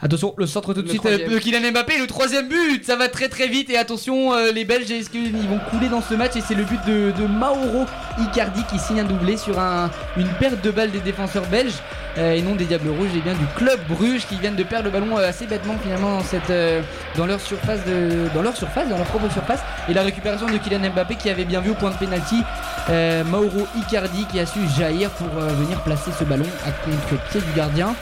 [0.03, 1.31] Attention, le centre tout de Le suite troisième.
[1.31, 4.51] euh, de Kylian Mbappé, le troisième but, ça va très très vite et attention euh,
[4.51, 6.37] les Belges, est-ce qu'ils vont couler dans ce match?
[6.37, 7.85] Et c'est le but de, de Mauro
[8.19, 11.75] Icardi qui signe un doublé sur un- une perte de balle des défenseurs belges
[12.17, 14.87] euh, et non des Diables Rouges et bien du club Bruges qui viennent de perdre
[14.87, 16.81] le ballon euh, assez bêtement finalement dans, cette, euh,
[17.17, 20.57] dans leur surface de, dans leur surface, dans leur propre surface et la récupération de
[20.57, 22.43] Kylian Mbappé qui avait bien vu au point de pénalty
[22.89, 27.43] euh, Mauro Icardi qui a su jaillir pour euh, venir placer ce ballon à contre-pied
[27.43, 27.95] du gardien.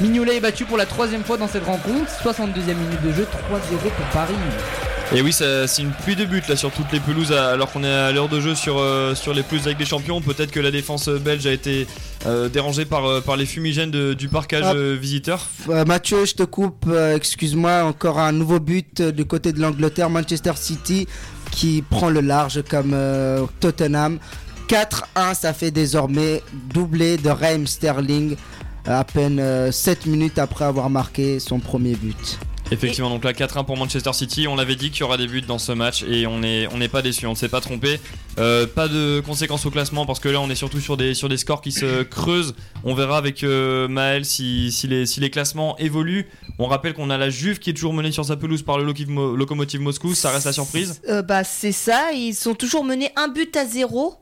[0.00, 2.08] Mignolet est battu pour la troisième fois dans cette rencontre.
[2.22, 4.34] 62e minute de jeu, 3-0 pour Paris.
[5.14, 7.82] Et oui, ça- c'est une pluie de buts là sur toutes les pelouses alors qu'on
[7.82, 10.20] est à l'heure de jeu sur, euh, sur les pelouses avec des champions.
[10.20, 11.86] Peut-être que la défense belge a été
[12.26, 14.74] euh, dérangée par, euh, par les fumigènes de- du parquage Ah.
[15.00, 15.46] visiteur.
[15.86, 20.10] Mathieu, je te coupe, euh, excuse-moi, encore un nouveau but euh, du côté de l'Angleterre,
[20.10, 21.06] Manchester City
[21.50, 24.18] qui prend le large comme euh, Tottenham.
[24.68, 26.42] 4-1, ça fait désormais
[26.74, 28.36] doublé de Raheem Sterling
[28.86, 32.38] à peine 7 minutes après avoir marqué son premier but.
[32.70, 34.46] Effectivement, donc là 4-1 pour Manchester City.
[34.46, 36.76] On l'avait dit qu'il y aura des buts dans ce match et on n'est on
[36.76, 37.98] n'est pas déçu, on ne s'est pas trompé.
[38.38, 41.30] Euh, pas de conséquences au classement parce que là on est surtout sur des, sur
[41.30, 42.54] des scores qui se creusent.
[42.84, 46.28] On verra avec euh, Maël si, si, les, si les classements évoluent.
[46.58, 48.92] On rappelle qu'on a la Juve qui est toujours menée sur sa pelouse par le
[49.06, 50.14] Mo- Lokomotiv Moscou.
[50.14, 51.00] Ça reste la surprise.
[51.08, 54.16] Euh, bah c'est ça, ils sont toujours menés un but à zéro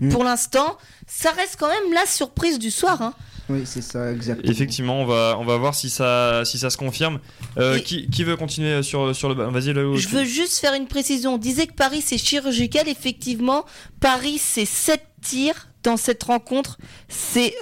[0.00, 0.08] Mm.
[0.08, 0.78] pour l'instant.
[1.06, 3.02] Ça reste quand même la surprise du soir.
[3.02, 3.12] Hein.
[3.50, 4.50] Oui, c'est ça, exactement.
[4.50, 7.18] Effectivement, on va, on va voir si ça, si ça se confirme.
[7.58, 9.34] Euh, qui, qui veut continuer sur, sur le.
[9.34, 9.96] Vas-y, Lalo.
[9.96, 11.34] Je veux juste faire une précision.
[11.34, 12.88] On disait que Paris c'est chirurgical.
[12.88, 13.64] Effectivement,
[14.00, 16.78] Paris c'est 7 tirs dans cette rencontre.
[17.08, 17.54] C'est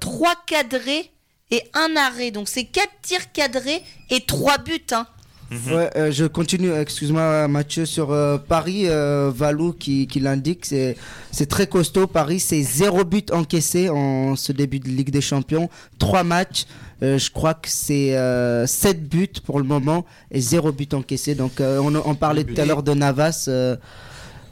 [0.00, 1.10] 3 cadrés
[1.50, 2.30] et un arrêt.
[2.30, 4.80] Donc c'est 4 tirs cadrés et 3 buts.
[4.92, 5.06] Hein.
[5.52, 5.74] Mhm.
[5.74, 10.96] Ouais, euh, je continue, excuse-moi Mathieu, sur euh, Paris, euh, Valou qui, qui l'indique, c'est,
[11.30, 12.06] c'est très costaud.
[12.06, 15.68] Paris, c'est zéro but encaissé en ce début de Ligue des Champions.
[15.98, 16.64] Trois matchs,
[17.02, 21.34] euh, je crois que c'est euh, 7 buts pour le moment et zéro but encaissé.
[21.34, 23.76] Donc euh, on, on parlait tout à l'heure de Navas, euh,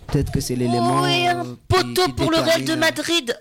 [0.09, 1.01] peut-être que c'est l'élément.
[1.02, 3.36] Oh, et un euh, qui- poteau qui pour le Real de euh, Madrid.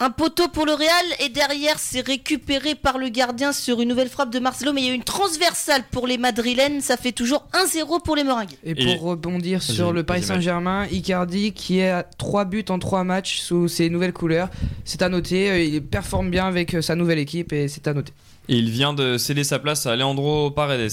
[0.00, 0.88] Un poteau pour le Real
[1.20, 4.86] et derrière c'est récupéré par le gardien sur une nouvelle frappe de Marcelo mais il
[4.88, 8.54] y a une transversale pour les Madrilènes ça fait toujours 1-0 pour les Meringues.
[8.64, 10.24] Et Et- pour rebondir sur le Paris.
[10.24, 14.48] Saint-Germain, Icardi qui est à 3 buts en 3 matchs sous ses nouvelles couleurs.
[14.84, 17.94] C'est à noter, euh, il performe bien avec euh, sa nouvelle équipe et c'est à
[17.94, 18.12] noter.
[18.48, 20.90] Et il vient de céder sa place à Leandro Paredes,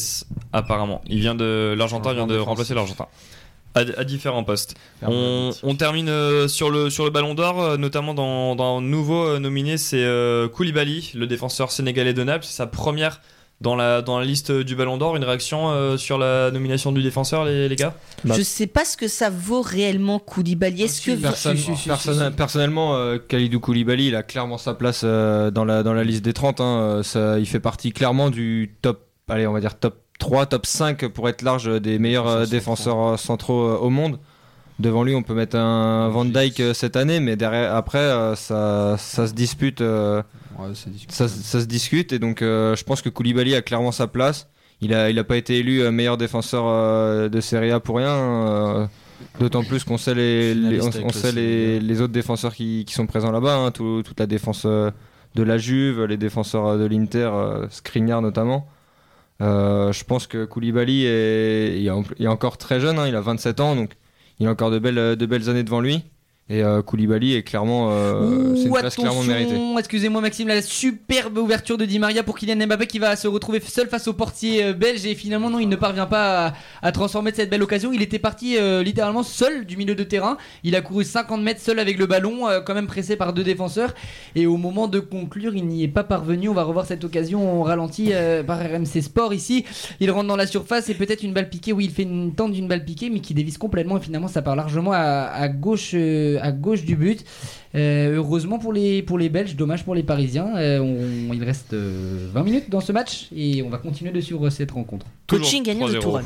[0.53, 1.01] apparemment.
[1.07, 3.07] Il vient de l'Argentin, vient de remplacer l'Argentin.
[3.73, 4.75] À, à différents postes.
[5.01, 8.81] On, on termine euh, sur, le, sur le Ballon d'Or, euh, notamment dans, dans un
[8.81, 12.43] nouveau euh, nominé, c'est euh, Koulibaly, le défenseur sénégalais de Naples.
[12.45, 13.21] C'est sa première
[13.61, 15.15] dans la, dans la liste du Ballon d'Or.
[15.15, 17.93] Une réaction euh, sur la nomination du défenseur, les, les gars?
[18.25, 18.35] Bah.
[18.37, 20.83] Je sais pas ce que ça vaut réellement Koulibaly.
[20.83, 22.33] Est-ce que Personne-.
[22.35, 26.25] Personnellement, euh, Khalidou Koulibaly, il a clairement sa place euh, dans, la, dans la liste
[26.25, 26.59] des 30.
[26.59, 27.01] hein.
[27.03, 31.07] Ça, il fait partie clairement du top, allez, on va dire top 3, top 5
[31.07, 34.19] pour être large euh, des meilleurs euh, défenseurs euh, centraux au monde.
[34.79, 39.27] Devant lui, on peut mettre un Van Dyke cette année, mais derrière, après, ça, ça
[39.27, 39.81] se dispute.
[39.81, 40.23] euh,
[40.59, 40.67] Ouais,
[41.09, 44.47] ça, ça se discute et donc euh, je pense que Koulibaly a clairement sa place.
[44.81, 48.89] Il a, il a pas été élu meilleur défenseur euh, de Serie A pour rien.
[49.39, 53.31] D'autant plus qu'on sait les, on, sait les, les autres défenseurs qui, qui sont présents
[53.31, 53.55] là-bas.
[53.55, 57.29] hein, tout- toute la défense de la Juve, les défenseurs de l'Inter,
[57.69, 58.67] Skriniar notamment.
[59.41, 61.89] Euh, je pense que Koulibaly est,
[62.27, 63.93] encore très jeune, hein, il a 27 ans, donc
[64.39, 66.03] il a encore de belles années devant lui.
[66.51, 69.51] Et euh, Koulibaly est clairement, euh, c'est une Ouh, place clairement méritée.
[69.53, 73.29] attention, excusez-moi Maxime, la superbe ouverture de Di Maria pour Kylian Mbappé qui va se
[73.29, 76.53] retrouver seul face au portier euh, belge et finalement non il ne parvient pas à,
[76.81, 77.93] à transformer cette belle occasion.
[77.93, 80.35] Il était parti euh, littéralement seul du milieu de terrain.
[80.65, 83.93] Il a couru 50 mètres seul avec le ballon, quand même pressé par deux défenseurs.
[84.35, 86.49] Et au moment de conclure, il n'y est pas parvenu.
[86.49, 88.11] On va revoir cette occasion au ralenti
[88.45, 89.63] par RMC Sport ici.
[90.01, 91.71] Il rentre dans la surface et peut-être une balle piquée.
[91.71, 94.41] Oui, il fait une tente d'une balle piquée, mais qui dévisse complètement et finalement ça
[94.41, 94.97] part largement à,
[95.31, 95.95] à gauche,
[96.41, 97.23] à gauche du but.
[97.75, 100.55] Euh, heureusement pour les, pour les Belges, dommage pour les Parisiens.
[100.57, 104.19] Euh, on- il reste euh, 20 minutes dans ce match et on va continuer de
[104.21, 105.05] suivre cette rencontre.
[105.27, 106.01] Coaching gagnant de 3-0.
[106.01, 106.25] Tourelle.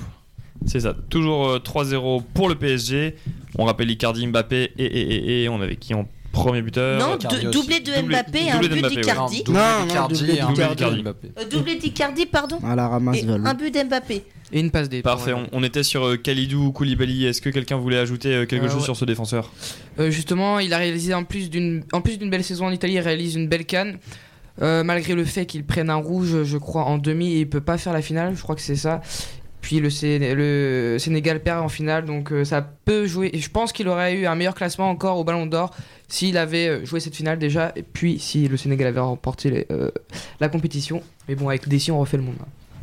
[0.66, 3.16] C'est ça, toujours euh, 3-0 pour le PSG.
[3.58, 7.16] On rappelle Icardi, Mbappé et, et, et, et on avait qui en premier buteur Non,
[7.18, 7.46] aussi.
[7.48, 9.02] doublé de Doublé- Mbappé et un doublé de but Mbappé, ouais.
[9.02, 9.44] d'Icardi.
[9.44, 10.96] doublé Non, non, d'Icardi doublé un d'Icardi.
[11.02, 11.32] d'Mbappé.
[11.40, 12.60] Euh, Doublé d'Icardi, pardon.
[12.64, 14.24] À la ramasse Et un but d'Mbappé.
[14.52, 15.02] Et une passe des.
[15.02, 17.26] Parfait, on, on était sur euh, Khalidou Koulibaly.
[17.26, 18.84] Est-ce que quelqu'un voulait ajouter euh, quelque Euh, chose ouais.
[18.84, 19.52] sur ce défenseur?
[20.00, 22.94] Euh, justement, il a réalisé en plus d'une en plus d'une belle saison en Italie,
[22.94, 23.98] il réalise une belle canne.
[24.62, 27.60] Euh, malgré le fait qu'il prenne un rouge, je crois, en demi, et il peut
[27.60, 29.02] pas faire la finale, je crois que c'est ça.
[29.66, 33.32] Puis le, Sé- le Sénégal perd en finale, donc euh, ça peut jouer.
[33.34, 35.72] Et je pense qu'il aurait eu un meilleur classement encore au Ballon d'Or
[36.08, 39.66] s'il avait euh, joué cette finale déjà, et puis si le Sénégal avait remporté les-
[39.72, 39.90] euh,
[40.40, 41.02] la compétition.
[41.28, 42.36] Mais bon, avec Dessy, on refait le monde.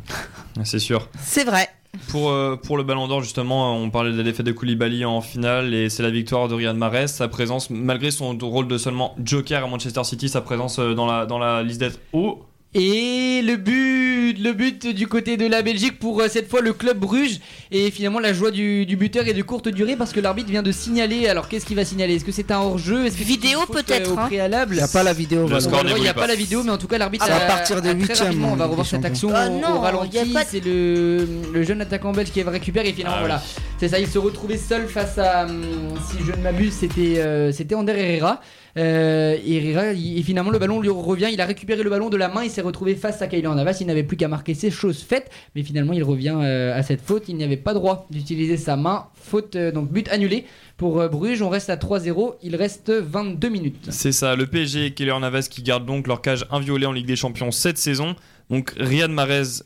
[0.09, 0.63] hein.
[0.65, 1.07] C'est sûr.
[1.21, 1.69] C'est vrai.
[2.09, 5.21] Pour, euh, pour le Ballon d'Or, justement, on parlait de la défaite de Koulibaly en
[5.21, 7.07] finale et c'est la victoire de Riyad Mahrez.
[7.07, 11.25] Sa présence, malgré son rôle de seulement joker à Manchester City, sa présence dans la,
[11.25, 12.43] dans la liste d'être haut
[12.75, 16.73] Et le but, le but du côté de la Belgique pour euh, cette fois le
[16.73, 17.39] club Bruges
[17.71, 20.63] et finalement la joie du, du buteur est de courte durée parce que l'arbitre vient
[20.63, 21.27] de signaler.
[21.27, 22.15] Alors qu'est-ce qu'il va signaler?
[22.15, 23.05] Est-ce que c'est un hors-jeu?
[23.05, 24.25] Est-ce que c'est Vidéo, faute, peut-être, euh, au hein.
[24.25, 24.73] préalable?
[24.73, 25.41] Il n'y a pas la vidéo.
[25.41, 25.59] Le voilà.
[25.59, 26.27] score il n'y a pas pas.
[26.27, 28.17] la vidéo, mais en tout cas, l'arbitre Ah, a- à partir de a très huitième,
[28.27, 29.43] rapidement, On va en revoir des cette action Champions.
[29.59, 30.17] au- Ah non, au ralenti.
[30.33, 33.43] de- C'est le, le jeune attaquant belge qui récupère et finalement, Ah voilà.
[33.79, 35.61] C'est ça, il se retrouvait seul face à, hum,
[36.09, 38.41] si je ne m'abuse, c'était euh, c'était Ander Herrera.
[38.77, 41.29] Euh, et finalement, le ballon lui revient.
[41.31, 42.43] Il a récupéré le ballon de la main.
[42.43, 43.77] Il s'est retrouvé face à Kylian Navas.
[43.81, 45.29] Il n'avait plus qu'à marquer ses choses faites.
[45.55, 47.25] Mais finalement, il revient euh, à cette faute.
[47.27, 49.07] Il n'y avait pas droit d'utiliser sa main.
[49.15, 50.45] Faute, euh, donc but annulé
[50.77, 51.41] pour Bruges.
[51.41, 52.35] On reste à 3-0.
[52.41, 53.87] Il reste 22 minutes.
[53.89, 57.15] C'est ça, le PSG et Navas qui gardent donc leur cage inviolée en Ligue des
[57.15, 58.15] Champions cette saison.
[58.49, 59.63] Donc Riyad Mahrez,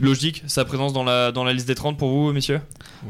[0.00, 2.60] logique, sa présence dans la, dans la liste des 30 pour vous, messieurs?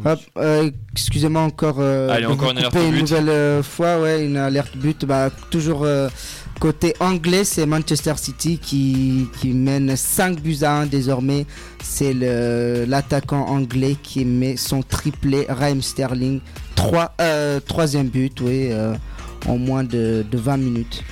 [0.04, 1.76] Hop, euh, Excusez-moi encore.
[1.80, 2.82] euh, Allez, encore une alerte but.
[2.88, 5.04] Une nouvelle euh, fois, ouais, une alerte but.
[5.04, 5.86] Bah, toujours
[6.60, 11.46] côté anglais, c'est Manchester City qui, qui mène 5 buts à 1 désormais.
[11.82, 12.14] C'est
[12.86, 16.40] l'attaquant anglais qui met son triplé, Raheem Sterling.
[16.74, 18.70] Trois, euh, troisième but, oui,
[19.46, 21.02] en moins de, de 20 minutes.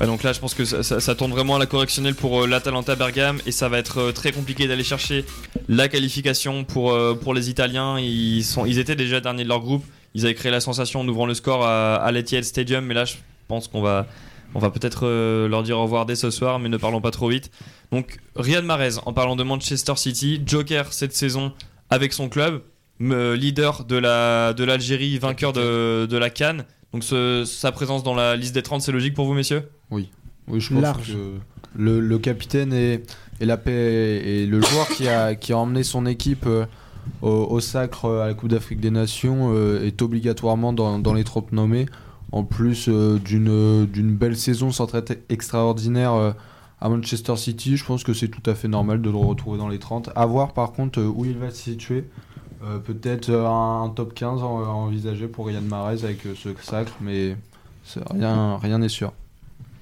[0.00, 2.94] Ah, donc là, je pense que ça, tourne vraiment à la correctionnelle pour euh, l'Atalanta
[2.94, 5.24] Bergame et ça va être euh, très compliqué d'aller chercher
[5.68, 7.98] la qualification pour, euh, pour les Italiens.
[7.98, 9.84] Ils, sont, ils étaient déjà derniers de leur groupe.
[10.14, 13.06] Ils avaient créé la sensation en ouvrant le score à, à l'Etihad Stadium, mais là,
[13.06, 13.14] je
[13.48, 14.06] pense qu'on va,
[14.54, 15.06] on va peut-être
[15.48, 17.50] leur dire au revoir dès ce soir, mais ne parlons pas trop vite.
[17.90, 21.52] Donc, Riyad Mahrez, en parlant de Manchester City, Joker cette saison
[21.90, 22.62] avec son club,
[23.00, 26.64] leader de la de l'Algérie, vainqueur de, de la Cannes.
[26.92, 29.68] Donc, ce- sa présence dans la liste des 30, c'est logique pour vous, messieurs?
[29.90, 30.08] Oui,
[30.52, 31.12] je pense Large.
[31.12, 31.34] que
[31.76, 33.02] le, le capitaine et,
[33.40, 33.72] et, la paix,
[34.24, 36.64] et le joueur qui a, qui a emmené son équipe euh,
[37.20, 41.12] au, au sacre euh, à la Coupe d'Afrique des Nations euh, est obligatoirement dans, dans
[41.12, 41.86] les 30 nommés.
[42.32, 46.34] En plus euh, d'une d'une belle saison sans traite extraordinaire
[46.80, 49.68] à Manchester City, je pense que c'est tout à fait normal de le retrouver dans
[49.68, 50.10] les 30.
[50.14, 52.04] À voir par contre où il va se situer.
[52.64, 56.92] Euh, Peut-être euh, un, top 15 en- envisagé pour Riyad Mahrez avec euh, ce sacre,
[57.00, 57.36] mais
[58.56, 59.12] rien n'est sûr.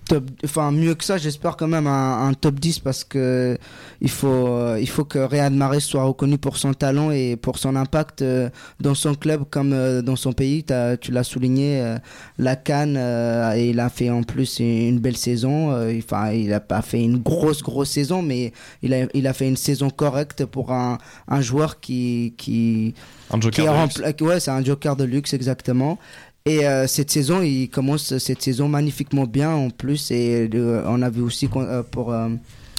[0.08, 3.58] Top, enfin mieux que ça, j'espère quand même un, un top 10 parce que
[4.00, 7.58] il faut, euh, il faut que Riyad Mahrez soit reconnu pour son talent et pour
[7.58, 8.50] son impact euh,
[8.80, 10.64] dans son club comme euh, dans son pays.
[11.00, 11.96] Tu l'as souligné,
[12.38, 15.72] la Cannes, et il a fait en plus une, belle saison.
[15.98, 18.52] Enfin, il a pas fait une grosse grosse saison, mais
[18.82, 22.94] il a, il a fait une saison correcte pour un, un joueur qui, qui,
[23.30, 24.20] Un qui Joker est de luxe.
[24.22, 25.98] ouais, c'est un joker de luxe exactement.
[26.46, 30.10] Et euh, cette saison, il commence cette saison magnifiquement bien en plus.
[30.12, 32.28] Et euh, on a vu aussi euh, pour euh,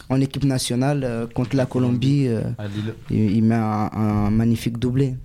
[0.09, 2.41] en équipe nationale euh, contre la Colombie, euh,
[3.11, 5.15] il, il met un, un magnifique doublé.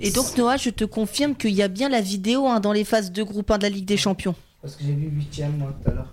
[0.00, 2.84] Et donc Noah, je te confirme qu'il y a bien la vidéo hein, dans les
[2.84, 4.34] phases de groupe 1 de la Ligue des Champions.
[4.60, 6.12] Parce que j'ai vu huitième moi tout à l'heure.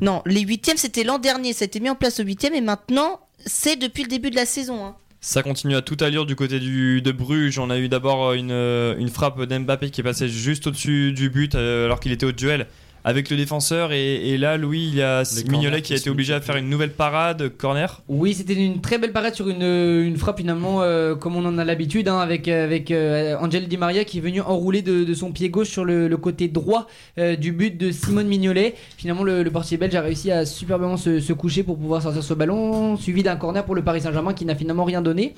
[0.00, 2.60] Non, les huitièmes c'était l'an dernier, ça a été mis en place au huitième et
[2.60, 4.84] maintenant c'est depuis le début de la saison.
[4.84, 4.94] hein.
[5.20, 7.58] Ça continue à toute allure du côté du, de Bruges.
[7.58, 11.28] On a eu d'abord une, euh, une frappe d'Mbappé qui est passée juste au-dessus du
[11.28, 12.68] but euh, alors qu'il était au duel
[13.04, 13.92] avec le défenseur.
[13.92, 16.56] Et, et là, Louis, il y a Les Mignolet qui a été obligé à faire
[16.56, 18.02] une nouvelle parade, corner.
[18.08, 21.58] Oui, c'était une très belle parade sur une, une frappe finalement euh, comme on en
[21.58, 25.14] a l'habitude hein, avec, avec euh, Angel Di Maria qui est venu enrouler de, de
[25.14, 26.86] son pied gauche sur le, le côté droit
[27.18, 28.74] euh, du but de Simone Mignolet.
[28.96, 32.22] Finalement, le, le portier belge a réussi à superbement se, se coucher pour pouvoir sortir
[32.22, 35.34] ce ballon, suivi d'un corner pour le Paris Saint-Germain qui n'a finalement rien donné.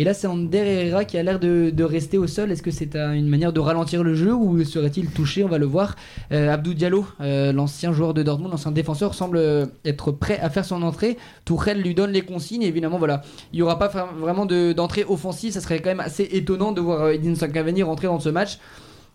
[0.00, 2.50] Et là, c'est Ander Herrera qui a l'air de, rester au sol.
[2.50, 5.44] Est-ce que c'est un- une manière de ralentir le jeu ou serait-il touché?
[5.44, 5.94] On va le voir.
[6.32, 10.48] Euh, Abdou Diallo, euh, l'ancien joueur de Dortmund, l'ancien défenseur, semble euh, être prêt à
[10.48, 11.18] faire son entrée.
[11.44, 12.62] Tourelle lui donne les consignes.
[12.62, 13.20] Évidemment, voilà,
[13.52, 15.52] il n'y aura pas vraiment de- d'entrée offensive.
[15.52, 18.58] Ça serait quand même assez étonnant de voir Edinson Cavani rentrer dans ce match.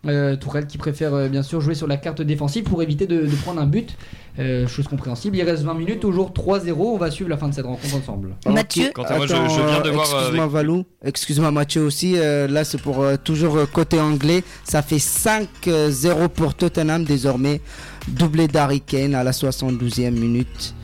[0.07, 3.26] Euh, Tourelle qui préfère euh, bien sûr jouer sur la carte défensive pour éviter de,
[3.26, 3.95] de prendre un but.
[4.38, 5.38] Euh, chose compréhensible.
[5.38, 6.73] Il reste 20 minutes, toujours 3-0.
[6.77, 8.36] On va suivre la fin de cette rencontre ensemble.
[8.45, 10.06] Mathieu, Quant à moi, je, Attends, je viens de voir.
[10.06, 12.15] Excuse-moi avec- Valou, excuse-moi Mathieu aussi.
[12.18, 14.44] euh, là, c'est pour euh, toujours côté anglais.
[14.65, 17.61] Ça fait 5-0 pour Tottenham désormais.
[18.10, 20.76] Doublé d'Harry Kane à la 72e minute.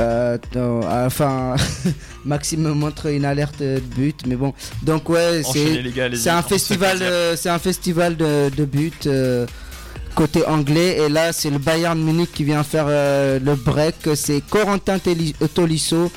[0.00, 0.38] Euh,
[1.06, 1.54] enfin,
[2.28, 4.52] Maxime me montre une alerte de but, mais bon.
[4.82, 9.46] Donc ouais, c'est un festival, euh, c'est un festival de, de buts euh,
[10.14, 10.98] côté anglais.
[10.98, 14.10] Et là, c'est le Bayern Munich qui vient faire euh, le break.
[14.14, 16.12] C'est Corentin euh, Tolisso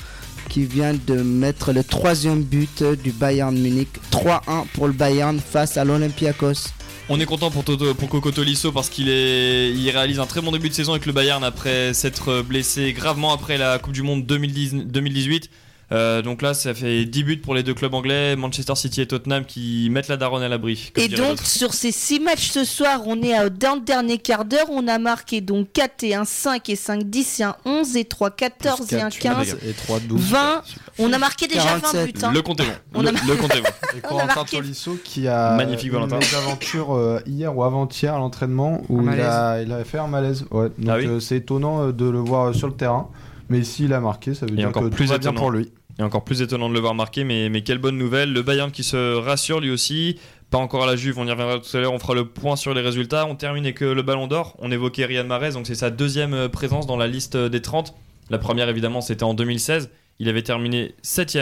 [0.50, 3.88] qui vient de mettre le troisième but du Bayern Munich.
[4.10, 6.68] 3-1 pour le Bayern face à l'Olympiakos.
[7.08, 10.42] On est content pour, Toto, pour Coco Tolisso parce qu'il est, il réalise un très
[10.42, 14.02] bon début de saison avec le Bayern après s'être blessé gravement après la Coupe du
[14.02, 15.48] Monde 2010 2018.
[15.92, 19.06] Euh, donc là, ça fait 10 buts pour les deux clubs anglais, Manchester City et
[19.06, 20.90] Tottenham, qui mettent la daronne à l'abri.
[20.96, 24.44] Et donc, sur ces 6 matchs ce soir, on est à- dans le dernier quart
[24.44, 24.66] d'heure.
[24.70, 28.04] On a marqué donc 4 et 1, 5 et 5, 10 et 1, 11 et
[28.06, 30.20] 3, 14 et 1, 15, et 3, 12.
[30.20, 30.62] 20.
[30.98, 32.06] On a marqué déjà 20 47.
[32.14, 32.20] buts.
[32.24, 32.32] hein.
[32.32, 32.70] le comptez bon.
[32.94, 33.68] On Le, a- le comptez bon.
[33.68, 36.18] Et On a Corentin marqué- Tolisso qui a Magnifique, une Valentin.
[36.18, 40.46] mésaventure euh, hier ou avant-hier à l'entraînement où il a, il a fait un malaise.
[40.50, 40.70] Ouais.
[40.78, 43.08] Donc Ah oui euh, c'est étonnant de le voir sur le terrain.
[43.48, 45.70] Mais s'il a marqué, ça veut Et dire que plus tout va bien pour lui.
[46.02, 48.32] Encore plus étonnant de le voir marquer, mais, quelle bonne nouvelle.
[48.32, 50.18] Le Bayern qui se rassure lui aussi.
[50.50, 52.56] Pas encore à la Juve, on y reviendra tout à l'heure, on fera le point
[52.56, 53.24] sur les résultats.
[53.26, 54.54] On termine avec euh, le Ballon d'Or.
[54.58, 57.62] On évoquait Riyad Mahrez, donc c'est sa deuxième euh, présence dans la liste euh, des
[57.62, 57.94] 30.
[58.28, 59.90] La première, évidemment, c'était en 2016.
[60.18, 61.38] Il avait terminé 7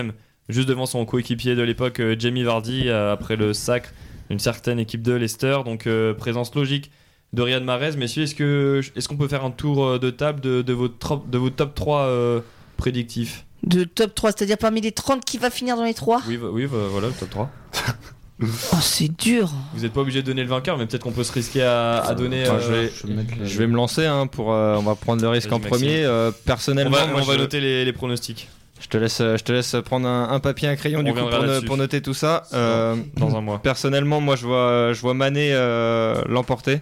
[0.48, 3.90] juste devant son coéquipier de l'époque, Jamie Vardy, après le sacre
[4.30, 5.58] d'une certaine équipe de Leicester.
[5.64, 5.88] Donc,
[6.18, 6.90] présence logique
[7.32, 7.96] de Riyad Mahrez.
[7.96, 10.88] Messieurs, est-ce que- est-ce qu'on peut faire un tour de table de, vos,
[11.50, 12.40] top 3 euh,
[12.76, 13.44] prédictifs?
[13.62, 16.64] De top 3, c'est-à-dire parmi les 30 qui va finir dans les 3 Oui, oui
[16.66, 17.50] voilà, le top 3.
[18.42, 19.50] Oh, c'est dur.
[19.74, 21.98] Vous n'êtes pas obligé de donner le vainqueur, mais peut-être qu'on peut se risquer à,
[22.00, 22.48] à donner.
[22.48, 24.52] Enfin, euh, je vais- Je vais mettre les- Je vais me lancer hein, pour.
[24.54, 26.04] euh, on va prendre le risque en premier.
[26.04, 28.48] Euh, on personnellement, va, moi, on va je, noter les, les pronostics
[28.80, 31.18] je te laisse, je te laisse prendre un, un papier, un crayon On du coup
[31.66, 32.44] pour, noter tout ça.
[32.54, 33.60] Euh, dans un mois.
[33.60, 36.80] personnellement, moi, je vois, je vois Mané euh, l'emporter.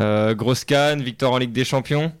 [0.00, 2.12] Euh, grosse canne, victoire en Ligue des Champions.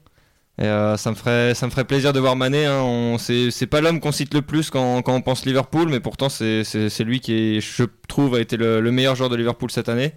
[0.58, 2.66] Et, euh, ça me ferait, ça me ferait plaisir de voir Mané.
[2.66, 3.16] Hein.
[3.18, 6.64] C'est, pas l'homme qu'on cite le plus quand, quand on pense Liverpool, mais pourtant c'est,
[7.00, 10.12] lui qui, est, je trouve, a été le, le meilleur joueur de Liverpool cette année.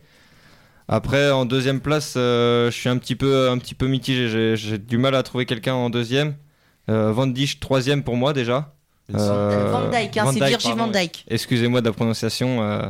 [0.90, 4.56] Après, en deuxième place, euh, je suis un petit peu, un petit peu mitigé.
[4.56, 6.36] J'ai, du mal à trouver quelqu'un en deuxième.
[6.90, 8.74] Euh, Van Dijk, troisième pour moi déjà.
[9.14, 10.88] Euh, Van Dyke, hein, Van c'est Dijk, Virgil Van.
[10.88, 11.26] Dyke.
[11.28, 12.62] Excusez-moi de la prononciation.
[12.62, 12.90] euh,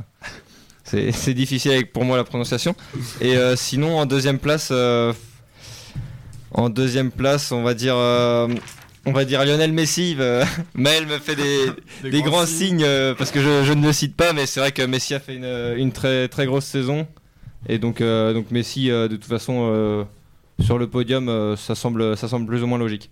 [0.84, 2.76] c'est c'est difficile avec, pour moi la prononciation.
[3.19, 5.11] Et euh, sinon, en deuxième place, euh,
[6.52, 8.48] en deuxième place, on va dire, euh,
[9.06, 10.15] on va dire Lionel Messi.
[10.19, 10.44] euh,
[10.76, 14.15] Maël me fait des, des grands signes euh, parce que je, je ne le cite
[14.15, 17.07] pas, mais c'est vrai que Messi a fait une, une très très grosse saison.
[17.69, 20.03] Et donc, euh, donc Messi, euh, de toute façon, euh,
[20.60, 23.10] sur le podium, euh, ça semble, ça semble plus ou moins logique.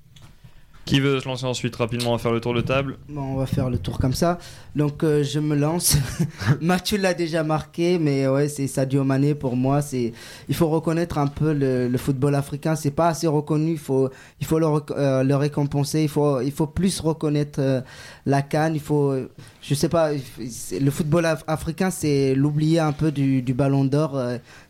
[0.86, 3.48] Qui veut se lancer ensuite rapidement à faire le tour de table Bon, on va
[3.48, 4.38] faire le tour comme ça.
[4.76, 5.98] Donc euh, je me lance.
[6.62, 9.82] Mathieu l'a déjà marqué, mais ouais, c'est Sadio Mané pour moi.
[9.82, 10.14] C'est,
[10.48, 12.76] il faut reconnaître un peu le, football africain.
[12.76, 13.72] C'est pas assez reconnu.
[13.72, 14.10] Il faut,
[14.40, 16.03] il faut le, euh, le récompenser.
[16.03, 17.82] Il faut, il faut plus reconnaître euh,
[18.28, 18.76] la canne.
[18.76, 19.16] Il faut,
[19.64, 24.22] je sais pas, le football af- africain, c'est l'oublier un peu du Ballon d'Or.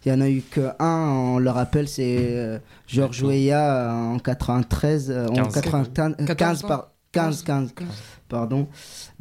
[0.06, 1.10] Euh, Il y en a eu que un.
[1.36, 5.53] On le rappelle, c'est euh, Georges Weah euh, en 93, euh, en 15.
[5.61, 7.73] 95, 15, 14 par- 15, 15,
[8.27, 8.68] pardon.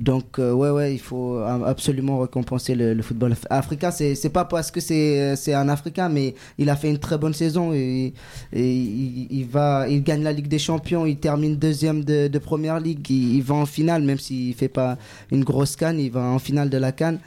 [0.00, 3.92] Donc, euh, ouais, ouais, il faut euh, absolument récompenser le, le football af- africain.
[3.92, 6.98] C'est c'est pas parce que c'est euh, c'est un Africain, mais il a fait une
[6.98, 8.12] très bonne saison et,
[8.52, 12.38] et il, il va, il gagne la Ligue des Champions, il termine deuxième de, de
[12.40, 14.98] première ligue, il, il va en finale, même s'il fait pas
[15.30, 17.20] une grosse canne, il va en finale de la canne.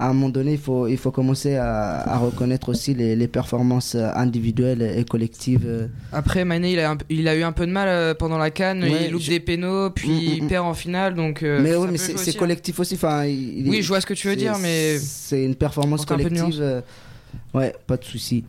[0.00, 3.28] À un moment donné, il faut, il faut commencer à, à reconnaître aussi les, les
[3.28, 5.90] performances individuelles et collectives.
[6.12, 8.50] Après, Mané, il a, un- il a eu un peu de mal euh, pendant la
[8.50, 8.82] canne.
[8.82, 10.48] Ouais, il loupe je- des pénaux, puis Mm, mm, il mm.
[10.48, 11.14] perd en finale.
[11.14, 12.38] Donc, euh, mais oui, mais c'est hein.
[12.38, 12.94] collectif aussi.
[12.94, 16.00] Enfin, il- il- Oui, je vois ce que tu veux dire, mais C'est une performance
[16.00, 16.60] Manque un peu de collective.
[16.62, 16.80] euh,
[17.52, 18.44] ouais, pas de souci.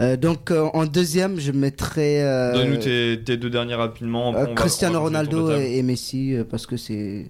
[0.00, 4.30] Euh, donc euh, en deuxième, je mettrais euh, Donne-nous tes, tes deux derniers rapidement.
[4.30, 7.26] après euh, on va- Cristiano on va Ronaldo et, et Messi euh, parce que c'est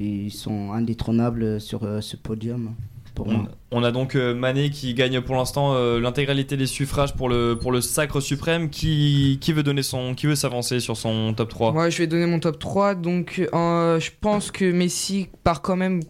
[0.00, 2.74] ils sont indétrônables sur euh, ce podium
[3.14, 3.44] pour moi.
[3.70, 7.28] On, on a donc euh, Mané qui gagne pour l'instant euh, l'intégralité des suffrages pour
[7.28, 8.70] le, pour le sacre suprême.
[8.70, 12.06] Qui, qui veut donner son, qui veut s'avancer sur son top 3 Moi, je vais
[12.06, 12.96] donner mon top 3.
[12.96, 16.00] Donc, euh, je pense que Messi part quand même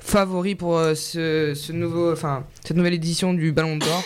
[0.00, 4.02] favori pour euh, ce, ce nouveau, enfin, cette nouvelle édition du Ballon d'Or.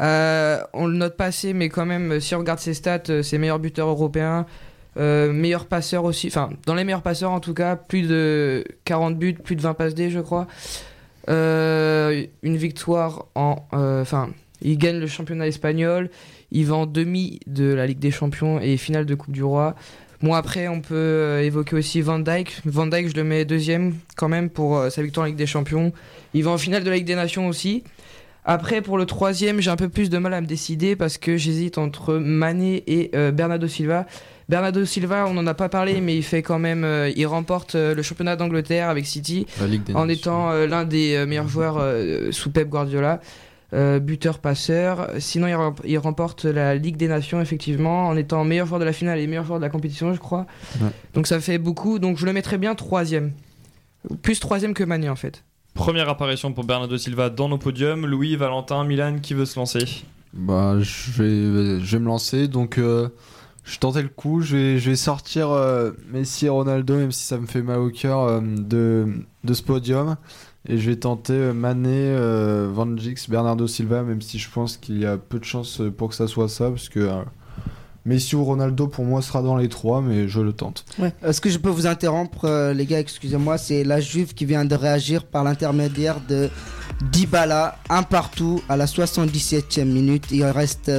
[0.00, 3.22] Euh, on le note pas assez, mais quand même, si on regarde ses stats, euh,
[3.22, 4.46] c'est meilleur buteur européen,
[4.96, 9.16] euh, meilleur passeur aussi, enfin, dans les meilleurs passeurs en tout cas, plus de 40
[9.18, 10.46] buts, plus de 20 passes D, je crois.
[11.28, 13.56] Euh, une victoire en.
[13.74, 14.30] euh, Enfin,
[14.62, 16.10] il gagne le championnat espagnol,
[16.50, 19.74] il va en demi de la Ligue des Champions et finale de Coupe du Roi.
[20.20, 22.60] Bon, après, on peut évoquer aussi Van Dyke.
[22.64, 25.92] Van Dyke, je le mets deuxième quand même pour sa victoire en Ligue des Champions.
[26.34, 27.84] Il va en finale de la Ligue des Nations aussi.
[28.44, 31.36] Après, pour le troisième, j'ai un peu plus de mal à me décider parce que
[31.36, 34.06] j'hésite entre Mané et Bernardo Silva.
[34.48, 37.74] Bernardo Silva, on n'en a pas parlé, mais il fait quand même, euh, il remporte
[37.74, 39.46] euh, le championnat d'Angleterre avec City
[39.94, 43.20] en étant euh, l'un des euh, meilleurs joueurs euh, sous Pep Guardiola.
[43.74, 45.10] Euh, buteur passeur.
[45.18, 48.86] Sinon, il, rem- il remporte la Ligue des Nations, effectivement, en étant meilleur joueur de
[48.86, 50.46] la finale et meilleur joueur de la compétition, je crois.
[50.80, 50.88] Ouais.
[51.12, 51.98] Donc ça fait beaucoup.
[51.98, 53.32] Donc je le mettrais bien troisième.
[54.22, 55.44] Plus troisième que Mané, en fait.
[55.74, 58.06] Première apparition pour Bernardo Silva dans nos podiums.
[58.06, 59.84] Louis, Valentin, Milan, qui veut se lancer?
[60.32, 62.48] Bah, je vais, je vais me lancer.
[62.48, 63.10] Donc, euh,
[63.68, 67.46] Je tentais le coup, je vais, sortir euh, Messi et Ronaldo, même si ça me
[67.46, 69.06] fait mal au cœur euh, de,
[69.44, 70.16] de ce podium.
[70.66, 74.78] Et je vais tenter euh, Mané, euh, Van Dijk, Bernardo Silva, même si je pense
[74.78, 77.10] qu'il y a peu de chances pour que ça soit ça, parce que
[78.06, 80.86] Messi ou Ronaldo pour moi sera dans les trois, mais je le tente.
[81.22, 83.00] Est-ce que je peux vous interrompre, les gars?
[83.00, 86.48] Excusez-moi, c'est la Juve qui vient de réagir par l'intermédiaire de
[87.12, 90.24] Dybala, un partout à la 77e minute.
[90.30, 90.90] Il reste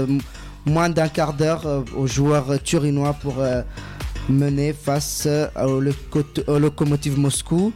[0.65, 3.61] moins d'un quart d'heure euh, aux joueurs euh, turinois pour euh,
[4.29, 7.73] mener face euh, au, Loco- au Lokomotiv Moscou.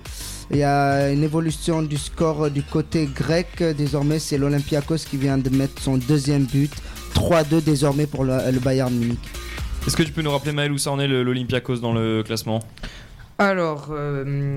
[0.51, 3.64] Il y a une évolution du score du côté grec.
[3.77, 6.72] Désormais, c'est l'Olympiakos qui vient de mettre son deuxième but.
[7.15, 9.19] 3-2 désormais pour le, le Bayern Munich.
[9.88, 12.60] Est-ce que tu peux nous rappeler, Maël, où ça en est l'Olympiakos dans le classement?
[13.38, 14.55] Alors, euh,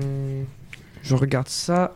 [1.01, 1.95] je regarde ça.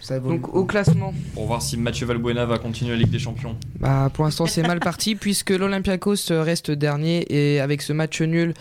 [0.00, 0.38] Ça évolue.
[0.38, 3.56] Donc au classement, Pour voir si Mathieu Valbuena va continuer la Ligue des Champions.
[3.78, 8.54] bah, pour l'instant c'est mal parti puisque l'Olympiakos reste dernier et avec ce match nul.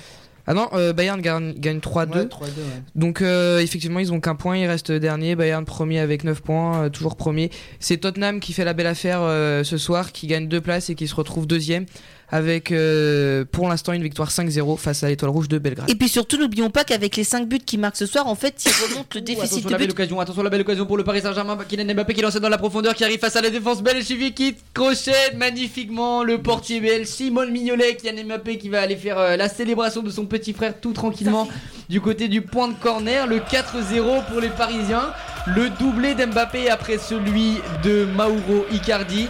[0.48, 2.12] Ah non, euh, Bayern gagne, gagne 3-2.
[2.12, 2.48] Ouais, 3-2, ouais.
[2.96, 5.36] Donc euh, effectivement ils ont qu'un point, ils restent dernier.
[5.36, 7.52] Bayern premier avec 9 points, euh, toujours premier.
[7.80, 10.96] C'est Tottenham qui fait la belle affaire euh, ce soir, qui gagne deux places et
[10.96, 11.86] qui se retrouve deuxième
[12.32, 15.90] avec euh, pour l'instant une victoire 5-0 face à l'Étoile Rouge de Belgrade.
[15.90, 18.64] Et puis surtout, n'oublions pas qu'avec les 5 buts qui marquent ce soir, en fait,
[18.66, 19.94] ils remontent le déficit attention de la belle buts.
[19.94, 21.58] occasion, attention la belle occasion pour le Paris Saint-Germain.
[21.68, 24.56] Kylian Mbappé qui lance dans la profondeur, qui arrive face à la défense belge, qui
[24.74, 27.96] crochette magnifiquement le portier belge Simon Mignolet.
[27.96, 31.48] Kylian Mbappé qui va aller faire euh, la célébration de son petit frère tout tranquillement
[31.90, 33.26] du côté du point de corner.
[33.28, 35.12] Le 4-0 pour les Parisiens.
[35.48, 39.28] Le doublé d'Mbappé après celui de Mauro Icardi.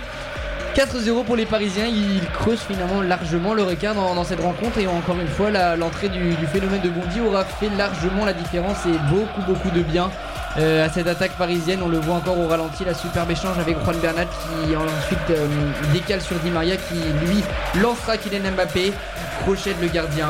[0.75, 5.19] 4-0 pour les Parisiens, ils creusent finalement largement le requin dans, cette rencontre et encore
[5.19, 9.41] une fois l'entrée du, du phénomène de Bondy aura fait largement la différence et beaucoup
[9.47, 10.09] beaucoup de bien
[10.57, 11.79] euh, à cette attaque parisienne.
[11.83, 15.47] On le voit encore au ralenti, la superbe échange avec Juan Bernat qui ensuite euh,
[15.93, 17.43] décale sur Di Maria qui lui
[17.81, 18.93] lancera Kylian Mbappé,
[19.41, 20.29] crochette le gardien,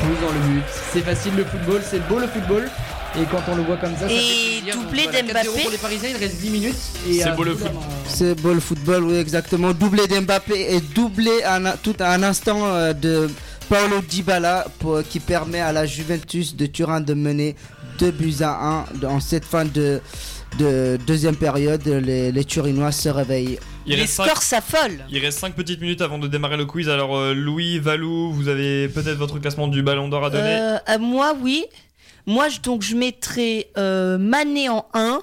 [0.00, 0.64] pousse dans le but.
[0.68, 2.68] C'est facile le football, c'est beau le football.
[3.18, 5.62] Et quand on le voit comme ça, Et doublé voilà, 4-0 d'Mbappé.
[5.62, 6.74] pour les Parisiens, il reste 10 minutes.
[7.10, 7.72] C'est à beau le tout foot.
[7.72, 9.72] dans- C'est beau le football, oui, exactement.
[9.72, 13.28] Doublé d'Mbappé et doublé un, tout à un instant euh, de
[13.68, 17.56] Paulo Dybala pour- qui permet à la Juventus de Turin de mener
[17.98, 20.00] 2 buts à 1 dans cette fin de,
[20.58, 21.84] de deuxième période.
[21.86, 23.58] Les, les Turinois se réveillent.
[23.86, 25.04] Il Les scores s'affolent.
[25.10, 26.88] il reste cinq petites minutes avant de démarrer le quiz.
[26.88, 30.58] Alors, euh, Louis, Valou, vous avez peut-être votre classement du Ballon d'Or à donner.
[30.60, 31.64] Euh, à moi, oui.
[32.26, 35.20] Moi, je- donc, je mettrais euh, Mané en 1.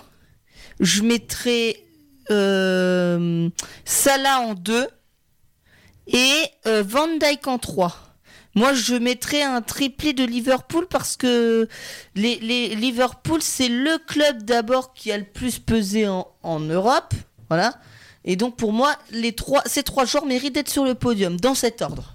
[0.80, 1.78] Je mettrais
[2.32, 3.50] euh,
[3.86, 4.88] Salah en 2.
[6.08, 6.32] Et
[6.66, 7.96] euh, Van Dyke en 3.
[8.56, 11.68] Moi, je mettrais un triplé de Liverpool parce que
[12.16, 17.14] les, les- Liverpool, c'est le club d'abord qui a le plus pesé en, en Europe.
[17.50, 17.76] Voilà.
[18.26, 21.56] Et donc, pour moi, les trois, ces trois joueurs méritent d'être sur le podium, dans
[21.56, 22.14] cet ordre.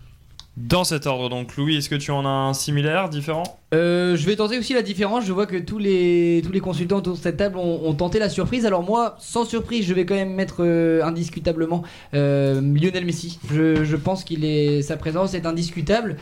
[0.58, 3.42] Dans cet ordre, donc, Louis, est-ce que tu en as un similaire, différent?
[3.72, 5.24] Euh, je vais tenter aussi la différence.
[5.24, 8.28] Je vois que tous les, tous les consultants autour de cette table ont, tenté la
[8.28, 8.66] surprise.
[8.66, 13.38] Alors moi, sans surprise, je vais quand même mettre euh, indiscutablement euh, Lionel Messi.
[13.50, 16.18] Je, je pense qu'il est sa présence est indiscutable.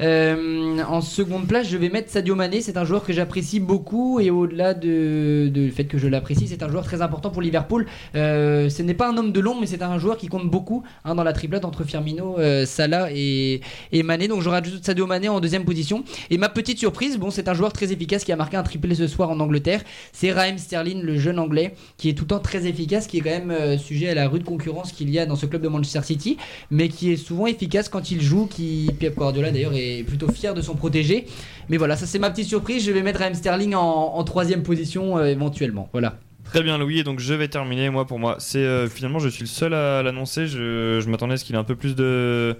[0.00, 2.60] Euh, en seconde place, je vais mettre Sadio Mané.
[2.60, 6.46] C'est un joueur que j'apprécie beaucoup et au-delà de, de le fait que je l'apprécie,
[6.48, 7.86] c'est un joueur très important pour Liverpool.
[8.14, 10.82] Euh, ce n'est pas un homme de l'ombre, mais c'est un joueur qui compte beaucoup
[11.04, 13.60] hein, dans la triplette entre Firmino, euh, Salah et,
[13.92, 14.28] et Mané.
[14.28, 16.04] Donc je rajoute Sadio Mané en deuxième position.
[16.30, 18.94] Et ma petite surprise, bon, c'est un joueur très efficace qui a marqué un triplé
[18.94, 19.82] ce soir en Angleterre.
[20.12, 23.20] C'est Raheem Sterling, le jeune anglais, qui est tout le temps très efficace, qui est
[23.20, 26.02] quand même sujet à la rude concurrence qu'il y a dans ce club de Manchester
[26.02, 26.36] City,
[26.70, 28.46] mais qui est souvent efficace quand il joue.
[28.46, 31.26] Qui Pep Guardiola d'ailleurs est plutôt fier de son protégé.
[31.68, 32.84] Mais voilà, ça c'est ma petite surprise.
[32.84, 35.88] Je vais mettre Raheem Sterling en, troisième position euh, éventuellement.
[35.92, 36.18] Voilà.
[36.44, 37.02] Très bien, Louis.
[37.02, 37.90] Donc, je vais terminer.
[37.90, 40.46] Moi, pour moi, c'est euh, finalement, je suis le seul à l'annoncer.
[40.46, 42.56] Je, m'attendais à ce qu'il ait un peu plus de.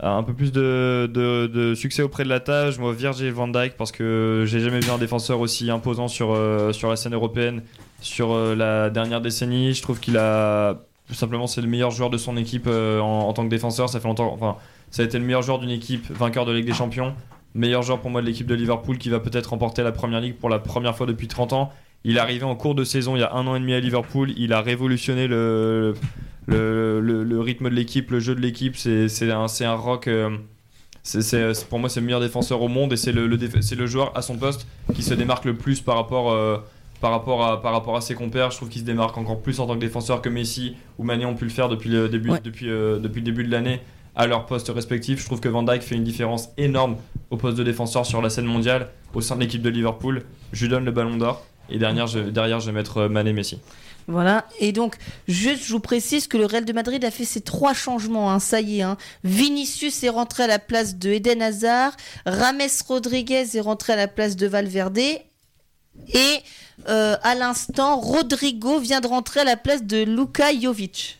[0.00, 2.78] Un peu plus de, succès auprès de la tâche.
[2.78, 6.72] Moi, Virgil van Dijk, parce que j'ai jamais vu un défenseur aussi imposant sur, euh,
[6.72, 7.62] sur la scène européenne
[8.00, 9.74] sur la dernière décennie.
[9.74, 10.84] Je trouve qu'il a.
[11.08, 13.88] Tout simplement, c'est le meilleur joueur de son équipe en, en tant que défenseur.
[13.88, 14.32] Ça fait longtemps.
[14.32, 14.56] Enfin,
[14.90, 17.14] ça a été le meilleur joueur d'une équipe vainqueur de Ligue des Champions.
[17.54, 20.36] Meilleur joueur pour moi de l'équipe de Liverpool qui va peut-être remporter la première ligue
[20.36, 21.72] pour la première fois depuis 30 ans.
[22.04, 23.80] Il est arrivé en cours de saison il y a un an et demi à
[23.80, 24.32] Liverpool.
[24.36, 25.94] Il a révolutionné le,
[26.46, 28.76] le, le- le rythme de l'équipe, le jeu de l'équipe.
[28.76, 30.06] C'est c'est un, c'est un rock.
[30.08, 30.36] euh,
[31.02, 33.36] c'est- c'est- c'est- pour moi, c'est le meilleur défenseur au monde et c'est le, le
[33.38, 36.58] le joueur à son poste qui se démarque le plus par rapport, euh,
[37.00, 38.50] par rapport, à, par rapport à ses compères.
[38.50, 41.24] Je trouve qu'il se démarque encore plus en tant que défenseur que Messi ou Mané
[41.24, 42.40] ont pu le faire depuis le début, Ouais.
[42.44, 43.80] depuis, euh, depuis le début de l'année
[44.18, 45.20] à leur poste respectif.
[45.20, 46.96] Je trouve que Van Dijk fait une différence énorme
[47.30, 50.24] au poste de défenseur sur la scène mondiale au sein de l'équipe de Liverpool.
[50.52, 53.32] Je lui donne le ballon d'or et derrière je, derrière, je vais mettre euh, Mané
[53.32, 53.60] Messi.
[54.10, 54.96] Voilà, et donc,
[55.28, 58.38] juste, je vous précise que le Real de Madrid a fait ses trois changements, hein,
[58.38, 58.82] ça y est.
[58.82, 58.96] Hein.
[59.22, 64.08] Vinicius est rentré à la place de Eden Hazard, Rames Rodriguez est rentré à la
[64.08, 65.22] place de Valverde, et
[66.88, 71.17] euh, à l'instant, Rodrigo vient de rentrer à la place de Luka Jovic.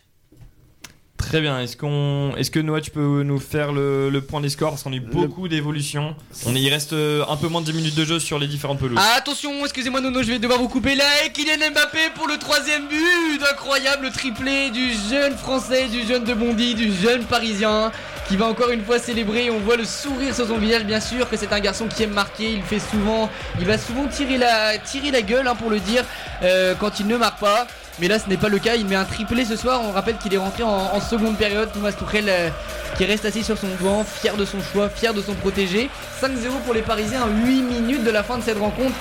[1.19, 1.59] Très bien.
[1.59, 4.71] Est-ce qu'on, est-ce que Noah, tu peux nous faire le, le point des scores?
[4.71, 6.15] Parce qu'on a eu beaucoup d'évolutions.
[6.47, 8.79] On il reste euh, un peu moins de 10 minutes de jeu sur les différentes
[8.79, 8.97] pelouses.
[8.99, 11.05] Ah, attention, excusez-moi Nono, je vais devoir vous couper là.
[11.25, 16.33] Et Kylian Mbappé pour le troisième but, incroyable triplé du jeune français, du jeune de
[16.33, 17.91] Bondy, du jeune parisien
[18.27, 19.49] qui va encore une fois célébrer.
[19.49, 22.13] On voit le sourire sur son visage, bien sûr que c'est un garçon qui aime
[22.13, 22.53] marquer.
[22.53, 23.29] Il fait souvent,
[23.59, 26.03] il va souvent tirer la, tirer la gueule, hein, pour le dire,
[26.43, 27.67] euh, quand il ne marque pas.
[27.99, 28.75] Mais là, ce n'est pas le cas.
[28.75, 29.81] Il met un triplé ce soir.
[29.83, 31.69] On rappelle qu'il est rentré en, seconde période.
[31.73, 32.49] Thomas Tuchel euh,
[32.97, 35.89] qui reste assis sur son banc, fier de son choix, fier de son protégé.
[36.21, 36.27] 5-0
[36.65, 38.95] pour les Parisiens, 8 minutes de la fin de cette rencontre.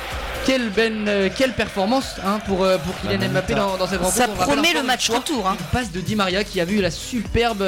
[0.46, 4.14] Quelle, ben, euh, quelle performance hein, pour, euh, pour Kylian Mbappé dans, cette rencontre.
[4.16, 5.46] Ça promet le match retour.
[5.46, 5.56] Hein.
[5.72, 7.64] passe de Di Maria qui a vu la superbe,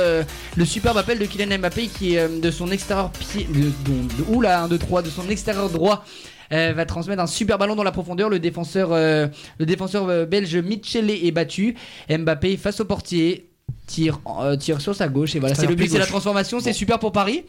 [0.57, 3.47] le superbe appel de Kylian Mbappé qui est de son extérieur pied.
[3.51, 6.05] De, de, oula, 1, 2, 3, de son extérieur droit
[6.51, 8.29] va transmettre un super ballon dans la profondeur.
[8.29, 9.27] Le défenseur, euh,
[9.59, 11.77] le défenseur euh, belge Michele est battu.
[12.09, 13.47] Mbappé face au portier.
[13.87, 16.73] Tire, euh, tire sur sa gauche et voilà c'est le but c'est la transformation c'est
[16.73, 17.45] super pour Paris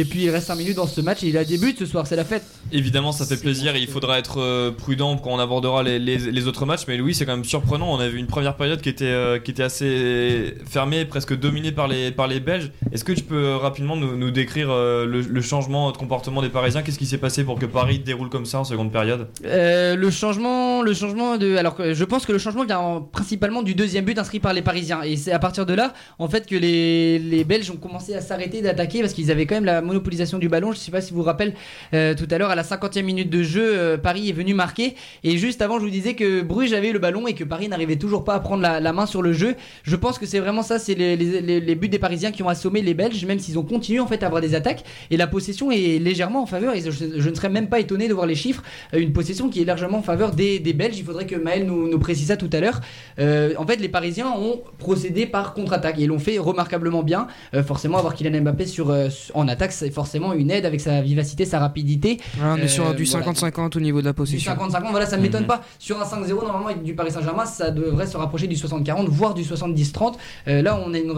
[0.00, 1.86] et puis il reste 5 minutes dans ce match et il a des buts ce
[1.86, 2.44] soir, c'est la fête.
[2.72, 6.46] Évidemment, ça fait plaisir et il faudra être euh, prudent quand on abordera les, les,
[6.46, 6.84] autres matchs.
[6.88, 7.92] Mais Louis, c'est quand même surprenant.
[7.92, 11.72] On a vu une première période qui était, euh, qui était assez fermée, presque dominée
[11.72, 12.70] par les, par les Belges.
[12.92, 16.82] Est-ce que tu peux euh, rapidement nous, nous décrire le, changement de comportement des Parisiens?
[16.82, 19.28] Qu'est-ce qui s'est passé pour que Paris déroule comme ça en seconde période?
[19.42, 21.56] Le changement, le changement de.
[21.56, 25.02] Alors, je pense que le changement vient principalement du deuxième but inscrit par les Parisiens.
[25.02, 28.22] Et c'est à partir de là, en fait, que les, les Belges ont commencé à
[28.22, 30.72] s'arrêter d'attaquer parce qu'ils avaient quand même la monopolisation du ballon.
[30.72, 31.42] Je ne sais pas si vous vous rappelez
[31.94, 34.94] euh, tout à l'heure à la 50e minute de jeu, euh, Paris est venu marquer.
[35.24, 37.96] Et juste avant, je vous disais que Bruges avait le ballon et que Paris n'arrivait
[37.96, 39.54] toujours pas à prendre la, main sur le jeu.
[39.84, 42.94] Je pense que c'est vraiment ça, c'est les, buts des Parisiens qui ont assommé les
[42.94, 44.84] Belges, même s'ils ont continué en fait à avoir des attaques.
[45.10, 46.74] Et la possession est légèrement en faveur.
[46.74, 48.62] Et je, ne serais même pas étonné de voir les chiffres.
[48.94, 50.96] Euh, une possession qui est largement en faveur des, Belges.
[50.98, 52.80] Il faudrait que Maël nous, précise ça tout à l'heure.
[53.18, 57.26] en fait, les Parisiens ont procédé par contre-attaque et l'ont fait remarquablement bien.
[57.66, 58.94] forcément, avoir Kylian Mbappé sur,
[59.34, 62.18] en attaque, c'est forcément une aide avec sa vivacité, sa rapidité.
[62.42, 64.52] on est sur du 50-50 au niveau de la possession.
[64.52, 65.48] Du 50-50, voilà, ça ne m'étonne mhm.
[65.48, 65.62] pas.
[65.78, 69.42] Sur un 5-0, normalement, du Paris Saint-Germain, ça devrait se rapprocher du 60-40, voire du
[69.42, 70.14] 70-30.
[70.48, 71.12] Euh, là, on a une,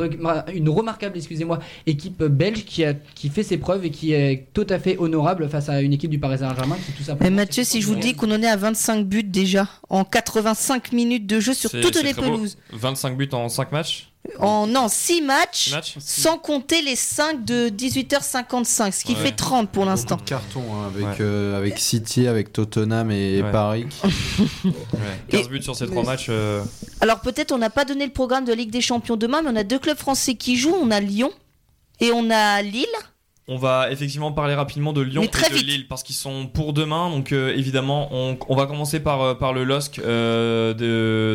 [0.54, 4.66] une remarquable, excusez-moi, équipe belge qui, a, qui fait ses preuves et qui est tout
[4.68, 7.30] à fait honorable face à une équipe du Paris Saint-Germain qui tout simplement.
[7.30, 10.92] Mais Mathieu, si je vous dis qu'on en est à 25 buts déjà en 85
[10.92, 12.56] minutes de jeu sur toutes les pelouses.
[12.72, 14.13] 25 buts en 5 matchs?
[14.38, 19.84] En non, 6 matchs, sans compter les 5 de 18h55, ce qui fait 30 pour
[19.84, 20.16] l'instant.
[20.16, 23.86] de cartons hein, avec, euh, avec City, avec Tottenham et, Paris.
[25.28, 26.26] 15 buts sur ces 3 matchs.
[26.30, 26.62] Euh.
[27.00, 29.56] Alors peut-être on n'a pas donné le programme de Ligue des Champions demain, mais on
[29.56, 30.76] a deux clubs français qui jouent.
[30.80, 31.30] On a Lyon
[32.00, 32.86] et on a Lille.
[33.46, 37.10] On va effectivement parler rapidement de Lyon et de Lille parce qu'ils sont pour demain.
[37.10, 40.72] Donc euh, évidemment, on, va commencer par, par le LOSC de,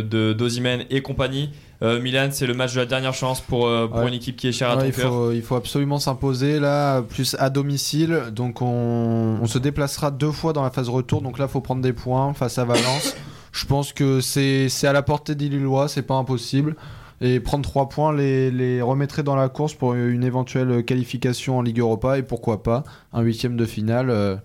[0.01, 1.51] de Dozimen et compagnie.
[1.81, 4.49] Euh, Milan, c'est le match de la dernière chance pour, euh, pour une équipe qui
[4.49, 8.23] est chère à ton il Faut, il faut absolument s'imposer là, plus à domicile.
[8.33, 11.21] Donc on, se déplacera deux fois dans la phase retour.
[11.21, 13.15] Donc là, il faut prendre des points face à Valence.
[13.51, 16.75] Je pense que c'est à la portée des Lillois, c'est pas impossible.
[17.21, 21.61] Et prendre trois points les, les remettrait dans la course pour une éventuelle qualification en
[21.61, 24.09] Ligue Europa et pourquoi pas un huitième de finale.
[24.09, 24.35] Euh,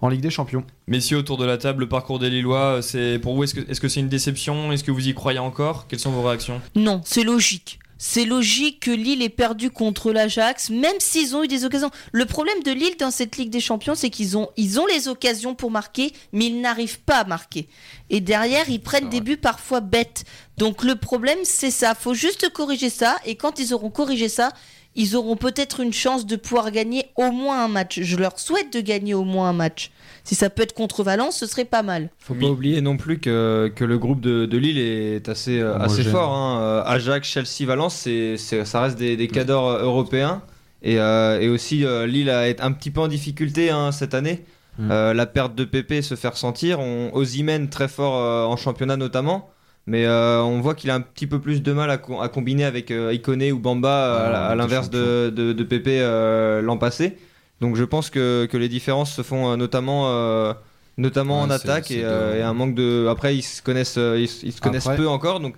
[0.00, 0.64] en Ligue des Champions.
[0.90, 4.00] Messieurs, autour de la table, le parcours des Lillois, c'est pour vous, est-ce que c'est
[4.00, 4.72] une déception?
[4.72, 5.86] Est-ce que vous y croyez encore?
[5.86, 6.60] Quelles sont vos réactions?
[6.74, 7.78] Non, c'est logique.
[7.96, 11.92] C'est logique que Lille ait perdu contre l'Ajax, même s'ils ont eu des occasions.
[12.10, 15.06] Le problème de Lille dans cette Ligue des Champions, c'est qu'ils ont, ils ont les
[15.06, 17.68] occasions pour marquer, mais ils n'arrivent pas à marquer.
[18.08, 20.24] Et derrière, ils prennent des buts parfois bêtes.
[20.58, 21.94] Donc le problème, c'est ça.
[21.94, 23.16] Faut juste corriger ça.
[23.26, 24.50] Et quand ils auront corrigé ça,
[24.96, 28.00] ils auront peut-être une chance de pouvoir gagner au moins un match.
[28.00, 29.92] Je leur souhaite de gagner au moins un match.
[30.30, 32.08] Si ça peut être contre Valence, ce serait pas mal.
[32.20, 35.76] Faut pas oublier non plus que, que le groupe de, de, Lille est assez, euh,
[35.76, 36.32] assez fort.
[36.32, 36.60] Hein.
[36.60, 40.42] Euh, Ajax, Chelsea, Valence, c'est, ça reste des, des cadors euh, européens.
[40.82, 44.44] Et, et aussi, Lille a été un petit peu en difficulté hein, cette année.
[44.78, 44.88] Mm.
[44.88, 46.78] la perte de Pépé se fait ressentir.
[46.78, 49.50] On, Ozymen très fort en championnat notamment.
[49.86, 52.92] Mais euh, on voit qu'il a un petit peu plus de mal à, combiner avec
[52.92, 53.12] euh,
[53.52, 57.16] ou Bamba à, l'inverse de, de, de, euh, l'an passé.
[57.60, 60.54] Donc je pense que, que, les différences se font euh, notamment,
[60.96, 63.06] notamment en attaque et, un manque de.
[63.08, 65.56] Après ils se connaissent, ils, se connaissent peu encore, donc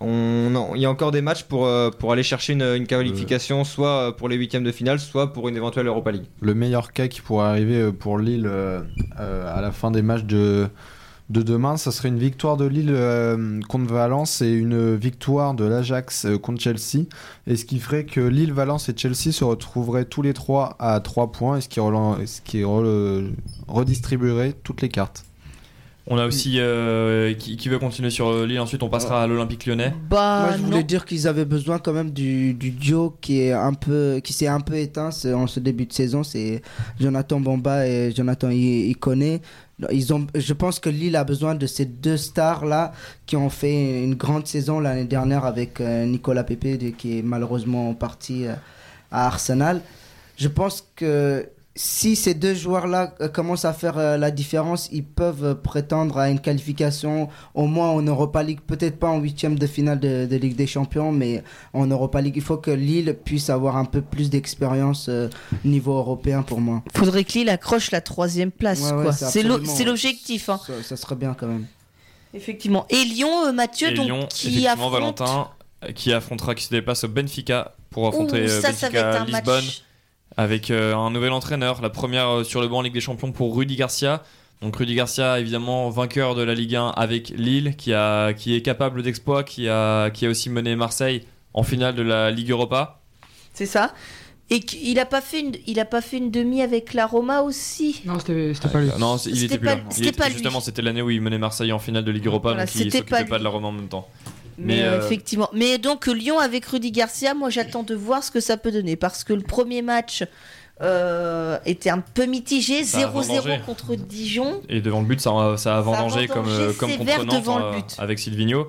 [0.00, 4.16] on, il y a encore des matchs pour, pour aller chercher une, une qualification, soit
[4.16, 6.26] pour les huitièmes de finale, soit pour une éventuelle Europa League.
[6.40, 8.50] Le meilleur cas qui pourrait arriver pour Lille
[9.16, 10.68] à la fin des matchs de
[11.30, 15.64] de demain, ça serait une victoire de Lille euh, contre Valence et une victoire de
[15.64, 17.06] l'Ajax euh, contre Chelsea.
[17.46, 21.00] Et ce qui ferait que Lille, Valence et Chelsea se retrouveraient tous les trois à
[21.00, 23.30] 3 points et ce qui, relan- ce qui re-
[23.68, 25.24] redistribuerait toutes les cartes.
[26.06, 28.60] On a aussi euh, qui, qui veut continuer sur Lille.
[28.60, 29.94] Ensuite, on passera à l'Olympique lyonnais.
[30.10, 30.86] Bah, Moi, je voulais non.
[30.86, 34.46] dire qu'ils avaient besoin quand même du, du duo qui est un peu, qui s'est
[34.46, 36.22] un peu éteint en ce début de saison.
[36.22, 36.60] C'est
[37.00, 39.40] Jonathan Bomba et Jonathan Iconé.
[39.90, 42.92] Ils ont, je pense que Lille a besoin de ces deux stars là
[43.26, 47.92] qui ont fait une grande saison l'année dernière avec euh, Nicolas Pepe qui est malheureusement
[47.94, 48.54] parti euh,
[49.10, 49.80] à Arsenal.
[50.36, 55.04] Je pense que si ces deux joueurs-là euh, commencent à faire euh, la différence, ils
[55.04, 59.58] peuvent euh, prétendre à une qualification au moins en Europa League, peut-être pas en huitième
[59.58, 61.42] de finale de, de Ligue des Champions, mais
[61.72, 62.34] en Europa League.
[62.36, 65.28] Il faut que Lille puisse avoir un peu plus d'expérience euh,
[65.64, 66.82] niveau européen pour moi.
[66.94, 69.12] Faudrait que Lille accroche la troisième place, Ouais, ouais, quoi.
[69.12, 69.42] c'est
[69.84, 70.60] l'objectif, hein.
[70.64, 71.66] Ça, ça serait bien quand même.
[72.34, 72.86] Effectivement.
[72.90, 74.92] Et Lyon, euh, Mathieu, Et donc, Lyon, qui affronte...
[74.92, 75.48] Valentin,
[75.94, 79.20] qui affrontera, qui se déplace au Benfica pour affronter Ouh, ça, ça va être Benfica
[79.20, 79.83] un Lisbonne match.
[80.36, 81.80] Avec euh, un nouvel entraîneur.
[81.82, 84.22] La première euh, sur le banc en Ligue des Champions pour Rudy Garcia.
[84.62, 88.62] Donc Rudy Garcia, évidemment vainqueur de la Ligue 1 avec Lille, qui, a, qui est
[88.62, 93.00] capable d'exploit, qui a, qui a aussi mené Marseille en finale de la Ligue Europa.
[93.52, 93.92] C'est ça.
[94.50, 97.40] Et qu'il a pas fait une, il a pas fait une demi avec la Roma
[97.42, 98.02] aussi?
[98.04, 98.90] Non, c'était pas lui.
[98.98, 99.80] Non, il C'était était plus pas- là.
[99.88, 100.34] Il c'était était- pas lui.
[100.34, 102.78] justement, c'était l'année où il menait Marseille en finale de Ligue Europa, Voilà, donc il
[102.84, 104.06] c'était s'occupait pas de la Roma en même temps.
[104.58, 105.48] Mais, Mais, euh, effectivement.
[105.52, 108.96] Mais donc Lyon avec Rudy Garcia, moi j'attends de voir ce que ça peut donner
[108.96, 110.24] parce que le premier match
[110.82, 113.60] euh, était un peu mitigé, Ça a 0-0 vendangé.
[113.64, 114.60] contre Dijon.
[114.68, 118.18] Et devant le but, ça, a- ça a vendangé comme, euh, comme contre Nantes avec
[118.18, 118.66] Silvino.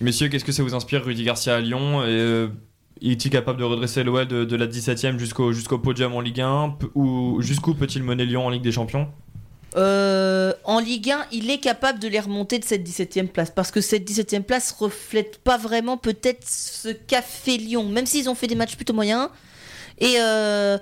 [0.00, 2.48] Messieurs, qu'est-ce que ça vous inspire, Rudy Garcia à Lyon et,
[3.00, 6.70] Est-il capable de redresser l'OL de, de la 17ème jusqu'au jusqu'au podium en Ligue 1
[6.80, 9.06] P- Ou jusqu'où peut-il mener Lyon en Ligue des Champions?
[9.76, 13.70] Euh, en Ligue 1, il est capable de les remonter de cette 17e place parce
[13.70, 18.34] que cette 17e place reflète pas vraiment peut-être ce qu'a fait Lyon, même s'ils ont
[18.34, 19.28] fait des matchs plutôt moyens.
[19.98, 20.78] Et, euh,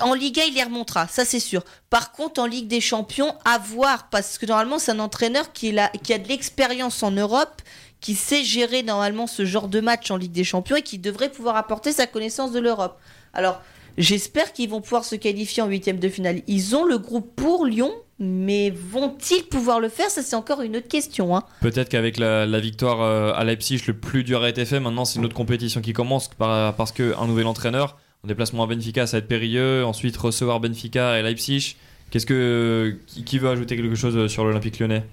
[0.00, 1.64] en Ligue 1, il les remontera, ça c'est sûr.
[1.88, 5.74] Par contre, en Ligue des Champions, à voir, parce que normalement, c'est un entraîneur qui,
[6.02, 7.62] qui a de l'expérience en Europe,
[8.00, 11.30] qui sait gérer normalement ce genre de match en Ligue des Champions et qui devrait
[11.30, 12.98] pouvoir apporter sa connaissance de l'Europe.
[13.32, 13.60] Alors,
[13.98, 16.42] j'espère qu'ils vont pouvoir se qualifier en huitième de finale.
[16.46, 20.10] Ils ont le groupe pour Lyon, mais vont-ils pouvoir le faire?
[20.10, 21.36] Ça, c'est encore une autre question.
[21.36, 21.42] Hein.
[21.60, 24.80] Peut-être qu'avec la, la victoire euh, à Leipzig, le plus dur a été fait.
[24.80, 28.66] Maintenant, c'est une autre compétition qui commence par- parce qu'un nouvel entraîneur, en déplacement à
[28.66, 29.84] Benfica, ça va être périlleux.
[29.84, 31.76] Ensuite, recevoir Benfica et Leipzig.
[32.10, 35.04] Qu'est-ce que qui, qui veut ajouter quelque chose sur l'Olympique Lyonnais?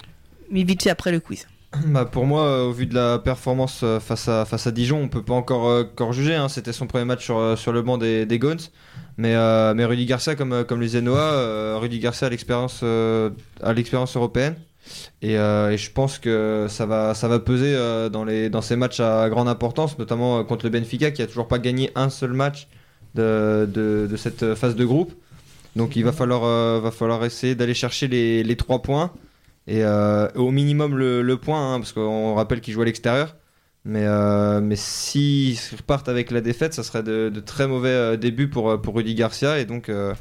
[0.50, 1.48] Mais vite fait après le quiz.
[1.88, 5.02] Bah pour moi, euh, au vu de la performance euh, face à, face à Dijon,
[5.02, 6.36] on peut pas encore, euh, encore juger.
[6.36, 6.50] hein.
[6.50, 8.40] C'était son premier match sur, sur le banc des, des.
[9.18, 9.34] Mais,
[9.74, 12.84] mais Rudy Garcia, comme, comme le disait Noah, Rudy Garcia a l'expérience
[14.16, 14.56] européenne.
[15.24, 17.76] Et, je pense que ça va, ça va peser
[18.12, 21.48] dans, les, dans ces matchs à grande importance, notamment contre le Benfica qui a toujours
[21.48, 22.68] pas gagné un seul match
[23.16, 25.14] de, de, cette phase de groupe.
[25.76, 29.12] Donc il va falloir, va falloir essayer d'aller chercher les, les trois points.
[29.68, 33.36] Et euh, au minimum le, le point, hein, parce qu'on rappelle qu'ils jouent à l'extérieur.
[33.86, 38.18] Mais, euh, mais s'ils repartent avec la défaite, ça serait de, de très mauvais euh,
[38.18, 39.60] débuts pour, euh, pour Rudy Garcia.
[39.60, 40.14] Et donc, euh,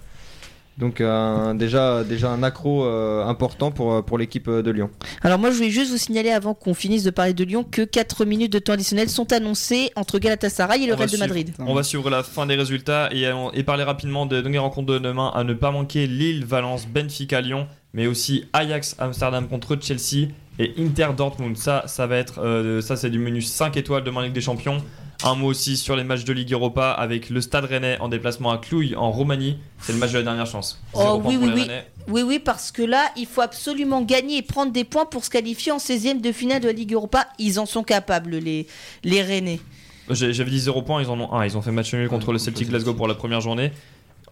[0.78, 4.90] donc un- déjà, déjà un accro euh, important pour, pour l'équipe de Lyon.
[5.22, 7.82] Alors moi, je voulais juste vous signaler avant qu'on finisse de parler de Lyon que
[7.82, 11.26] 4 minutes de temps additionnel sont annoncées entre Galatasaray et le On Real de suivre.
[11.26, 11.54] Madrid.
[11.60, 14.92] On va suivre la fin des résultats et, et parler rapidement de, de les rencontres
[14.92, 17.66] de demain à ne pas manquer Lille, Valence, Benfica, Lyon,
[17.96, 20.28] mais aussi Ajax Amsterdam contre Chelsea
[20.58, 21.56] et Inter Dortmund.
[21.56, 24.42] Ça, ça va être, euh, ça c'est du menu 5 étoiles demain en Ligue des
[24.42, 24.84] Champions.
[25.24, 28.50] Un mot aussi sur les matchs de Ligue Europa avec le Stade Rennais en déplacement
[28.52, 29.56] à Clouy en Roumanie.
[29.80, 30.78] C'est le match de la dernière chance.
[30.92, 31.66] Oh, oui, oui, oui.
[32.08, 35.30] Oui, oui, parce que là, il faut absolument gagner et prendre des points pour se
[35.30, 37.26] qualifier en 16e de finale de la Ligue Europa.
[37.38, 38.66] Ils en sont capables, les,
[39.04, 39.58] les Rennais.
[40.10, 41.44] J'avais dit 0 points, ils en ont un.
[41.44, 43.72] Ils ont fait match nul contre le Celtic Glasgow pour la première journée.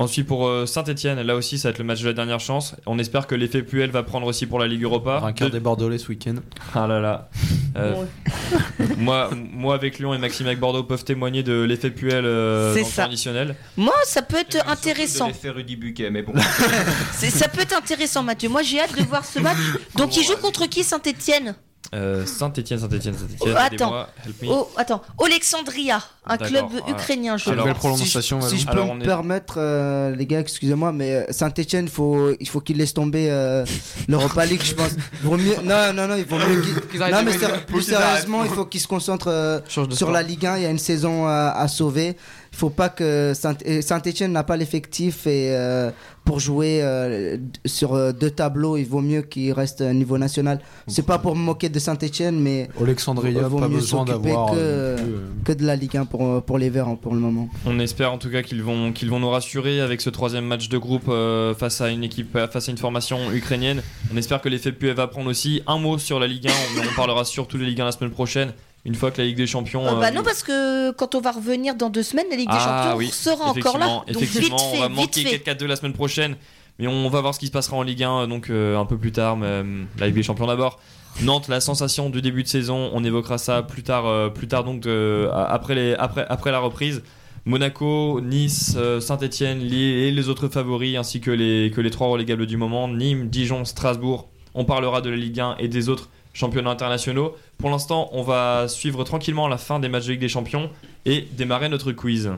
[0.00, 2.74] Ensuite pour Saint-Etienne, là aussi ça va être le match de la dernière chance.
[2.86, 5.18] On espère que l'effet Puel va prendre aussi pour la Ligue Europa.
[5.20, 6.34] Vainqueur De- des Bordelais ce week-end.
[6.74, 7.28] Ah là là.
[7.76, 8.04] Euh,
[8.98, 13.56] moi, moi avec Lyon et Maxime avec Bordeaux peuvent témoigner de l'effet Puel euh, traditionnel.
[13.76, 15.32] Moi, ça peut être intéressant.
[15.32, 16.34] fait Rudy Buquet, mais bon.
[17.12, 18.48] Ça peut être intéressant, Mathieu.
[18.48, 19.58] Moi, j'ai hâte de voir ce match.
[19.96, 21.56] Donc, il joue contre qui Saint-Etienne
[21.94, 23.54] Euh, Saint-Etienne, Saint-Etienne, Saint-Etienne.
[23.54, 24.06] Oh, attends.
[24.48, 25.02] Oh, attends.
[25.24, 29.04] Alexandria, un club ukrainien, je Alors, prononciation, si, je- si je peux Alors, me est-
[29.06, 33.64] permettre, euh, les gars, excusez-moi, mais Saint-Etienne, faut, il faut qu'il laisse tomber euh,
[34.08, 34.90] l'Europa League, je pense.
[35.22, 37.32] Vaut mieux, non, non, non, il vaut mieux qu'il- Qu'ils Non, mais
[37.66, 40.12] plus sérieusement, il faut qu'il se concentre euh, Change de sur sport.
[40.14, 40.56] la Ligue 1.
[40.56, 42.16] Il y a une saison à, à sauver.
[42.52, 45.90] il faut pas que Saint-Etienne n'a pas l'effectif et euh,
[46.24, 47.36] pour jouer euh,
[47.66, 50.60] sur euh, deux tableaux, il vaut mieux qu'il reste au niveau national.
[50.86, 54.50] C'est pas pour me moquer de Saint-Etienne, mais Alexandria, vaut pas mieux besoin d'avoir.
[54.52, 57.20] que, euh, euh, que de la Ligue 1 pour, pour les Verts hein, pour le
[57.20, 57.48] moment.
[57.66, 60.68] On espère en tout cas qu'ils vont, qu'ils vont nous rassurer avec ce troisième match
[60.68, 63.82] de groupe euh, face à une équipe, face à une formation ukrainienne.
[64.12, 66.50] On espère que l'effet PUE va prendre aussi un mot sur la Ligue 1.
[66.50, 68.52] On, on parlera surtout de la Ligue 1 la semaine prochaine,
[68.84, 69.86] une fois que la Ligue des Champions.
[69.86, 72.50] Euh, bah euh, non, parce que quand on va revenir dans deux semaines, la Ligue
[72.50, 73.86] des Ah Champions oui, sera encore là.
[73.86, 75.54] effectivement, Donc vite effectivement, fait, on va vite manquer fait.
[75.54, 76.36] 4-4-2 la semaine prochaine.
[76.78, 78.84] Mais on va voir ce qui se passera en Ligue 1 euh, donc euh, un
[78.84, 79.36] peu plus tard.
[79.36, 80.80] Mais, euh, la Ligue des Champions d'abord.
[81.22, 84.80] Nantes, la sensation du début de saison, on évoquera ça plus tard, plus tard donc
[84.80, 87.02] de- après, les, après, après la reprise.
[87.46, 92.46] Monaco, Nice, Saint-Etienne, Lille et les autres favoris ainsi que les, que les trois relégables
[92.46, 94.28] du moment, Nîmes, Dijon, Strasbourg.
[94.54, 97.36] On parlera de la Ligue 1 et des autres championnats internationaux.
[97.58, 100.70] Pour l'instant, on va suivre tranquillement la fin des matchs de Ligue des Champions
[101.04, 102.30] et démarrer notre quiz.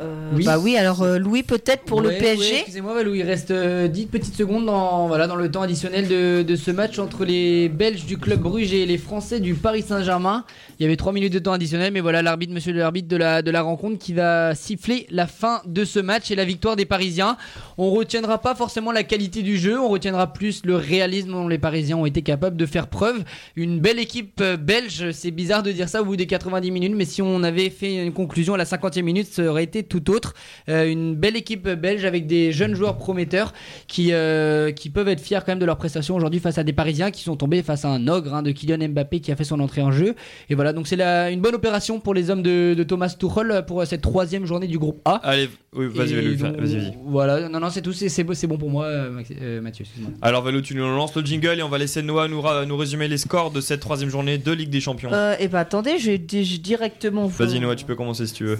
[0.00, 0.44] Euh, Oui.
[0.44, 2.54] Bah oui, alors euh, Louis, peut-être pour Ouais, le ouais, PSG.
[2.60, 6.42] Excusez-moi, Valou, il reste euh, 10 petites secondes dans, voilà, dans le temps additionnel de,
[6.42, 10.44] de ce match entre les Belges du club Bruges et les Français du Paris Saint-Germain.
[10.78, 13.42] Il y avait 3 minutes de temps additionnel, mais voilà l'arbitre, monsieur l'arbitre de la,
[13.42, 16.86] de la rencontre qui va siffler la fin de ce match et la victoire des
[16.86, 17.36] Parisiens.
[17.76, 21.58] On retiendra pas forcément la qualité du jeu, on retiendra plus le réalisme dont les
[21.58, 23.22] Parisiens ont été capables de faire preuve.
[23.56, 26.94] Une belle équipe euh, belge, c'est bizarre de dire ça au bout des 90 minutes,
[26.96, 30.10] mais si on avait fait une conclusion à la 50e minute, ça aurait été tout
[30.10, 30.34] autre.
[30.68, 33.52] Euh, une belle équipe belge avec des jeunes joueurs prometteurs
[33.88, 36.72] qui, euh, qui peuvent être fiers quand même de leur prestation aujourd'hui face à des
[36.72, 39.44] Parisiens qui sont tombés face à un ogre hein, de Kylian Mbappé qui a fait
[39.44, 40.14] son entrée en jeu.
[40.50, 43.64] Et voilà, donc c'est la- une bonne opération pour les hommes de, de Thomas Tuchel
[43.66, 45.16] pour cette troisième journée du groupe A.
[45.24, 46.94] Allez, oui, vas-y, Valou, donc, vas-y, vas-y.
[47.04, 49.84] Voilà, non, non, c'est tout, c'est- c'est bon, c'est bon pour moi, euh, euh, Mathieu,
[49.84, 50.10] excuse-moi.
[50.22, 52.76] Alors Valou, tu nous lances le jingle et on va laisser Noah nous, ra- nous
[52.76, 55.10] résumer les scores de cette troisième journée de Ligue des Champions.
[55.12, 57.26] Euh, et bah attendez, je vais di- directement.
[57.26, 58.58] vous- Vas-y Noah, tu peux commencer si tu veux.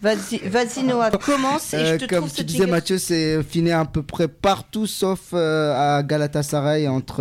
[0.00, 2.66] Vas-y, vas-y Noah, commence et Euh, je te comme trouve tu disais.
[2.66, 7.20] Mathieu, c'est fini à peu près partout sauf euh, à Galatasaray entre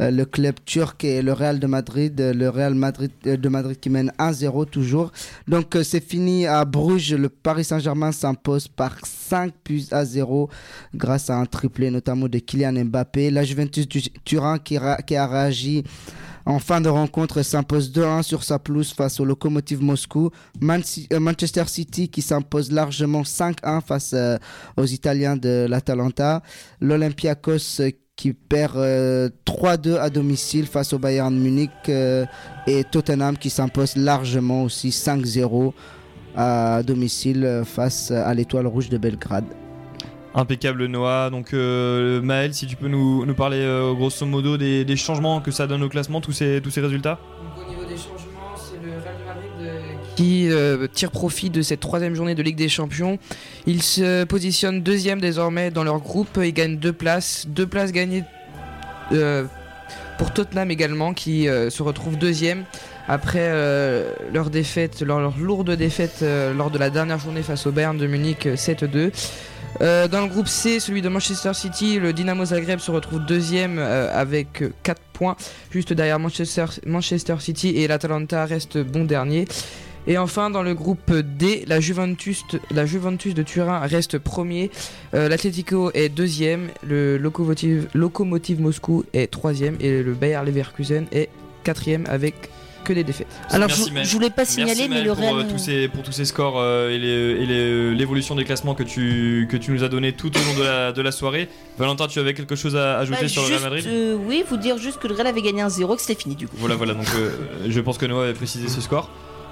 [0.00, 2.20] euh, le club turc et le Real de Madrid.
[2.20, 5.12] Euh, Le Real Madrid euh, de Madrid qui mène 1-0 toujours.
[5.46, 7.14] Donc euh, c'est fini à Bruges.
[7.14, 10.50] Le Paris Saint-Germain s'impose par 5 buts à 0
[10.96, 13.30] grâce à un triplé notamment de Kylian Mbappé.
[13.30, 14.76] La Juventus du Turin qui,
[15.06, 15.84] qui a réagi
[16.46, 20.30] en fin de rencontre s'impose 2-1 sur sa pelouse face au Lokomotiv Moscou.
[20.62, 24.38] Euh, Manchester City qui s'impose largement 5-1 face euh,
[24.76, 26.42] aux Italiens de l'Atalanta.
[26.80, 33.50] L'Olympiakos euh, qui perd euh, 3-2 à domicile face au Bayern Munich et Tottenham qui
[33.50, 35.72] s'impose largement aussi 5-0
[36.36, 39.61] à domicile face à l'Étoile Rouge de Belgrade.
[40.34, 41.30] Impeccable Noah.
[41.30, 45.40] Donc euh, Maël, si tu peux nous, nous parler euh, grosso modo des, des changements
[45.40, 47.18] que ça donne au classement, tous ces, tous ces résultats?
[47.56, 49.80] Donc, au niveau des changements, c'est le Real de Madrid euh,
[50.16, 53.18] qui euh, tire profit de cette troisième journée de Ligue des Champions.
[53.66, 56.38] Ils se positionnent deuxième désormais dans leur groupe.
[56.42, 57.46] Ils gagnent deux places.
[57.48, 58.24] Deux places gagnées
[59.12, 59.44] euh,
[60.18, 62.64] pour Tottenham également qui euh, se retrouve deuxième
[63.08, 67.66] après euh, leur défaite, leur, leur lourde défaite euh, lors de la dernière journée face
[67.66, 69.10] au Bayern de Munich euh, 7-2.
[69.80, 73.78] Euh, dans le groupe C, celui de Manchester City, le Dynamo Zagreb se retrouve deuxième
[73.78, 75.36] euh, avec 4 points,
[75.70, 79.46] juste derrière Manchester, City et l'Atalanta reste bon dernier.
[80.06, 84.70] Et enfin, dans le groupe D, la Juventus, de Turin reste premier,
[85.14, 91.28] euh, l'Atlético est deuxième, le Lokomotiv, Lokomotiv Moscou est troisième et le Bayer Leverkusen est
[91.62, 92.50] quatrième avec
[92.82, 93.26] que des défaites.
[93.50, 95.38] Alors Merci, je, je voulais pas Merci, signaler, mais Maël, le pour, Real.
[95.46, 99.56] euh, tous ces, pour tous ces scores euh, et l'évolution des classements que tu, que
[99.56, 101.48] tu nous as donné tout au long de la, de la soirée.
[101.78, 104.44] Valentin, tu avais quelque chose à ajouter Bah, sur le juste, Real Madrid euh, Oui,
[104.48, 106.56] vous dire juste que le Real avait gagné un 0 que c'était fini du coup.
[106.58, 107.30] Voilà, voilà, donc euh,
[107.68, 109.10] je pense que Noah avait précisé ce score.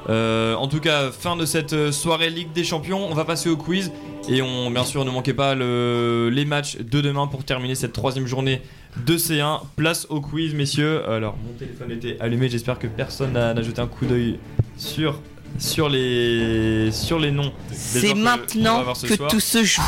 [0.09, 3.51] Euh, en tout cas, fin de cette euh, soirée Ligue des Champions, on va passer
[3.51, 3.93] au quiz.
[4.29, 7.93] Et on, bien sûr, ne manquez pas le- les matchs de demain pour terminer cette
[7.93, 8.63] troisième journée
[9.07, 9.61] de C1.
[9.77, 11.09] Place au quiz, messieurs.
[11.09, 14.39] Alors, mon téléphone était allumé, j'espère que personne n'a jeté un coup d'œil
[14.77, 15.21] sur,
[15.59, 17.53] sur, les, sur les noms.
[17.73, 19.83] C'est que- maintenant ce que tout se joue.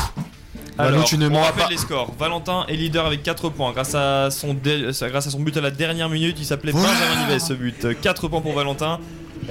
[0.75, 1.69] Valou, Alors, tu ne on rappelle pas.
[1.69, 2.11] les scores.
[2.17, 5.61] Valentin est leader avec 4 points grâce à son, dé- grâce à son but à
[5.61, 6.35] la dernière minute.
[6.39, 7.87] Il s'appelait Benjamin Nives ce but.
[8.01, 8.99] 4 points pour Valentin.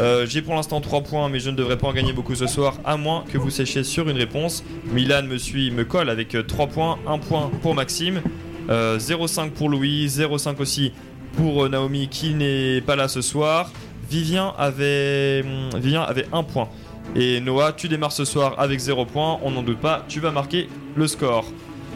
[0.01, 2.49] Euh, J'ai pour l'instant 3 points, mais je ne devrais pas en gagner beaucoup ce
[2.49, 4.65] soir, à moins que vous séchiez sur une réponse.
[4.93, 8.21] Milan me suit, me colle avec 3 points, 1 point pour Maxime, euh,
[8.69, 10.93] 0,5 pour Louis, 0,5 aussi
[11.37, 13.71] pour euh, Naomi qui n'est pas là ce soir.
[14.11, 16.69] Vivien avait, hum, avait 1 point.
[17.17, 20.31] Et Noah, tu démarres ce soir avec 0 points, on n'en doute pas, tu vas
[20.31, 21.45] marquer le score.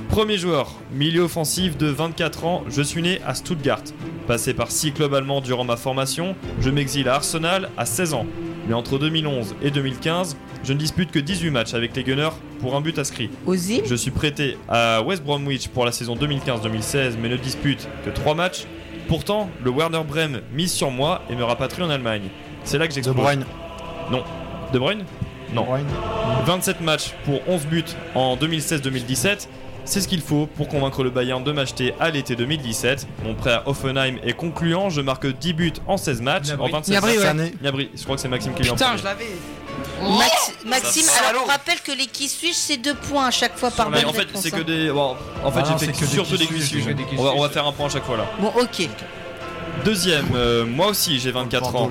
[0.09, 3.83] Premier joueur, milieu offensif de 24 ans, je suis né à Stuttgart.
[4.27, 8.27] Passé par 6 clubs allemands durant ma formation, je m'exile à Arsenal à 16 ans.
[8.69, 12.31] Mais entre 2011 et 2015, je ne dispute que 18 matchs avec les Gunners
[12.61, 13.31] pour un but inscrit.
[13.47, 17.89] Aux îles Je suis prêté à West Bromwich pour la saison 2015-2016, mais ne dispute
[18.05, 18.65] que 3 matchs.
[19.09, 22.24] Pourtant, le Werder Bremen mise sur moi et me rapatrie en Allemagne.
[22.65, 23.16] C'est là que De j'explose.
[23.16, 23.45] De Bruyne
[24.11, 24.24] Non.
[24.73, 25.05] De Bruyne.
[26.45, 27.85] 27 matchs pour 11 buts
[28.15, 29.47] en 2016-2017.
[29.85, 33.07] C'est ce qu'il faut pour convaincre le Bayern de m'acheter à l'été 2017.
[33.24, 34.91] Mon prêt à Offenheim est concluant.
[34.91, 36.47] Je marque 10 buts en 16 matchs.
[36.49, 36.65] Gnabry.
[36.69, 37.74] En 27 Gnabry, matchs.
[37.74, 37.91] ouais.
[37.95, 39.24] Je crois que c'est Maxime qui Putain, je l'avais.
[40.02, 43.56] Max- Maxime, Ça alors on rappelle que les qui suis c'est deux points à chaque
[43.56, 44.59] fois par Mais bonne en fait, réponse, c'est hein.
[44.59, 44.90] que des.
[44.90, 47.23] bon, en fait, Ah non, j'ai c'est fait que des surtout qui des qui On
[47.23, 47.39] va, suis.
[47.39, 48.27] on va faire un point à chaque fois là.
[48.39, 48.89] Bon, ok.
[49.85, 51.90] Deuxième, euh, moi aussi j'ai 24 ans.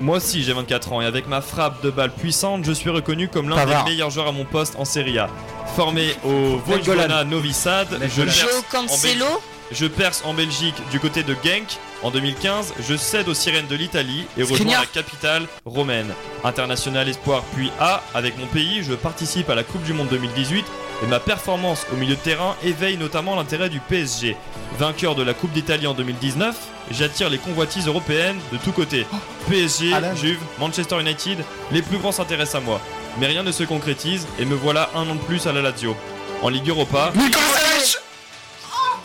[0.00, 3.28] Moi aussi j'ai 24 ans et avec ma frappe de balle puissante, je suis reconnu
[3.28, 3.84] comme l'un Pavard.
[3.84, 5.28] des meilleurs joueurs à mon poste en Serie A.
[5.74, 8.26] Formé au Vojvodina Novi Sad, je Golan.
[8.26, 9.38] perce, Joe en Cancelo, Belgique-
[9.72, 11.78] je perce en Belgique du côté de Genk.
[12.02, 16.12] En 2015, je cède aux sirènes de l'Italie et rejoins la capitale romaine.
[16.44, 20.64] International espoir puis A, avec mon pays, je participe à la Coupe du Monde 2018
[21.02, 24.36] et ma performance au milieu de terrain éveille notamment l'intérêt du PSG.
[24.78, 26.56] Vainqueur de la Coupe d'Italie en 2019,
[26.90, 29.06] j'attire les convoitises européennes de tous côtés.
[29.48, 30.14] PSG, Alan.
[30.14, 31.38] Juve, Manchester United,
[31.70, 32.80] les plus grands s'intéressent à moi.
[33.18, 35.96] Mais rien ne se concrétise et me voilà un an de plus à la Lazio.
[36.42, 37.12] En Ligue Europa,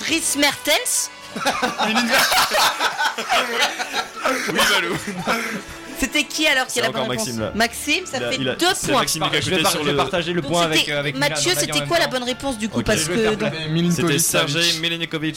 [0.08, 1.10] Dries Mertens.
[4.54, 4.96] oui Valou.
[6.00, 7.52] C'était qui alors qui C'est a la bonne réponse Maxime, là.
[7.56, 9.00] Maxime, ça fait deux c'est points.
[9.02, 10.92] Maxime qui a Je vais, sur je vais le- partager le Donc point avec, c'était-
[10.92, 12.82] euh, Mathieu, c'était quoi la bonne réponse du coup.
[12.84, 13.70] Parce que dans- plaisir.
[13.72, 14.74] Milinkovic C'était Savic.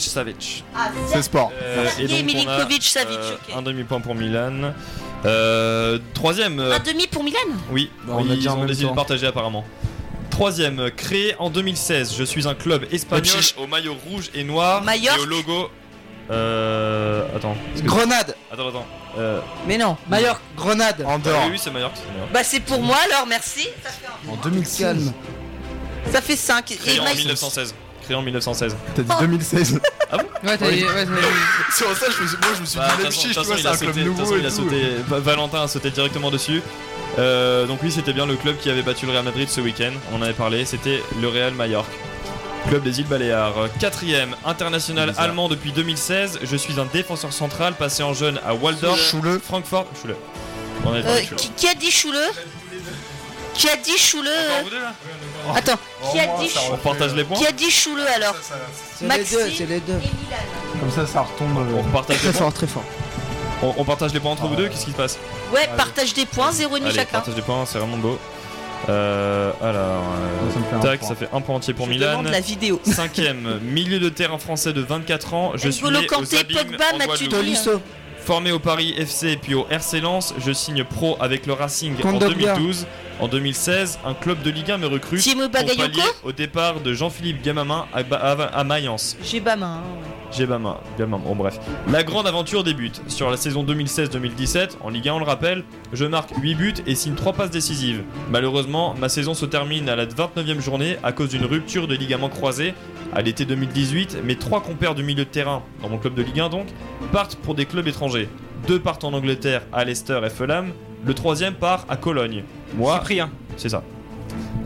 [0.01, 0.64] Savic.
[0.76, 1.51] Ah, C'est sport.
[1.60, 3.56] Euh, donc, a, Milinkovic Savic, euh, ok.
[3.56, 4.72] Un demi-point pour Milan.
[5.24, 6.60] Euh, troisième.
[6.60, 7.38] euh, un demi pour Milan
[7.70, 9.64] oui, on a ils ont décidé de partager apparemment.
[10.31, 12.15] Troisième, créé en 2016.
[12.16, 15.70] Je suis un club espagnol au maillot rouge et noir et au logo.
[16.31, 17.57] Euh, attends.
[17.74, 18.86] est-ce que- Grenade, Attends, attends.
[19.19, 19.97] Euh, Mais non.
[20.09, 21.05] Mallorca, Grenade.
[21.05, 21.43] ah Andorre.
[21.47, 21.97] oui, oui, c'est Mallorca.
[21.97, 22.32] c'est Mallorca.
[22.32, 23.66] Bah c'est pour moi alors, merci.
[23.82, 24.78] Ça fait, En 2016.
[24.81, 25.12] Calme.
[26.12, 26.65] ça fait 5.
[26.66, 27.74] Créé en 1916.
[28.02, 28.77] Créé en 1916.
[28.94, 29.74] T'as dit 2016.
[29.74, 30.85] Ouais, t'as dit.
[30.85, 31.10] Ouais, t'as dit.
[31.77, 33.28] Sur ça, je me suis, moi, je me suis Bah, dit, toute même chiche, de
[33.28, 34.56] tu toute vois, façon, c'est il a un club nouveau et il a tout.
[34.56, 34.82] sauté.
[35.09, 36.62] Va- Valentin a sauté directement dessus.
[37.18, 39.93] Euh, donc oui, c'était bien le club qui avait battu le Real Madrid ce week-end.
[40.12, 40.64] On en avait parlé.
[40.64, 41.90] C'était le Real Mallorca.
[42.68, 43.55] Club des îles Baléares.
[43.78, 45.24] Quatrième, international Bizarre.
[45.24, 46.40] allemand depuis 2016.
[46.43, 49.40] Je suis un défenseur central passé en jeune à Waldorf, Chouleux.
[49.43, 49.86] Francfort.
[50.01, 50.14] Schule.
[50.85, 51.36] On Euh, Schule.
[51.36, 52.18] qui, qui a dit Chouleux
[53.55, 54.93] Qui a dit Chouleux Encore vous deux, là?
[55.54, 55.78] Attends,
[56.12, 58.34] qui a dit On partage les points Qui a dit Chouleux alors
[58.96, 59.92] C'est les Maxime deux, c'est les deux.
[59.94, 60.80] et Milan.
[60.80, 61.56] Comme ça, ça retombe.
[61.58, 62.84] On euh, partage les Très points fort, très fort.
[63.62, 65.18] on, on partage les points entre vous deux Qu'est-ce qui se passe
[65.52, 67.12] Ouais, partage des points, zéro et demi Allez, chacun.
[67.18, 68.18] partage des points, c'est vraiment beau.
[68.88, 71.08] Euh, alors, euh, Ça me fait un tac, point.
[71.08, 72.10] ça fait un point entier pour Je Milan.
[72.12, 72.80] demande la vidéo.
[72.84, 75.52] Cinquième, milieu de terrain français de 24 ans.
[75.56, 77.28] Je suis N'Golo né Kanté, aux Abîmes, Pogba, en Guadeloupe.
[77.30, 77.80] Tolisso,
[78.24, 82.02] Formé au Paris FC puis au RC Lens, je signe pro avec le Racing en
[82.02, 82.54] Kondogbia.
[82.54, 82.86] 2012.
[83.20, 85.76] En 2016, un club de Ligue 1 me recrute pour pallier
[86.24, 89.14] au départ de Jean-Philippe Gamamin à, à, à Mayence.
[89.44, 89.62] Main.
[89.62, 89.80] hein.
[90.32, 90.78] J'ai Gamamin,
[91.18, 91.59] bon bref.
[91.92, 93.02] La grande aventure débute.
[93.09, 96.94] Sur la saison 2016-2017, en Ligue 1 on le rappelle, je marque 8 buts et
[96.94, 98.05] signe 3 passes décisives.
[98.30, 102.30] Malheureusement, ma saison se termine à la 29e journée à cause d'une rupture de ligament
[102.30, 102.72] croisé.
[103.12, 106.40] À l'été 2018, mes trois compères du milieu de terrain, dans mon club de Ligue
[106.40, 106.68] 1 donc,
[107.12, 108.28] partent pour des clubs étrangers.
[108.66, 110.72] Deux partent en Angleterre à Leicester et Fulham,
[111.05, 112.44] le troisième part à Cologne.
[112.77, 113.31] Moi, Cyprien.
[113.56, 113.82] c'est ça.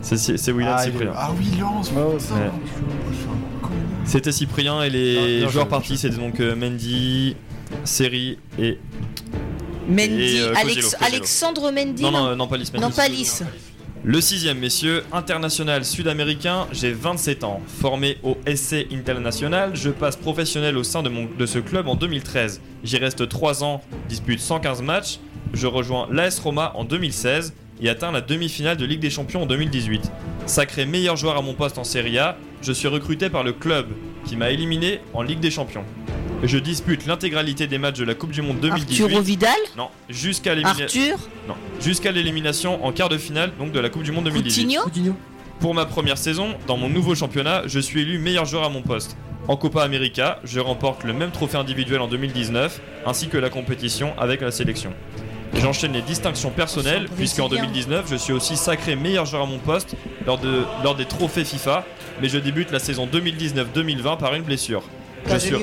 [0.01, 1.11] C'est c'est William Ah, Cyprien.
[1.15, 1.91] Ah oui, Lance.
[1.97, 2.51] Oh, ouais.
[4.05, 7.35] C'était Cyprien et les joueurs partis c'était donc euh, Mendy,
[7.83, 8.77] Seri et.
[9.89, 10.95] Mendy, Et, euh, Alex-.
[11.01, 12.03] Alexandre Mendy.
[12.03, 12.85] Non, non, euh, non, pas Lys Mendy.
[12.85, 13.43] Non, pas Lys.
[14.03, 17.59] Le sixième, messieurs, international sud-américain, j'ai 27 ans.
[17.81, 21.95] Formé au SC International, je passe professionnel au sein de, mon, de ce club en
[21.95, 22.61] 2013.
[22.83, 25.19] J'y reste 3 ans, dispute 115 matchs.
[25.53, 29.45] Je rejoins l'AS Roma en 2016 et atteins la demi-finale de Ligue des Champions en
[29.45, 30.11] 2018.
[30.45, 33.87] Sacré meilleur joueur à mon poste en Serie A, je suis recruté par le club
[34.25, 35.83] qui m'a éliminé en Ligue des Champions.
[36.43, 39.03] Je dispute l'intégralité des matchs de la Coupe du Monde 2018.
[39.03, 39.51] Arturo Vidal.
[39.77, 41.01] Non, jusqu'à l'élimination.
[41.13, 41.29] Arthur.
[41.47, 44.77] Non, jusqu'à l'élimination en quart de finale donc de la Coupe du Monde 2018.
[44.83, 45.13] Coutinho.
[45.59, 48.81] Pour ma première saison, dans mon nouveau championnat, je suis élu meilleur joueur à mon
[48.81, 49.15] poste.
[49.47, 54.13] En Copa América, je remporte le même trophée individuel en 2019, ainsi que la compétition
[54.17, 54.91] avec la sélection.
[55.55, 57.67] J'enchaîne les distinctions personnelles, puisqu'en brésilien.
[57.67, 59.95] 2019, je suis aussi sacré meilleur joueur à mon poste
[60.25, 61.85] lors, de, lors des trophées FIFA,
[62.21, 64.83] mais je débute la saison 2019-2020 par une blessure.
[65.27, 65.55] Je suis,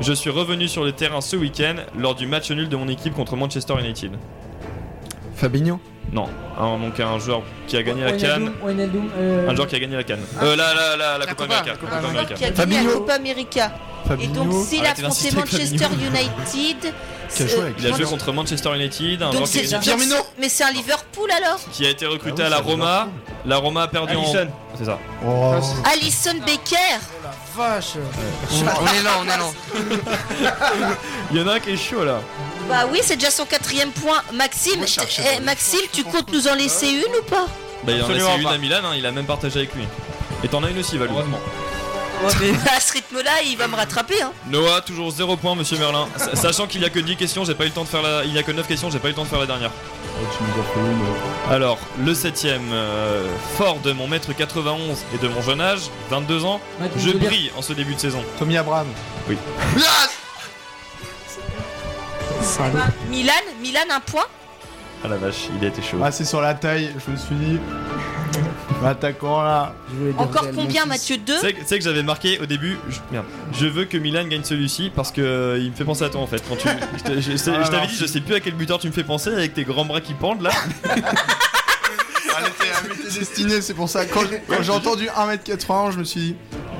[0.00, 3.14] je suis revenu sur le terrain ce week-end lors du match nul de mon équipe
[3.14, 4.12] contre Manchester United.
[5.34, 5.80] Fabinho.
[6.12, 6.28] Non,
[6.58, 8.52] un, donc un joueur qui a gagné la Cannes.
[8.64, 10.22] Un joueur qui a gagné la Cannes.
[10.42, 11.72] Euh, la, la, la, la La Copa América.
[11.72, 12.34] la Copa América.
[12.34, 12.98] qui a gagné la Fabinho.
[13.00, 13.72] Copa América.
[14.20, 15.86] Et donc, s'il affrontait Manchester.
[15.98, 16.92] United,
[17.34, 20.08] Qui a joué avec Il a joué contre Manchester United, un Donc joueur qui, c'est
[20.08, 22.62] donc- Mais c'est un Liverpool alors qui a été recruté Ah oui, à la ça
[22.62, 23.08] Roma.
[23.46, 24.48] La Roma a perdu Alisson.
[24.48, 24.76] en.
[24.78, 24.98] C'est ça.
[25.26, 25.54] Oh.
[25.92, 26.76] Alison Becker
[27.56, 27.92] Vache.
[28.50, 29.38] On est là, on est là.
[31.30, 32.20] Il y en a un qui est chaud là.
[32.68, 34.20] Bah oui, c'est déjà son quatrième point.
[34.32, 35.40] Maxime, Moi, je cherchais eh.
[35.40, 37.46] Maxime, tu comptes nous en laisser une ou pas?
[37.84, 38.54] Bah, il en a Absolument laissé une pas.
[38.54, 39.84] à Milan, hein, il a même partagé avec lui.
[40.42, 41.12] Et t'en as une aussi, Valou.
[41.14, 41.38] Heureusement.
[42.76, 44.22] À ce rythme-là, il va me rattraper.
[44.22, 44.32] Hein.
[44.46, 46.08] Noah, toujours 0 points, monsieur Merlin.
[46.16, 48.02] Sa- Sachant qu'il y a que 10 questions, j'ai pas eu le temps de faire
[48.02, 48.24] la.
[48.24, 49.70] Il y a que 9 questions, j'ai pas eu le temps de faire la dernière.
[50.20, 51.54] Oh, euh.
[51.54, 53.26] Alors, le septième, euh,
[53.58, 55.80] fort de mon mètre 91 et de mon jeune âge,
[56.10, 58.22] 22 ans, Ouais, tu je veux dire- brille en ce début de saison.
[58.38, 58.86] Tommy Abraham.
[63.10, 64.26] Milan, Milan, un point
[65.04, 65.98] Ah la vache, il a été chaud.
[66.02, 67.58] Ah, c'est sur la taille, je me suis dit.
[68.82, 69.74] L'attaquant là.
[69.90, 70.86] Je voulais dire Encore combien.
[70.86, 74.26] Mathieu 2 Tu sais que- j'avais marqué au début, je, merde, je veux que Milan
[74.26, 76.42] gagne celui-ci parce que euh, il me fait penser à toi en fait.
[76.48, 79.04] Quand tu, je Ah, t'avais dit, je sais plus à quel buteur tu me fais
[79.04, 80.50] penser avec tes grands bras qui pendent là.
[80.84, 80.98] Elle
[82.48, 84.04] était, elle m'était destinée, c'est pour ça.
[84.06, 86.36] Quand, quand j'ai entendu 1m81, je me suis dit.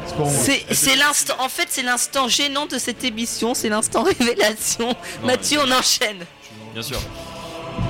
[0.07, 0.35] C'est pour moi.
[0.43, 1.35] C'est c'est l'instant.
[1.39, 3.55] En fait, c'est l'instant gênant de cette émission.
[3.55, 4.95] C'est l'instant révélation.
[5.25, 6.25] Mathieu, on enchaîne.
[6.73, 6.99] Bien sûr.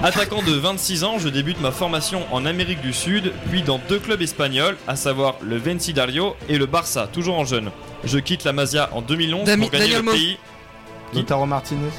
[0.02, 3.98] Attaquant de 26 ans, je débute ma formation en Amérique du Sud, puis dans deux
[3.98, 7.70] clubs espagnols, à savoir le Vencidario et le Barça, toujours en jeune.
[8.04, 10.12] Je quitte la Masia en 2011 Dami- pour gagner Daniel le Mo.
[10.12, 10.36] pays.
[11.14, 11.90] Lautaro Martinez.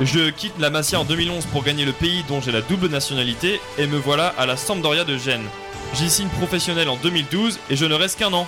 [0.00, 3.60] Je quitte la Masia en 2011 pour gagner le pays dont j'ai la double nationalité
[3.78, 5.46] et me voilà à la Sampdoria de Gênes.
[5.94, 8.46] J'y signe professionnel en 2012 et je ne reste qu'un an.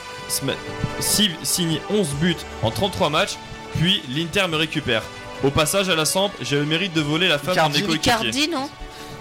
[1.00, 3.36] Signe 11 buts en 33 matchs,
[3.76, 5.02] puis l'Inter me récupère.
[5.42, 7.82] Au passage à la Samp, j'ai le mérite de voler la femme d'un de mes
[7.82, 8.12] coéquipiers.
[8.30, 8.68] Icardi, non.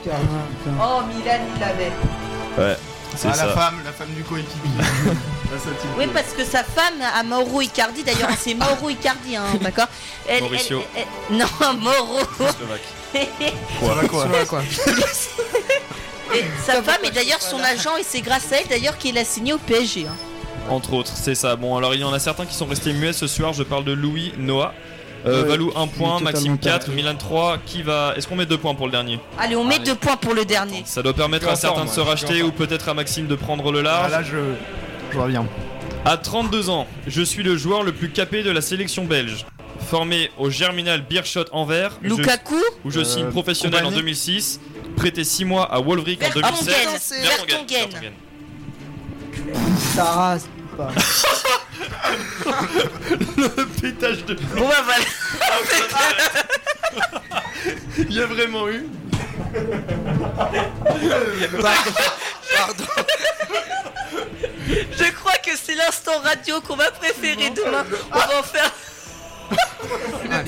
[0.05, 1.91] Oh, Milan, il l'avait.
[3.15, 3.45] C'est Ah, ça.
[3.45, 4.71] la femme, la femme du coéquipier.
[5.99, 8.01] Oui, parce que sa femme a Mauro Icardi.
[8.03, 9.85] D'ailleurs, c'est Mauro Icardi, hein, d'accord
[10.27, 10.81] Elle- Mauricio.
[10.95, 11.45] elle- elle- Non,
[11.79, 12.17] Mauro.
[12.37, 14.07] Slovaque.
[14.09, 14.63] Quoi Ouais, quoi.
[16.33, 19.23] Et sa femme est d'ailleurs son agent et c'est grâce à elle d'ailleurs qu'il a
[19.23, 20.07] signé au PSG.
[20.07, 20.15] hein.
[20.71, 21.55] Entre autres, c'est ça.
[21.55, 23.53] Bon, alors il y en a certains qui sont restés muets ce soir.
[23.53, 24.73] Je parle de Louis, Noah.
[25.25, 26.95] Euh, Valou 1 je suis point, Maxime 4, perdu.
[26.95, 27.57] Milan 3.
[27.65, 28.13] Qui va.
[28.17, 29.19] Est-ce qu'on met 2 points pour le dernier?
[29.39, 29.85] Allez, on met Allez.
[29.85, 30.83] deux points pour le dernier.
[30.85, 33.79] Ça doit permettre à certains de se racheter ou peut-être à Maxime de prendre le
[33.79, 34.11] Ah, large.
[34.11, 34.37] là, je.
[35.13, 35.45] Je reviens.
[36.05, 39.45] À 32 ans, je suis le joueur le plus capé de la sélection belge.
[39.89, 44.59] Formé au Germinal Beerschot Anvers, je- Lukaku où je Euh, signe professionnel en compagnie 2006.
[44.97, 46.65] Prêté 6 mois à Wolfric en Vertonghen.
[46.65, 47.21] 2016.
[47.21, 47.67] Vertonghen.
[47.89, 48.13] Vertonghen.
[49.95, 50.37] Sarah,
[52.43, 52.59] pas.
[53.81, 55.05] Pétage de Bon bah voilà.
[57.97, 58.85] Il y a vraiment eu.
[64.97, 67.85] Je crois que c'est l'instant radio qu'on va préférer demain.
[68.11, 68.71] On va en faire.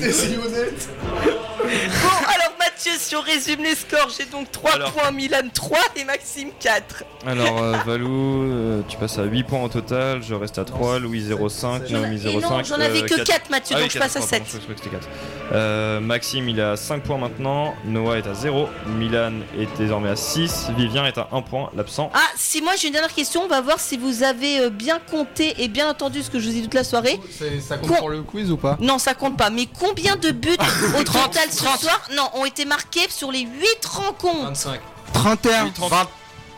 [0.00, 0.88] Et si vous êtes
[1.22, 4.92] Bon, alors Mathieu, si on résume les scores, j'ai donc 3 Alors.
[4.92, 7.04] points, Milan 3 et Maxime 4.
[7.26, 10.98] Alors euh, Valou, euh, tu passes à 8 points au total, je reste à 3,
[10.98, 12.40] Louis 0,5, Naomi Et 0,5.
[12.42, 13.24] non, j'en avais euh, que 4.
[13.24, 14.52] 4 Mathieu, Ah oui, donc je quatre, passe à pardon, 7.
[14.52, 15.08] je croyais que c'était 4.
[15.52, 20.10] Euh, Maxime il est à 5 points maintenant, Noah est à 0, Milan est désormais
[20.10, 22.10] à 6, Vivien est à 1 point, l'absent.
[22.12, 24.98] Ah, si moi j'ai une dernière question, on va voir si vous avez euh, bien
[25.10, 27.18] compté et bien entendu ce que je vous ai dit toute la soirée.
[27.30, 28.76] C'est- Ça compte Con- pour le quiz ou pas?
[28.80, 29.48] Non, ça compte pas.
[29.48, 30.58] Mais combien de buts
[31.00, 31.80] au 30, total ce 30.
[31.80, 32.02] soir?
[32.14, 34.80] Non, ont été marqués sur les 8 rencontres 25.
[35.12, 35.72] 31.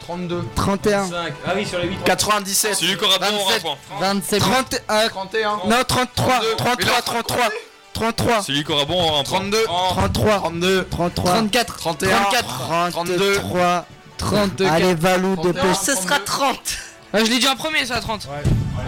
[0.01, 0.45] 32.
[0.57, 1.07] 31.
[1.07, 1.33] 5.
[1.47, 2.05] Ah oui, sur les 8.
[2.05, 2.75] 97.
[2.75, 3.77] Celui qui aura bon aura un point.
[4.01, 5.51] 27 30, euh, 31.
[5.67, 6.41] non, 33.
[6.57, 6.57] 32.
[6.57, 7.49] 33, 33.
[7.93, 8.43] 33.
[8.43, 9.39] Celui qui aura bon aura un point.
[9.39, 9.65] 32.
[9.65, 10.39] 33.
[10.39, 10.87] 32.
[10.91, 11.31] 33.
[11.33, 12.91] 34 31.
[12.91, 13.35] 32.
[13.35, 13.87] 33.
[14.17, 15.75] 32 Allez, Valou plus.
[15.83, 16.59] Ce sera 30.
[17.13, 18.29] Ah, je l'ai dit en premier, ça, à 30.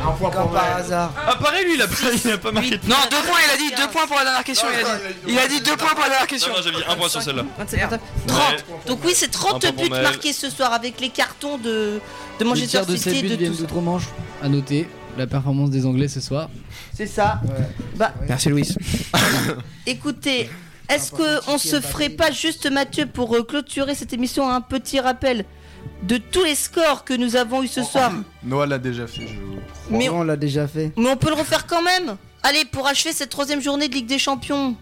[0.06, 1.12] Un point Comme pour par hasard.
[1.26, 1.94] Ah pareil lui il a pas,
[2.24, 4.24] il a pas marqué de Non, 2 points, il a dit 2 points pour la
[4.24, 4.68] dernière question.
[4.72, 6.50] Il a dit, il a dit 2 points pour la dernière question.
[6.50, 7.44] Non, non, j'avais dit 1 point sur celle-là.
[8.26, 8.64] 30.
[8.86, 12.00] Donc oui, c'est 30 Un point pour buts marqués ce soir avec les cartons de,
[12.38, 13.60] de Manchester de 7 City de tout ça.
[13.62, 14.04] d'outre-Manche.
[14.42, 14.88] À noter
[15.18, 16.48] la performance des Anglais ce soir.
[16.94, 17.40] C'est ça.
[17.96, 18.68] Bah, Merci, Louis.
[19.86, 20.48] écoutez,
[20.88, 25.00] est-ce que on se ferait pas juste Mathieu pour euh, clôturer cette émission un petit
[25.00, 25.44] rappel?
[26.02, 28.12] De tous les scores que nous avons eu ce soir
[28.42, 29.98] Noah l'a déjà fait, je crois.
[29.98, 30.92] Mais, on l'a déjà fait.
[30.96, 32.16] mais on peut le refaire quand même.
[32.42, 34.76] Allez, pour achever cette troisième journée de Ligue des Champions.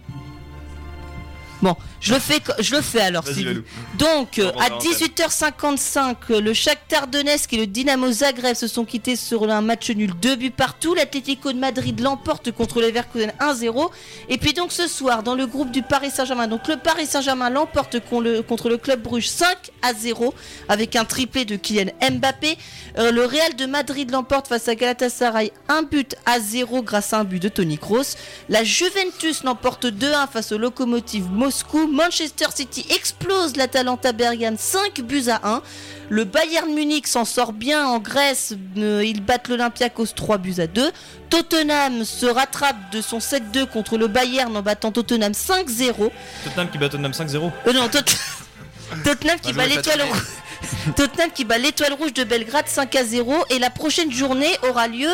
[1.61, 3.25] Bon, je le fais, je le fais alors.
[3.25, 3.63] Valou.
[3.99, 4.83] Donc, euh, à d'entendre.
[4.83, 9.91] 18h55, euh, le Shakhtar Donetsk et le Dynamo Zagreb se sont quittés sur un match
[9.91, 10.95] nul, deux buts partout.
[10.95, 13.91] L'Atlético de Madrid l'emporte contre les Leverkusen 1-0.
[14.29, 17.51] Et puis donc ce soir, dans le groupe du Paris Saint-Germain, donc le Paris Saint-Germain
[17.51, 20.33] l'emporte con- le- contre le club Bruges 5 à 0
[20.69, 22.57] avec un triplé de Kylian Mbappé.
[22.99, 27.19] Euh, le Real de Madrid l'emporte face à Galatasaray, un but à 0 grâce à
[27.19, 28.15] un but de Tony Kroos.
[28.49, 31.48] La Juventus l'emporte 2-1 face au Lokomotiv Moscou.
[31.93, 35.63] Manchester City explose l'Atalanta Bergame 5 buts à 1.
[36.11, 38.55] Le Bayern Munich s'en sort bien en Grèce.
[38.79, 40.91] Euh, ils battent l'Olympiakos 3 buts à 2.
[41.31, 46.11] Tottenham se rattrape de son 7-2 contre le Bayern en battant Tottenham 5-0.
[46.45, 47.51] Tottenham qui bat Tottenham 5-0.
[47.67, 48.17] Euh, non, Tot-
[49.05, 50.23] Tottenham qui Bah, bat l'étoile rouge.
[50.97, 54.89] Tottenham qui bat l'étoile rouge de Belgrade 5 à 0 et la prochaine journée aura
[54.89, 55.11] lieu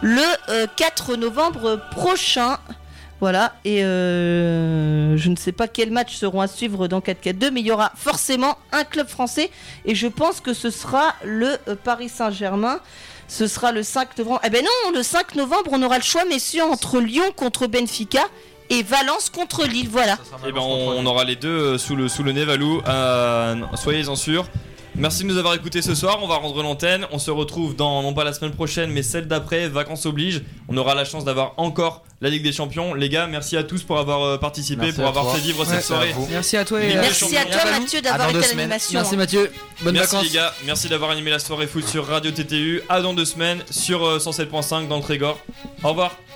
[0.00, 2.58] le euh, 4 novembre prochain.
[3.20, 7.60] Voilà, et euh, je ne sais pas quels matchs seront à suivre dans 4-4-2, mais
[7.60, 9.50] il y aura forcément un club français
[9.86, 12.80] et je pense que ce sera le euh, Paris Saint-Germain.
[13.28, 14.40] Ce sera le 5 novembre.
[14.44, 18.22] Eh ben non, le 5 novembre, on aura le choix, messieurs, entre Lyon contre Benfica
[18.68, 19.88] et Valence contre Lille.
[19.90, 20.18] Voilà.
[20.46, 22.82] Et ben on, aura les deux euh, sous le, nez, Valou.
[23.74, 24.46] Soyez-en sûrs.
[24.98, 26.20] Merci de nous avoir écoutés ce soir.
[26.22, 27.06] On va rendre l'antenne.
[27.12, 29.68] On se retrouve dans, non pas la semaine prochaine, mais celle d'après.
[29.68, 30.42] Vacances oblige.
[30.68, 32.94] On aura la chance d'avoir encore la Ligue des Champions.
[32.94, 35.34] Les gars, merci à tous pour avoir euh, participé, Merci pour avoir toi.
[35.34, 35.66] fait vivre Ouais.
[35.66, 36.14] cette soirée.
[36.30, 38.98] Merci à toi et Merci à toi, Mathieu, d'avoir été à l'animation.
[39.00, 39.52] Merci Mathieu.
[39.82, 40.28] Bonnes Merci vacances.
[40.28, 42.80] les gars, merci d'avoir animé la soirée foot sur Radio TTU.
[42.88, 45.38] À dans deux semaines sur euh, 107.5 dans le Trégor.
[45.82, 46.16] Au revoir.